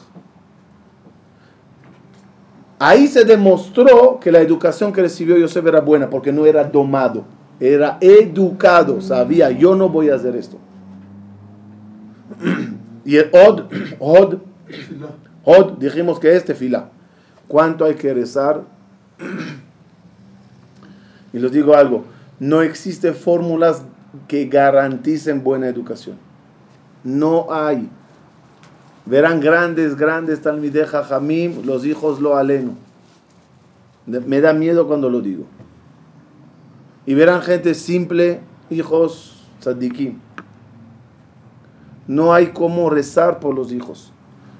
Ahí 2.79 3.09
se 3.09 3.25
demostró 3.25 4.21
que 4.21 4.31
la 4.31 4.41
educación 4.41 4.93
que 4.93 5.03
recibió 5.03 5.37
Yosef 5.37 5.67
era 5.67 5.81
buena 5.81 6.09
porque 6.09 6.33
no 6.33 6.47
era 6.47 6.65
domado, 6.65 7.25
era 7.59 7.99
educado, 8.01 9.01
sabía, 9.01 9.51
yo 9.51 9.75
no 9.75 9.89
voy 9.89 10.11
a 10.11 10.15
hacer 10.15 10.37
esto. 10.37 10.59
Y 13.05 13.17
el 13.17 13.31
od, 13.33 13.65
od, 13.99 14.39
od, 15.45 15.79
dijimos 15.79 16.21
que 16.21 16.37
es 16.37 16.45
tefila. 16.45 16.91
¿Cuánto 17.49 17.85
hay 17.85 17.95
que 17.95 18.13
rezar? 18.13 18.63
Y 21.33 21.39
les 21.39 21.51
digo 21.51 21.75
algo, 21.75 22.05
no 22.39 22.63
existen 22.63 23.15
fórmulas 23.15 23.83
que 24.29 24.47
garanticen 24.47 25.43
buena 25.43 25.69
educación. 25.69 26.17
No 27.03 27.47
hay. 27.51 27.89
Verán 29.09 29.41
grandes, 29.41 29.97
grandes 29.97 30.43
talmideja 30.43 31.03
jamim, 31.03 31.65
los 31.65 31.87
hijos 31.87 32.21
lo 32.21 32.37
aleno. 32.37 32.75
Me 34.07 34.43
da 34.43 34.53
miedo 34.53 34.87
cuando 34.87 35.09
lo 35.09 35.23
digo. 35.23 35.45
Y 37.07 37.15
verán 37.15 37.41
gente 37.41 37.73
simple, 37.73 38.41
hijos 38.69 39.47
tzadikim. 39.61 40.19
No 42.07 42.35
hay 42.35 42.49
cómo 42.49 42.91
rezar 42.91 43.41
por 43.41 43.55
los 43.55 43.73
hijos. 43.73 44.13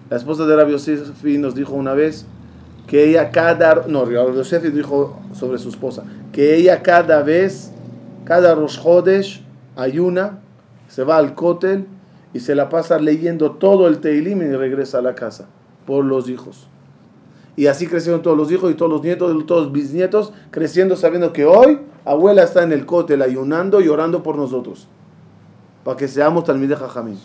La 0.09 0.17
esposa 0.17 0.47
de 0.47 0.57
Rabbi 0.57 0.73
Yosef 0.73 1.23
nos 1.25 1.55
dijo 1.55 1.75
una 1.75 1.93
vez, 1.93 2.25
que 2.87 3.05
ella 3.05 3.31
cada, 3.31 3.87
no, 3.87 4.11
Yosef 4.11 4.63
dijo 4.73 5.21
sobre 5.35 5.59
su 5.59 5.69
esposa, 5.69 6.05
que 6.33 6.55
ella 6.57 6.83
cada 6.83 7.23
vez, 7.23 7.71
cada 8.25 8.55
Rosh 8.55 8.81
ayuna, 9.77 10.39
se 10.89 11.05
va 11.05 11.19
al 11.19 11.35
cótel 11.35 11.87
y 12.33 12.41
se 12.41 12.55
la 12.55 12.69
pasa 12.69 12.99
leyendo 12.99 13.53
todo 13.53 13.89
el 13.89 13.99
Teilim 14.01 14.43
y 14.43 14.55
regresa 14.55 14.99
a 14.99 15.03
la 15.03 15.15
casa 15.15 15.47
por 15.87 16.05
los 16.05 16.29
hijos. 16.29 16.67
Y 17.57 17.67
así 17.67 17.87
crecieron 17.87 18.23
todos 18.23 18.37
los 18.37 18.53
hijos 18.53 18.71
y 18.71 18.75
todos 18.75 18.93
los 18.93 19.03
nietos, 19.03 19.47
todos 19.47 19.65
los 19.65 19.73
bisnietos, 19.73 20.33
creciendo 20.51 20.97
sabiendo 20.97 21.33
que 21.33 21.45
hoy 21.45 21.81
abuela 22.05 22.45
está 22.45 22.63
en 22.63 22.73
el 22.73 22.87
cótel 22.87 23.23
ayunando 23.23 23.81
y 23.81 23.89
orando 23.89 24.23
por 24.23 24.37
nosotros. 24.37 24.87
Para 25.83 25.97
que 25.97 26.07
seamos 26.07 26.45
de 26.47 26.77
Jajamín. 26.77 27.19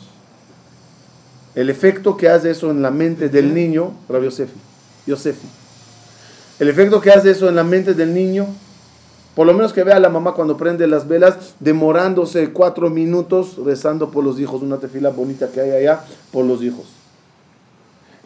El 1.54 1.70
efecto 1.70 2.18
que 2.18 2.30
hace 2.30 2.50
eso 2.50 2.72
en 2.72 2.82
la 2.82 2.90
mente 2.90 3.30
del 3.30 3.54
niño, 3.54 3.92
Rabbi 4.10 4.26
Yosefi, 4.26 4.58
Yosefi. 5.06 5.48
El 6.60 6.70
efecto 6.70 7.00
que 7.00 7.12
hace 7.12 7.32
eso 7.32 7.48
en 7.48 7.56
la 7.56 7.64
mente 7.64 7.94
del 7.94 8.14
niño, 8.14 8.48
por 9.36 9.48
lo 9.48 9.54
menos 9.54 9.74
que 9.74 9.84
vea 9.84 9.96
a 9.96 10.00
la 10.00 10.10
mamá 10.10 10.34
cuando 10.34 10.58
prende 10.58 10.88
las 10.88 11.08
velas, 11.08 11.56
demorándose 11.60 12.52
cuatro 12.52 12.90
minutos 12.90 13.58
rezando 13.64 14.10
por 14.12 14.24
los 14.24 14.40
hijos, 14.40 14.62
una 14.62 14.78
tefila 14.78 15.10
bonita 15.10 15.48
que 15.50 15.62
hay 15.62 15.72
allá 15.72 16.02
por 16.32 16.46
los 16.46 16.62
hijos. 16.62 16.86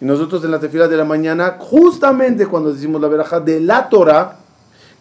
Y 0.01 0.05
nosotros 0.05 0.43
en 0.43 0.51
la 0.51 0.60
tefila 0.60 0.88
de 0.88 0.97
la 0.97 1.05
mañana, 1.05 1.58
justamente 1.60 2.45
cuando 2.45 2.74
decimos 2.74 3.01
la 3.01 3.08
veraja 3.08 3.39
de 3.39 3.62
la 3.62 3.89
Torah, 3.89 4.38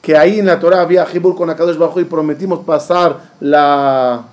que 0.00 0.16
ahí 0.16 0.38
en 0.38 0.46
la 0.46 0.61
Torah 0.61 0.80
había 0.80 1.04
Jibur 1.07 1.34
con 1.34 1.50
Akadosh 1.50 1.76
Bajo 1.76 2.00
y 2.00 2.04
prometimos 2.04 2.61
pasar 2.61 3.32
la 3.40 4.24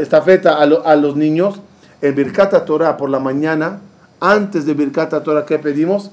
estafeta, 0.00 0.54
a, 0.54 0.62
a 0.62 0.96
los 0.96 1.14
niños, 1.16 1.60
el 2.00 2.14
Birkat 2.14 2.64
Torah 2.64 2.96
por 2.96 3.10
la 3.10 3.20
mañana, 3.20 3.80
antes 4.20 4.64
de 4.66 4.74
Birkat 4.74 5.22
Torah, 5.22 5.44
¿qué 5.44 5.58
pedimos? 5.58 6.10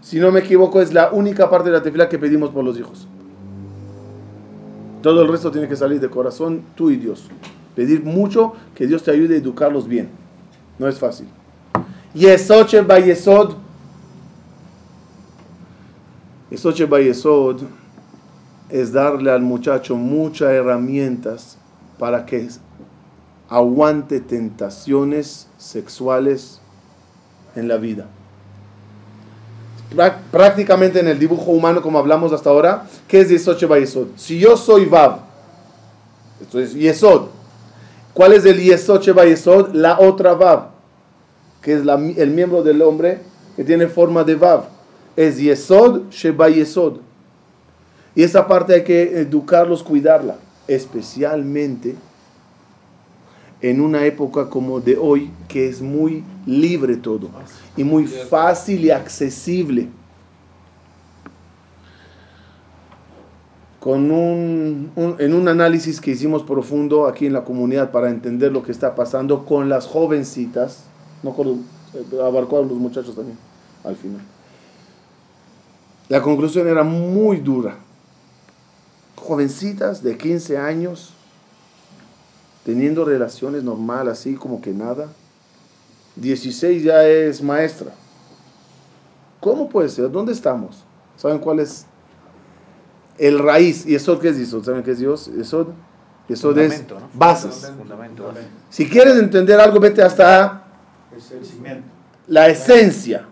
Si 0.00 0.18
no 0.20 0.32
me 0.32 0.40
equivoco, 0.40 0.80
es 0.80 0.92
la 0.92 1.10
única 1.10 1.50
parte 1.50 1.70
de 1.70 1.76
la 1.76 1.82
tefila 1.82 2.08
que 2.08 2.18
pedimos 2.18 2.50
por 2.50 2.64
los 2.64 2.78
hijos. 2.78 3.06
Todo 5.02 5.22
el 5.22 5.28
resto 5.28 5.50
tiene 5.50 5.68
que 5.68 5.76
salir 5.76 6.00
de 6.00 6.08
corazón, 6.08 6.62
tú 6.74 6.90
y 6.90 6.96
Dios. 6.96 7.28
Pedir 7.76 8.02
mucho 8.02 8.54
que 8.74 8.86
Dios 8.86 9.02
te 9.02 9.10
ayude 9.10 9.34
a 9.34 9.38
educarlos 9.38 9.86
bien. 9.86 10.08
No 10.78 10.88
es 10.88 10.98
fácil. 10.98 11.28
Yesod 12.14 12.66
Yesod 13.04 13.54
Esoche 16.50 16.86
Bayesod 16.86 17.60
es 18.70 18.92
darle 18.92 19.30
al 19.30 19.42
muchacho 19.42 19.96
muchas 19.96 20.50
herramientas 20.50 21.58
para 21.98 22.26
que 22.26 22.48
aguante 23.48 24.20
tentaciones 24.20 25.48
sexuales 25.58 26.60
en 27.56 27.68
la 27.68 27.76
vida. 27.76 28.06
Prácticamente 30.30 31.00
en 31.00 31.08
el 31.08 31.18
dibujo 31.18 31.50
humano, 31.50 31.80
como 31.80 31.98
hablamos 31.98 32.32
hasta 32.32 32.50
ahora, 32.50 32.86
¿qué 33.08 33.20
es 33.20 33.30
Yesoche 33.30 33.66
Bayesod? 33.66 34.08
Si 34.16 34.38
yo 34.38 34.56
soy 34.56 34.84
Vav, 34.84 35.20
esto 36.40 36.60
es 36.60 36.74
Yesod. 36.74 37.28
¿Cuál 38.12 38.34
es 38.34 38.44
el 38.44 38.60
Yesoche 38.60 39.12
Bayesod? 39.12 39.72
La 39.72 39.98
otra 39.98 40.34
Vav, 40.34 40.68
que 41.62 41.72
es 41.72 41.82
el 42.16 42.30
miembro 42.30 42.62
del 42.62 42.82
hombre 42.82 43.20
que 43.56 43.64
tiene 43.64 43.86
forma 43.88 44.24
de 44.24 44.34
Vav 44.34 44.78
es 45.16 45.38
Yesod 45.38 46.10
Sheba 46.10 46.48
Yesod. 46.48 46.98
Y 48.14 48.22
esa 48.22 48.46
parte 48.46 48.74
hay 48.74 48.84
que 48.84 49.20
educarlos, 49.20 49.82
cuidarla, 49.82 50.36
especialmente 50.68 51.96
en 53.60 53.80
una 53.80 54.04
época 54.04 54.48
como 54.48 54.80
de 54.80 54.96
hoy, 54.96 55.30
que 55.48 55.68
es 55.68 55.82
muy 55.82 56.22
libre 56.46 56.96
todo 56.96 57.28
y 57.76 57.82
muy 57.82 58.06
fácil 58.06 58.84
y 58.84 58.90
accesible. 58.90 59.88
Con 63.80 64.10
un, 64.10 64.92
en 65.18 65.34
un 65.34 65.48
análisis 65.48 66.00
que 66.00 66.10
hicimos 66.12 66.42
profundo 66.42 67.06
aquí 67.06 67.26
en 67.26 67.32
la 67.32 67.44
comunidad 67.44 67.90
para 67.90 68.10
entender 68.10 68.52
lo 68.52 68.62
que 68.62 68.72
está 68.72 68.94
pasando 68.94 69.44
con 69.44 69.68
las 69.68 69.86
jovencitas, 69.86 70.84
no 71.22 71.34
eh, 71.94 72.22
abarcó 72.22 72.58
a 72.58 72.62
los 72.62 72.72
muchachos 72.72 73.16
también 73.16 73.38
al 73.84 73.96
final 73.96 74.20
la 76.08 76.22
conclusión 76.22 76.66
era 76.68 76.82
muy 76.82 77.38
dura. 77.38 77.76
Jovencitas 79.28 80.02
de 80.02 80.16
15 80.16 80.56
años, 80.56 81.12
teniendo 82.64 83.04
relaciones 83.04 83.62
normales, 83.62 84.14
así 84.14 84.36
como 84.36 84.62
que 84.62 84.70
nada. 84.70 85.08
16 86.16 86.82
ya 86.82 87.06
es 87.06 87.42
maestra. 87.42 87.92
¿Cómo 89.40 89.68
puede 89.68 89.90
ser? 89.90 90.10
¿Dónde 90.10 90.32
estamos? 90.32 90.82
¿Saben 91.18 91.40
cuál 91.40 91.60
es 91.60 91.84
el 93.18 93.38
raíz? 93.38 93.84
¿Y 93.84 93.96
eso 93.96 94.18
qué 94.18 94.30
es 94.30 94.38
eso? 94.38 94.64
¿Saben 94.64 94.82
qué 94.82 94.92
es 94.92 94.98
Dios? 94.98 95.28
Eso, 95.28 95.74
eso 96.26 96.50
es 96.52 96.84
bases. 97.12 97.70
Si 98.70 98.88
quieres 98.88 99.18
entender 99.18 99.60
algo, 99.60 99.78
vete 99.78 100.02
hasta 100.02 100.64
la 102.28 102.48
esencia. 102.48 103.26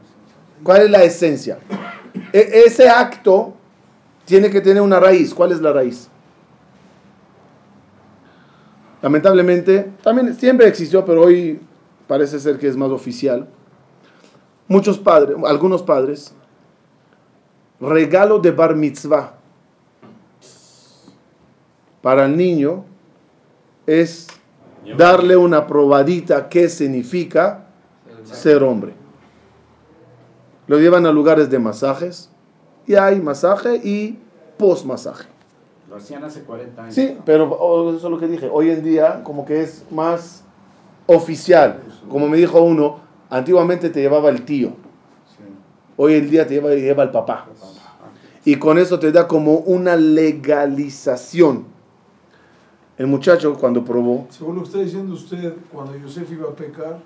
¿Cuál 0.62 0.82
es 0.82 0.90
la 0.90 1.04
esencia? 1.04 1.58
E, 2.34 2.64
ese 2.66 2.86
acto 2.86 3.55
tiene 4.26 4.50
que 4.50 4.60
tener 4.60 4.82
una 4.82 5.00
raíz. 5.00 5.32
¿Cuál 5.32 5.52
es 5.52 5.60
la 5.62 5.72
raíz? 5.72 6.08
Lamentablemente, 9.00 9.90
también 10.02 10.34
siempre 10.34 10.66
existió, 10.66 11.04
pero 11.04 11.22
hoy 11.22 11.58
parece 12.06 12.38
ser 12.38 12.58
que 12.58 12.68
es 12.68 12.76
más 12.76 12.90
oficial. 12.90 13.48
Muchos 14.68 14.98
padres, 14.98 15.36
algunos 15.46 15.82
padres, 15.82 16.34
regalo 17.80 18.38
de 18.38 18.50
bar 18.50 18.76
mitzvah 18.76 19.34
para 22.02 22.26
el 22.26 22.36
niño 22.36 22.84
es 23.86 24.26
darle 24.98 25.36
una 25.36 25.66
probadita 25.66 26.48
qué 26.48 26.68
significa 26.68 27.64
ser 28.24 28.62
hombre 28.62 28.94
lo 30.66 30.78
llevan 30.78 31.06
a 31.06 31.12
lugares 31.12 31.50
de 31.50 31.58
masajes 31.58 32.30
y 32.86 32.94
hay 32.94 33.20
masaje 33.20 33.76
y 33.76 34.18
post-masaje. 34.58 35.26
Lo 35.88 35.96
hacían 35.96 36.24
hace 36.24 36.42
40 36.42 36.82
años. 36.82 36.94
Sí, 36.94 37.16
pero 37.24 37.48
oh, 37.50 37.90
eso 37.90 38.06
es 38.06 38.10
lo 38.10 38.18
que 38.18 38.26
dije. 38.26 38.48
Hoy 38.52 38.70
en 38.70 38.82
día 38.82 39.22
como 39.22 39.44
que 39.44 39.62
es 39.62 39.84
más 39.90 40.44
oficial. 41.06 41.80
Como 42.08 42.28
me 42.28 42.36
dijo 42.36 42.60
uno, 42.60 43.00
antiguamente 43.30 43.90
te 43.90 44.00
llevaba 44.00 44.30
el 44.30 44.44
tío. 44.44 44.72
Hoy 45.96 46.14
en 46.14 46.28
día 46.28 46.46
te 46.46 46.54
lleva, 46.54 46.70
lleva 46.74 47.04
el 47.04 47.10
papá. 47.10 47.46
Y 48.44 48.56
con 48.56 48.78
eso 48.78 48.98
te 48.98 49.12
da 49.12 49.26
como 49.26 49.58
una 49.58 49.96
legalización. 49.96 51.64
El 52.98 53.06
muchacho 53.06 53.54
cuando 53.54 53.84
probó... 53.84 54.26
Según 54.30 54.56
lo 54.56 54.62
que 54.62 54.68
está 54.68 54.78
diciendo 54.80 55.14
usted, 55.14 55.54
cuando 55.72 55.96
Yosef 55.96 56.30
iba 56.32 56.48
a 56.48 56.54
pecar, 56.54 56.98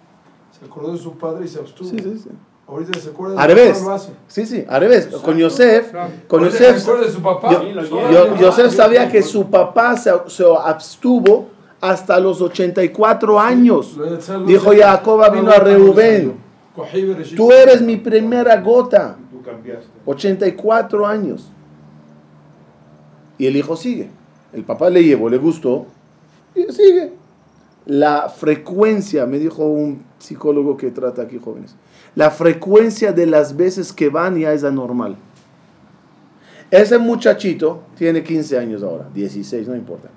se 0.59 0.64
acordó 0.64 0.93
de 0.93 0.99
su 0.99 1.16
padre 1.16 1.47
y 1.47 1.49
se 1.49 1.59
abstuvo. 1.59 1.89
Sí, 1.89 1.99
sí, 1.99 2.18
sí. 2.18 2.31
Ahorita 2.71 3.01
se 3.01 3.09
acuerda 3.09 3.35
de 3.35 3.55
revés. 3.55 3.85
Sí, 4.29 4.47
sí, 4.47 4.64
al 4.68 4.81
revés. 4.81 5.09
Con 5.09 5.37
Yosef, 5.37 5.93
con 6.29 6.45
Yosef, 6.45 6.79
se 6.79 6.97
de 6.99 7.11
su 7.11 7.21
papá. 7.21 7.64
Yosef 8.41 8.73
sabía 8.73 9.11
que 9.11 9.23
su 9.23 9.51
papá 9.51 9.97
se, 9.97 10.12
se, 10.29 10.45
abstuvo 10.64 11.49
hasta 11.81 12.21
los 12.21 12.41
84 12.41 13.41
años. 13.41 13.99
Dijo 14.47 14.71
Jacob 14.73 15.33
vino 15.33 15.51
a 15.51 15.59
Reubén. 15.59 16.35
Tú 17.37 17.51
eres 17.51 17.83
mi 17.83 17.97
primera 17.97 18.61
gota. 18.61 19.16
84 20.07 21.07
años. 21.07 21.51
Y 23.37 23.47
el 23.47 23.57
hijo 23.57 23.75
sigue. 23.75 24.11
El 24.53 24.62
papá 24.62 24.91
le 24.91 25.03
llevó, 25.03 25.29
le 25.29 25.39
gustó. 25.39 25.87
Y 26.55 26.73
sigue. 26.73 27.14
La 27.87 28.29
frecuencia, 28.29 29.27
me 29.27 29.41
dijo 29.41 29.64
un 29.64 30.05
psicólogo 30.21 30.77
que 30.77 30.93
trata 30.93 31.23
aquí 31.23 31.41
jóvenes 31.43 31.75
la 32.15 32.31
frecuencia 32.31 33.13
de 33.13 33.27
las 33.27 33.57
veces 33.57 33.93
que 33.93 34.09
van 34.09 34.39
ya 34.39 34.53
es 34.53 34.65
anormal. 34.65 35.17
Ese 36.71 36.99
muchachito 36.99 37.83
tiene 37.97 38.23
15 38.23 38.59
años 38.59 38.83
ahora, 38.83 39.09
16, 39.13 39.69
no 39.69 39.75
importa. 39.75 40.09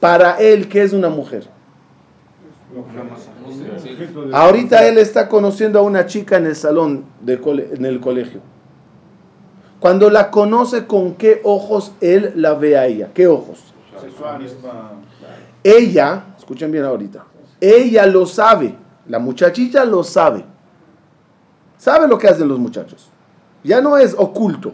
Para 0.00 0.38
él, 0.38 0.68
¿qué 0.68 0.82
es 0.82 0.92
una 0.92 1.08
mujer? 1.08 1.46
Ahorita 4.32 4.86
él 4.86 4.98
está 4.98 5.28
conociendo 5.28 5.78
a 5.78 5.82
una 5.82 6.06
chica 6.06 6.36
en 6.36 6.46
el 6.46 6.56
salón, 6.56 7.04
de 7.20 7.34
en 7.72 7.84
el 7.84 8.00
colegio. 8.00 8.40
Cuando 9.78 10.08
la 10.08 10.30
conoce, 10.30 10.86
¿con 10.86 11.14
qué 11.14 11.40
ojos 11.44 11.92
él 12.00 12.32
la 12.36 12.54
ve 12.54 12.78
a 12.78 12.86
ella? 12.86 13.10
¿Qué 13.12 13.26
ojos? 13.26 13.74
Ella, 15.62 16.24
escuchen 16.38 16.72
bien 16.72 16.84
ahorita, 16.84 17.24
ella 17.60 18.06
lo 18.06 18.26
sabe, 18.26 18.74
la 19.06 19.18
muchachita 19.18 19.84
lo 19.84 20.02
sabe. 20.02 20.44
Sabe 21.84 22.08
lo 22.08 22.16
que 22.16 22.26
hacen 22.28 22.48
los 22.48 22.58
muchachos. 22.58 23.10
Ya 23.62 23.82
no 23.82 23.98
es 23.98 24.14
oculto. 24.16 24.72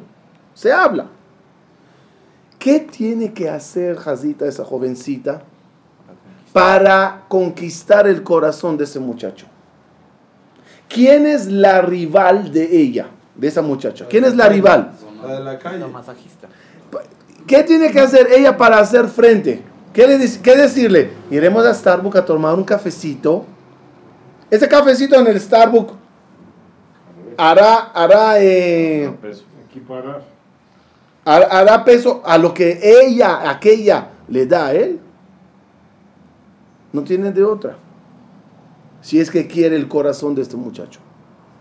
Se 0.54 0.72
habla. 0.72 1.06
¿Qué 2.56 2.78
tiene 2.78 3.32
que 3.32 3.50
hacer 3.50 3.96
Jazita, 3.96 4.46
esa 4.46 4.64
jovencita, 4.64 5.42
para 6.52 7.24
conquistar 7.26 8.06
el 8.06 8.22
corazón 8.22 8.76
de 8.76 8.84
ese 8.84 9.00
muchacho. 9.00 9.46
¿Quién 10.88 11.26
es 11.26 11.46
la 11.46 11.82
rival 11.82 12.52
de 12.52 12.76
ella, 12.80 13.08
de 13.34 13.48
esa 13.48 13.62
muchacha? 13.62 14.06
¿Quién 14.08 14.24
es 14.24 14.36
la 14.36 14.48
rival? 14.48 14.92
La 15.20 15.34
de 15.34 15.40
la 15.40 15.58
calle. 15.58 15.84
masajista. 15.88 16.46
¿Qué 17.44 17.64
tiene 17.64 17.90
que 17.90 17.98
hacer 17.98 18.28
ella 18.32 18.56
para 18.56 18.78
hacer 18.78 19.08
frente? 19.08 19.64
¿Qué, 19.92 20.06
le, 20.06 20.40
qué 20.40 20.56
decirle? 20.56 21.10
Iremos 21.28 21.66
a 21.66 21.74
Starbucks 21.74 22.18
a 22.18 22.24
tomar 22.24 22.54
un 22.54 22.62
cafecito. 22.62 23.46
Ese 24.48 24.68
cafecito 24.68 25.16
en 25.16 25.26
el 25.26 25.40
Starbucks 25.40 25.99
hará, 27.40 27.90
hará, 27.94 28.42
eh, 28.42 29.10
hará 31.24 31.84
peso 31.84 32.22
a 32.24 32.36
lo 32.36 32.52
que 32.52 32.78
ella, 32.82 33.50
aquella, 33.50 34.08
le 34.28 34.46
da 34.46 34.66
a 34.66 34.74
él. 34.74 35.00
No 36.92 37.02
tiene 37.02 37.32
de 37.32 37.42
otra. 37.42 37.76
Si 39.00 39.18
es 39.18 39.30
que 39.30 39.46
quiere 39.46 39.76
el 39.76 39.88
corazón 39.88 40.34
de 40.34 40.42
este 40.42 40.56
muchacho. 40.56 41.00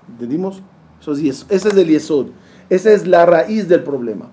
¿Entendimos? 0.09 0.61
Eso 0.99 1.13
es, 1.13 1.45
ese 1.49 1.69
es 1.69 1.77
el 1.77 1.87
yesod. 1.87 2.27
Esa 2.69 2.91
es 2.91 3.07
la 3.07 3.25
raíz 3.25 3.69
del 3.69 3.83
problema. 3.83 4.27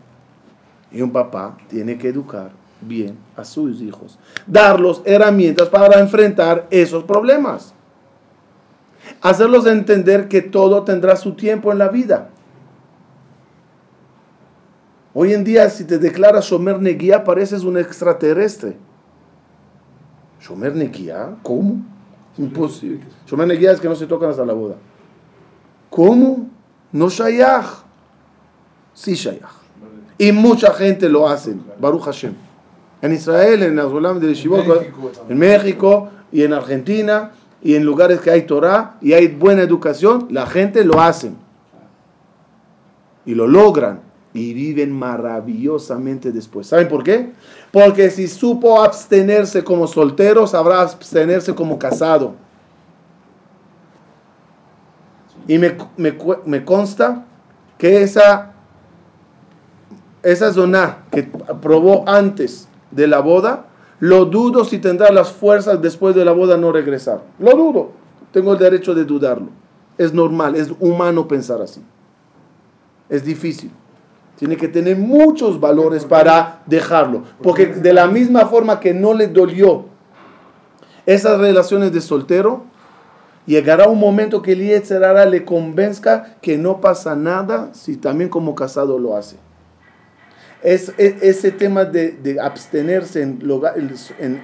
Y 0.91 1.03
un 1.03 1.13
papá 1.13 1.57
tiene 1.69 1.97
que 1.97 2.09
educar 2.09 2.51
bien 2.81 3.17
a 3.37 3.45
sus 3.45 3.81
hijos. 3.81 4.19
Darlos 4.47 5.03
herramientas 5.05 5.69
para 5.69 6.01
enfrentar 6.01 6.67
esos 6.71 7.05
problemas. 7.05 7.73
Hacerlos 9.21 9.67
entender 9.67 10.29
que 10.29 10.43
todo 10.43 10.85
tendrá 10.85 11.17
su 11.17 11.35
tiempo 11.35 11.73
en 11.73 11.79
la 11.79 11.89
vida. 11.89 12.31
Hoy 15.15 15.33
en 15.33 15.45
día, 15.45 15.71
si 15.71 15.85
te 15.85 15.99
declaras 15.99 16.45
Shomer 16.45 16.81
Neguía, 16.81 17.25
pareces 17.25 17.65
un 17.65 17.79
extraterrestre. 17.79 18.77
¿Shomer 20.41 20.77
Neguía? 20.77 21.35
¿Cómo? 21.43 21.83
Imposible. 22.37 23.01
Shomer 23.27 23.49
Neguía 23.49 23.73
es 23.73 23.81
que 23.81 23.89
no 23.89 23.97
se 23.97 24.07
tocan 24.07 24.31
hasta 24.31 24.45
la 24.45 24.53
boda. 24.53 24.75
¿Cómo? 25.89 26.51
No 26.93 27.09
Shayach. 27.09 27.85
Sí 28.93 29.15
Shayach. 29.15 29.55
Y 30.19 30.33
mucha 30.33 30.73
gente 30.75 31.09
lo 31.09 31.29
hace. 31.29 31.57
Baruch 31.81 32.03
Hashem. 32.03 32.35
En 33.03 33.13
Israel, 33.13 33.63
en 33.63 33.79
Azulam 33.79 34.21
de 34.21 34.33
en 35.29 35.39
México 35.39 36.11
y 36.33 36.43
en 36.43 36.53
Argentina 36.53 37.33
y 37.67 37.75
en 37.75 37.85
lugares 37.85 38.21
que 38.21 38.31
hay 38.31 38.43
Torah 38.43 38.97
y 39.01 39.13
hay 39.15 39.27
buena 39.27 39.61
educación, 39.61 40.29
la 40.31 40.47
gente 40.47 40.85
lo 40.85 41.01
hace. 41.01 41.33
Y 43.25 43.35
lo 43.35 43.49
logran 43.49 44.03
y 44.33 44.55
viven 44.55 44.93
maravillosamente 44.93 46.31
después. 46.31 46.69
¿Saben 46.69 46.87
por 46.87 47.03
qué? 47.03 47.33
Porque 47.73 48.09
si 48.11 48.29
supo 48.29 48.81
abstenerse 48.81 49.65
como 49.65 49.89
soltero, 49.89 50.47
sabrá 50.47 50.81
abstenerse 50.81 51.57
como 51.57 51.77
casado. 51.77 52.37
Y 55.49 55.59
me, 55.59 55.77
me, 55.97 56.65
consta 56.65 57.25
que 57.79 58.01
esa, 58.01 58.53
esa 60.23 60.53
zona 60.53 60.99
que 61.11 61.25
probó 61.61 62.09
antes 62.09 62.69
de 62.93 63.09
la 63.09 63.19
boda, 63.19 63.67
lo 64.01 64.27
dudo 64.27 64.65
si 64.65 64.79
tendrá 64.79 65.11
las 65.11 65.33
fuerzas 65.33 65.81
después 65.81 66.15
de 66.15 66.25
la 66.25 66.33
boda 66.33 66.57
no 66.57 66.73
regresar. 66.73 67.23
Lo 67.39 67.53
dudo. 67.53 67.91
Tengo 68.33 68.53
el 68.53 68.59
derecho 68.59 68.95
de 68.95 69.05
dudarlo. 69.05 69.49
Es 69.97 70.13
normal, 70.13 70.57
es 70.57 70.71
humano 70.81 71.27
pensar 71.27 71.63
así. 71.63 71.83
Es 73.09 73.25
difícil. 73.25 73.71
Tiene 74.37 74.57
que 74.57 74.69
tener 74.69 74.99
muchos 74.99 75.59
valores 75.59 76.05
para 76.05 76.63
dejarlo. 76.67 77.23
Porque 77.43 77.67
de 77.67 77.93
la 77.95 78.07
misma 78.07 78.47
forma 78.47 78.81
que 78.81 78.93
no 78.93 79.15
le 79.15 79.29
dolió 79.29 79.87
esas 81.07 81.39
relaciones 81.39 81.93
de 81.93 82.03
soltero, 82.03 82.65
llegará 83.47 83.89
un 83.89 83.99
momento 83.99 84.43
que 84.43 84.53
el 84.53 85.31
le 85.31 85.45
convenzca 85.47 86.37
que 86.43 86.59
no 86.59 86.83
pasa 86.83 87.17
nada 87.17 87.71
si 87.73 87.97
también 87.97 88.29
como 88.29 88.55
casado 88.55 88.99
lo 88.99 89.17
hace. 89.17 89.37
Es, 90.63 90.93
ese 90.99 91.51
tema 91.53 91.85
de, 91.85 92.39
abstenerse 92.43 93.23
en, 93.23 93.39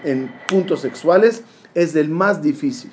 en, 0.04 0.32
puntos 0.46 0.80
sexuales 0.80 1.42
es 1.74 1.96
el 1.96 2.08
más 2.08 2.42
difícil. 2.42 2.90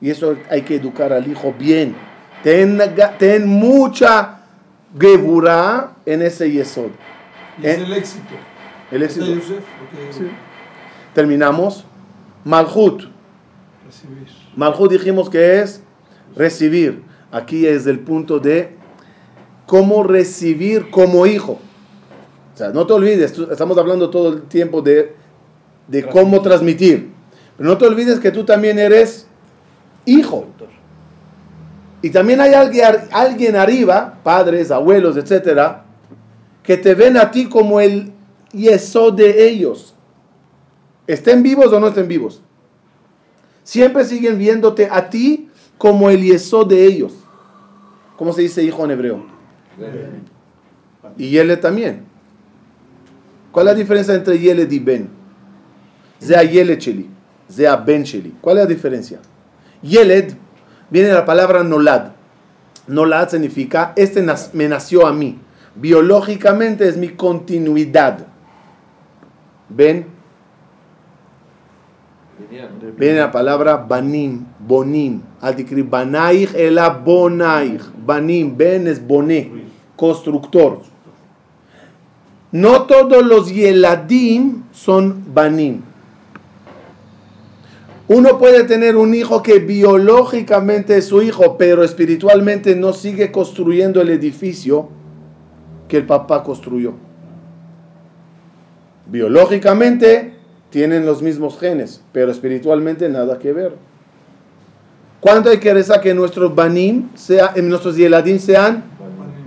Y 0.00 0.10
eso 0.10 0.36
hay 0.50 0.62
que 0.62 0.76
educar 0.76 1.12
al 1.12 1.30
hijo 1.30 1.54
bien. 1.58 1.94
Ten, 2.42 2.80
ten 3.18 3.46
mucha 3.46 4.40
Geburah 4.98 5.94
en 6.04 6.22
ese 6.22 6.50
yesod. 6.50 6.90
es 7.62 7.78
el 7.78 7.92
éxito. 7.92 8.34
El 8.90 9.02
éxito. 9.04 9.26
Terminamos. 11.14 11.84
Malhut. 12.44 13.04
Recibir. 13.86 14.28
Malhut 14.56 14.90
dijimos 14.90 15.30
que 15.30 15.60
es 15.60 15.82
recibir. 16.34 17.02
Aquí 17.30 17.66
es 17.66 17.86
el 17.86 18.00
punto 18.00 18.38
de 18.40 18.76
cómo 19.66 20.02
recibir 20.02 20.90
como 20.90 21.26
hijo. 21.26 21.58
O 22.54 22.56
sea, 22.56 22.70
no 22.70 22.86
te 22.86 22.92
olvides, 22.92 23.38
estamos 23.50 23.78
hablando 23.78 24.10
todo 24.10 24.34
el 24.34 24.42
tiempo 24.42 24.82
de, 24.82 25.14
de 25.88 26.06
cómo 26.06 26.42
transmitir. 26.42 27.10
Pero 27.56 27.68
no 27.68 27.78
te 27.78 27.86
olvides 27.86 28.20
que 28.20 28.30
tú 28.30 28.44
también 28.44 28.78
eres 28.78 29.26
hijo. 30.04 30.46
Y 32.02 32.10
también 32.10 32.40
hay 32.40 32.52
alguien, 32.52 32.84
alguien 33.12 33.56
arriba, 33.56 34.18
padres, 34.22 34.70
abuelos, 34.70 35.16
etcétera, 35.16 35.84
que 36.62 36.76
te 36.76 36.94
ven 36.94 37.16
a 37.16 37.30
ti 37.30 37.48
como 37.48 37.80
el 37.80 38.12
yeso 38.52 39.10
de 39.10 39.48
ellos. 39.48 39.94
Estén 41.06 41.42
vivos 41.42 41.72
o 41.72 41.80
no 41.80 41.88
estén 41.88 42.08
vivos. 42.08 42.42
Siempre 43.64 44.04
siguen 44.04 44.38
viéndote 44.38 44.88
a 44.90 45.08
ti 45.08 45.48
como 45.78 46.10
el 46.10 46.22
yeso 46.22 46.64
de 46.64 46.84
ellos. 46.84 47.12
¿Cómo 48.16 48.32
se 48.32 48.42
dice 48.42 48.62
hijo 48.62 48.84
en 48.84 48.90
hebreo? 48.90 49.26
Y 51.16 51.30
Yele 51.30 51.56
también. 51.56 52.11
¿Cuál 53.52 53.68
es 53.68 53.74
la 53.74 53.78
diferencia 53.78 54.14
entre 54.14 54.38
Yele 54.38 54.66
y 54.68 54.78
Ben? 54.78 55.08
Zea 56.20 56.42
Yele 56.42 56.78
Cheli, 56.78 57.08
Zea 57.50 57.76
Ben 57.76 58.02
Cheli. 58.02 58.34
¿Cuál 58.40 58.58
es 58.58 58.64
la 58.64 58.68
diferencia? 58.68 59.20
Yeled 59.82 60.34
viene 60.90 61.12
la 61.12 61.24
palabra 61.24 61.62
nolad. 61.62 62.12
Nolad 62.86 63.28
significa, 63.28 63.92
este 63.94 64.24
me 64.54 64.68
nació 64.68 65.06
a 65.06 65.12
mí. 65.12 65.38
Biológicamente 65.74 66.88
es 66.88 66.96
mi 66.96 67.10
continuidad. 67.10 68.26
¿Ven? 69.68 70.06
Viene 72.98 73.20
la 73.20 73.30
palabra 73.30 73.76
banim, 73.76 74.44
bonim. 74.58 75.22
Al 75.40 75.56
decir 75.56 75.84
banaich 75.84 76.52
bonaich. 77.04 77.82
Banim, 78.04 78.56
ben 78.56 78.86
es 78.86 79.04
boné, 79.06 79.50
constructor. 79.96 80.82
No 82.52 82.82
todos 82.82 83.24
los 83.24 83.52
yeladim 83.52 84.62
son 84.72 85.34
banim. 85.34 85.82
Uno 88.08 88.38
puede 88.38 88.64
tener 88.64 88.96
un 88.96 89.14
hijo 89.14 89.42
que 89.42 89.58
biológicamente 89.58 90.98
es 90.98 91.06
su 91.06 91.22
hijo, 91.22 91.56
pero 91.56 91.82
espiritualmente 91.82 92.76
no 92.76 92.92
sigue 92.92 93.32
construyendo 93.32 94.02
el 94.02 94.10
edificio 94.10 94.90
que 95.88 95.98
el 95.98 96.06
papá 96.06 96.42
construyó. 96.42 96.92
Biológicamente 99.06 100.34
tienen 100.68 101.06
los 101.06 101.22
mismos 101.22 101.58
genes, 101.58 102.02
pero 102.12 102.30
espiritualmente 102.30 103.08
nada 103.08 103.38
que 103.38 103.52
ver. 103.52 103.76
¿Cuánto 105.20 105.50
hay 105.50 105.58
que 105.58 105.72
rezar 105.72 106.00
que 106.00 106.12
nuestros 106.12 106.54
banim, 106.54 107.08
sea, 107.14 107.54
nuestros 107.62 107.96
yeladim 107.96 108.38
sean 108.38 108.84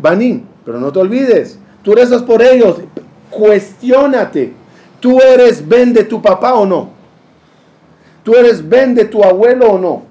banim? 0.02 0.44
Pero 0.64 0.80
no 0.80 0.92
te 0.92 1.00
olvides, 1.00 1.60
tú 1.84 1.94
rezas 1.94 2.24
por 2.24 2.42
ellos, 2.42 2.78
cuestiónate. 3.30 4.54
¿Tú 5.00 5.20
eres 5.20 5.68
ben 5.68 5.94
de 5.94 6.04
tu 6.04 6.22
papá 6.22 6.56
o 6.56 6.66
no? 6.66 6.90
¿Tú 8.24 8.34
eres 8.36 8.68
ben 8.68 8.96
de 8.96 9.06
tu 9.06 9.24
abuelo 9.24 9.72
o 9.72 9.80
no? 9.80 10.04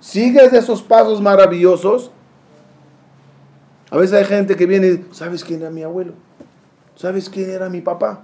¿Sigues 0.00 0.52
esos 0.52 0.82
pasos 0.82 1.20
maravillosos? 1.20 2.10
A 3.90 3.96
veces 3.96 4.18
hay 4.18 4.24
gente 4.24 4.56
que 4.56 4.66
viene 4.66 4.86
y 4.86 5.06
¿sabes 5.12 5.44
quién 5.44 5.60
era 5.60 5.70
mi 5.70 5.82
abuelo? 5.82 6.12
¿Sabes 6.96 7.28
quién 7.28 7.50
era 7.50 7.68
mi 7.68 7.80
papá? 7.80 8.22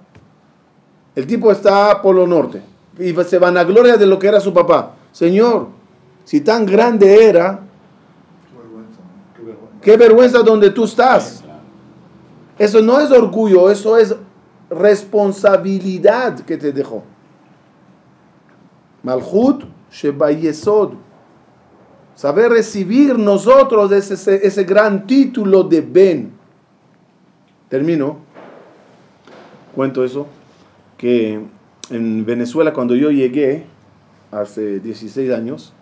El 1.14 1.26
tipo 1.26 1.50
está 1.50 1.90
a 1.90 2.02
Polo 2.02 2.26
Norte 2.26 2.62
y 2.98 3.14
se 3.24 3.38
van 3.38 3.56
a 3.56 3.64
gloria 3.64 3.96
de 3.96 4.06
lo 4.06 4.18
que 4.18 4.28
era 4.28 4.40
su 4.40 4.52
papá. 4.52 4.94
Señor, 5.12 5.68
si 6.24 6.40
tan 6.40 6.66
grande 6.66 7.24
era, 7.28 7.60
qué 9.82 9.96
vergüenza 9.96 10.40
donde 10.42 10.70
tú 10.70 10.84
estás. 10.84 11.39
Eso 12.60 12.82
no 12.82 13.00
es 13.00 13.10
orgullo, 13.10 13.70
eso 13.70 13.96
es 13.96 14.14
responsabilidad 14.68 16.40
que 16.40 16.58
te 16.58 16.72
dejó. 16.72 17.02
Malchut 19.02 19.64
Shebayesod. 19.90 20.90
Saber 22.14 22.50
recibir 22.50 23.18
nosotros 23.18 23.90
ese, 23.92 24.46
ese 24.46 24.64
gran 24.64 25.06
título 25.06 25.62
de 25.62 25.80
Ben. 25.80 26.32
Termino. 27.70 28.18
Cuento 29.74 30.04
eso. 30.04 30.26
Que 30.98 31.40
en 31.88 32.26
Venezuela 32.26 32.74
cuando 32.74 32.94
yo 32.94 33.10
llegué, 33.10 33.64
hace 34.32 34.80
16 34.80 35.32
años. 35.32 35.72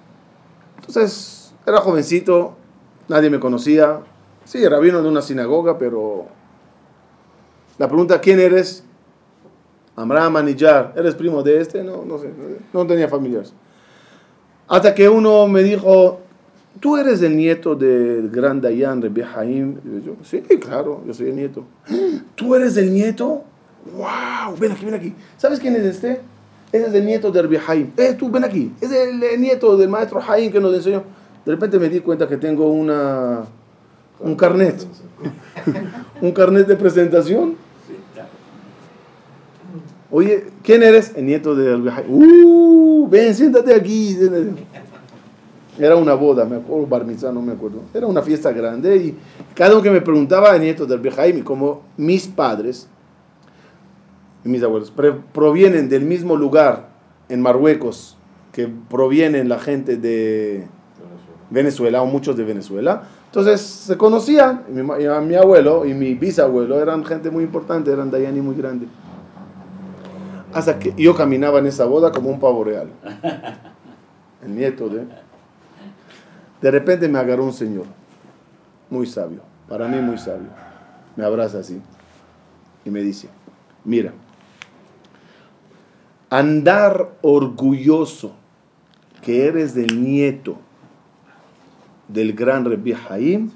Entonces, 0.76 1.52
era 1.66 1.80
jovencito, 1.80 2.54
nadie 3.08 3.30
me 3.30 3.40
conocía. 3.40 3.98
Sí, 4.44 4.64
rabino 4.68 5.02
de 5.02 5.08
una 5.08 5.22
sinagoga, 5.22 5.76
pero 5.76 6.37
la 7.78 7.88
pregunta, 7.88 8.20
¿quién 8.20 8.40
eres? 8.40 8.84
Amram 9.96 10.36
Anillar, 10.36 10.92
¿eres 10.96 11.14
primo 11.14 11.42
de 11.42 11.60
este? 11.60 11.82
No, 11.82 12.04
no 12.04 12.18
sé, 12.18 12.30
no 12.72 12.86
tenía 12.86 13.08
familiares. 13.08 13.52
Hasta 14.68 14.94
que 14.94 15.08
uno 15.08 15.48
me 15.48 15.62
dijo, 15.62 16.20
¿tú 16.80 16.96
eres 16.96 17.22
el 17.22 17.36
nieto 17.36 17.74
del 17.74 18.30
gran 18.30 18.60
Dayan, 18.60 19.02
Haim? 19.34 19.76
yo, 20.04 20.14
sí, 20.22 20.40
claro, 20.60 21.02
yo 21.06 21.14
soy 21.14 21.30
el 21.30 21.36
nieto. 21.36 21.64
¿Tú 22.34 22.54
eres 22.54 22.76
el 22.76 22.92
nieto? 22.92 23.42
¡Wow! 23.96 24.56
Ven 24.58 24.72
aquí, 24.72 24.84
ven 24.84 24.94
aquí. 24.94 25.14
¿Sabes 25.36 25.58
quién 25.58 25.74
es 25.74 25.84
este? 25.84 26.20
Ese 26.70 26.86
es 26.86 26.94
el 26.94 27.06
nieto 27.06 27.32
de 27.32 27.42
Rebbe 27.42 27.60
Haim. 27.66 27.90
Eh, 27.96 28.14
tú, 28.18 28.30
ven 28.30 28.44
aquí. 28.44 28.72
Es 28.80 28.92
el, 28.92 29.40
nieto 29.40 29.76
del 29.76 29.88
maestro 29.88 30.20
Haim 30.20 30.52
que 30.52 30.60
nos 30.60 30.74
enseñó. 30.74 31.02
De 31.46 31.52
repente 31.52 31.78
me 31.78 31.88
di 31.88 32.00
cuenta 32.00 32.28
que 32.28 32.36
tengo 32.36 32.70
una, 32.70 33.44
un 34.20 34.36
carnet. 34.36 34.86
un 36.20 36.32
carnet 36.32 36.66
de 36.66 36.76
presentación. 36.76 37.56
Oye, 40.10 40.46
¿quién 40.62 40.82
eres? 40.82 41.12
El 41.14 41.26
nieto 41.26 41.54
de 41.54 41.90
Haim. 41.90 42.06
¡Uh! 42.08 43.08
Ven, 43.08 43.34
siéntate 43.34 43.74
aquí. 43.74 44.16
Era 45.78 45.96
una 45.96 46.14
boda, 46.14 46.44
me 46.44 46.56
acuerdo, 46.56 46.86
bar 46.86 47.06
no 47.06 47.42
me 47.42 47.52
acuerdo. 47.52 47.82
Era 47.94 48.06
una 48.06 48.22
fiesta 48.22 48.52
grande 48.52 48.96
y 48.96 49.16
cada 49.54 49.74
uno 49.74 49.82
que 49.82 49.90
me 49.90 50.00
preguntaba, 50.00 50.56
el 50.56 50.62
nieto 50.62 50.86
del 50.86 51.00
y 51.36 51.42
como 51.42 51.82
mis 51.96 52.26
padres 52.26 52.88
mis 54.44 54.62
abuelos, 54.62 54.92
provienen 55.32 55.88
del 55.88 56.04
mismo 56.04 56.36
lugar 56.36 56.88
en 57.28 57.42
Marruecos 57.42 58.16
que 58.52 58.68
provienen 58.88 59.48
la 59.48 59.58
gente 59.58 59.96
de 59.96 60.66
Venezuela 61.50 62.02
o 62.02 62.06
muchos 62.06 62.36
de 62.36 62.44
Venezuela. 62.44 63.02
Entonces 63.26 63.60
se 63.60 63.96
conocían, 63.96 64.64
mi, 64.70 64.82
mi 64.82 65.34
abuelo 65.34 65.84
y 65.84 65.92
mi 65.92 66.14
bisabuelo 66.14 66.80
eran 66.80 67.04
gente 67.04 67.30
muy 67.30 67.44
importante, 67.44 67.92
eran 67.92 68.10
Dayani 68.10 68.40
muy 68.40 68.56
grande. 68.56 68.86
Hasta 70.52 70.78
que 70.78 70.94
yo 70.96 71.14
caminaba 71.14 71.58
en 71.58 71.66
esa 71.66 71.84
boda 71.84 72.12
como 72.12 72.30
un 72.30 72.40
pavo 72.40 72.64
real. 72.64 72.90
El 74.44 74.54
nieto 74.54 74.88
de... 74.88 75.06
De 76.60 76.70
repente 76.70 77.08
me 77.08 77.18
agarró 77.18 77.44
un 77.44 77.52
señor, 77.52 77.86
muy 78.90 79.06
sabio, 79.06 79.42
para 79.68 79.86
mí 79.86 80.00
muy 80.00 80.18
sabio. 80.18 80.48
Me 81.14 81.24
abraza 81.24 81.60
así 81.60 81.80
y 82.84 82.90
me 82.90 83.00
dice, 83.00 83.28
mira, 83.84 84.12
andar 86.30 87.10
orgulloso 87.22 88.32
que 89.22 89.46
eres 89.46 89.74
del 89.74 90.02
nieto 90.02 90.58
del 92.08 92.32
gran 92.32 92.64
Rebbe 92.64 92.96
Haim, 93.08 93.50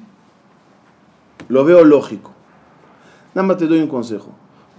lo 1.49 1.65
veo 1.65 1.85
lógico. 1.85 2.31
Nada 3.35 3.49
más 3.49 3.57
te 3.57 3.67
doy 3.67 3.81
un 3.81 3.89
consejo. 3.89 4.31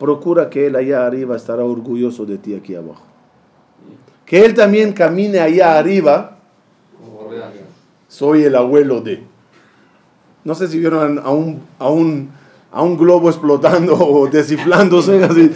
Procura 0.04 0.50
que 0.50 0.68
él 0.68 0.76
allá 0.76 1.06
arriba 1.06 1.38
estará 1.38 1.64
orgulloso 1.64 2.26
de 2.26 2.38
ti 2.38 2.54
aquí 2.54 2.76
abajo. 2.76 3.06
Que 4.26 4.44
él 4.44 4.54
también 4.54 4.92
camine 4.92 5.40
allá 5.40 5.80
arriba. 5.80 6.40
Soy 8.10 8.44
el 8.44 8.54
abuelo 8.58 9.00
de. 9.00 9.24
No 10.44 10.56
sé 10.56 10.68
si 10.68 10.78
vieron 10.78 11.20
a 11.20 11.30
un, 11.30 11.62
a 11.80 11.90
un, 11.90 12.32
a 12.70 12.82
un 12.82 12.98
globo 12.98 13.30
explotando 13.30 13.96
o 13.96 14.28
desciflándose 14.28 15.24
así. 15.24 15.50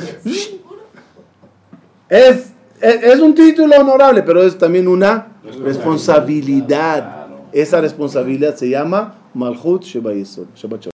Es, 2.07 2.53
es, 2.79 3.19
un 3.19 3.35
título 3.35 3.75
honorable, 3.75 4.23
pero 4.23 4.41
es 4.43 4.57
también 4.57 4.87
una 4.87 5.27
responsabilidad. 5.61 7.27
Esa 7.51 7.81
responsabilidad 7.81 8.55
se 8.55 8.69
llama 8.69 9.13
Malchut 9.33 9.83
Sheba 9.83 10.13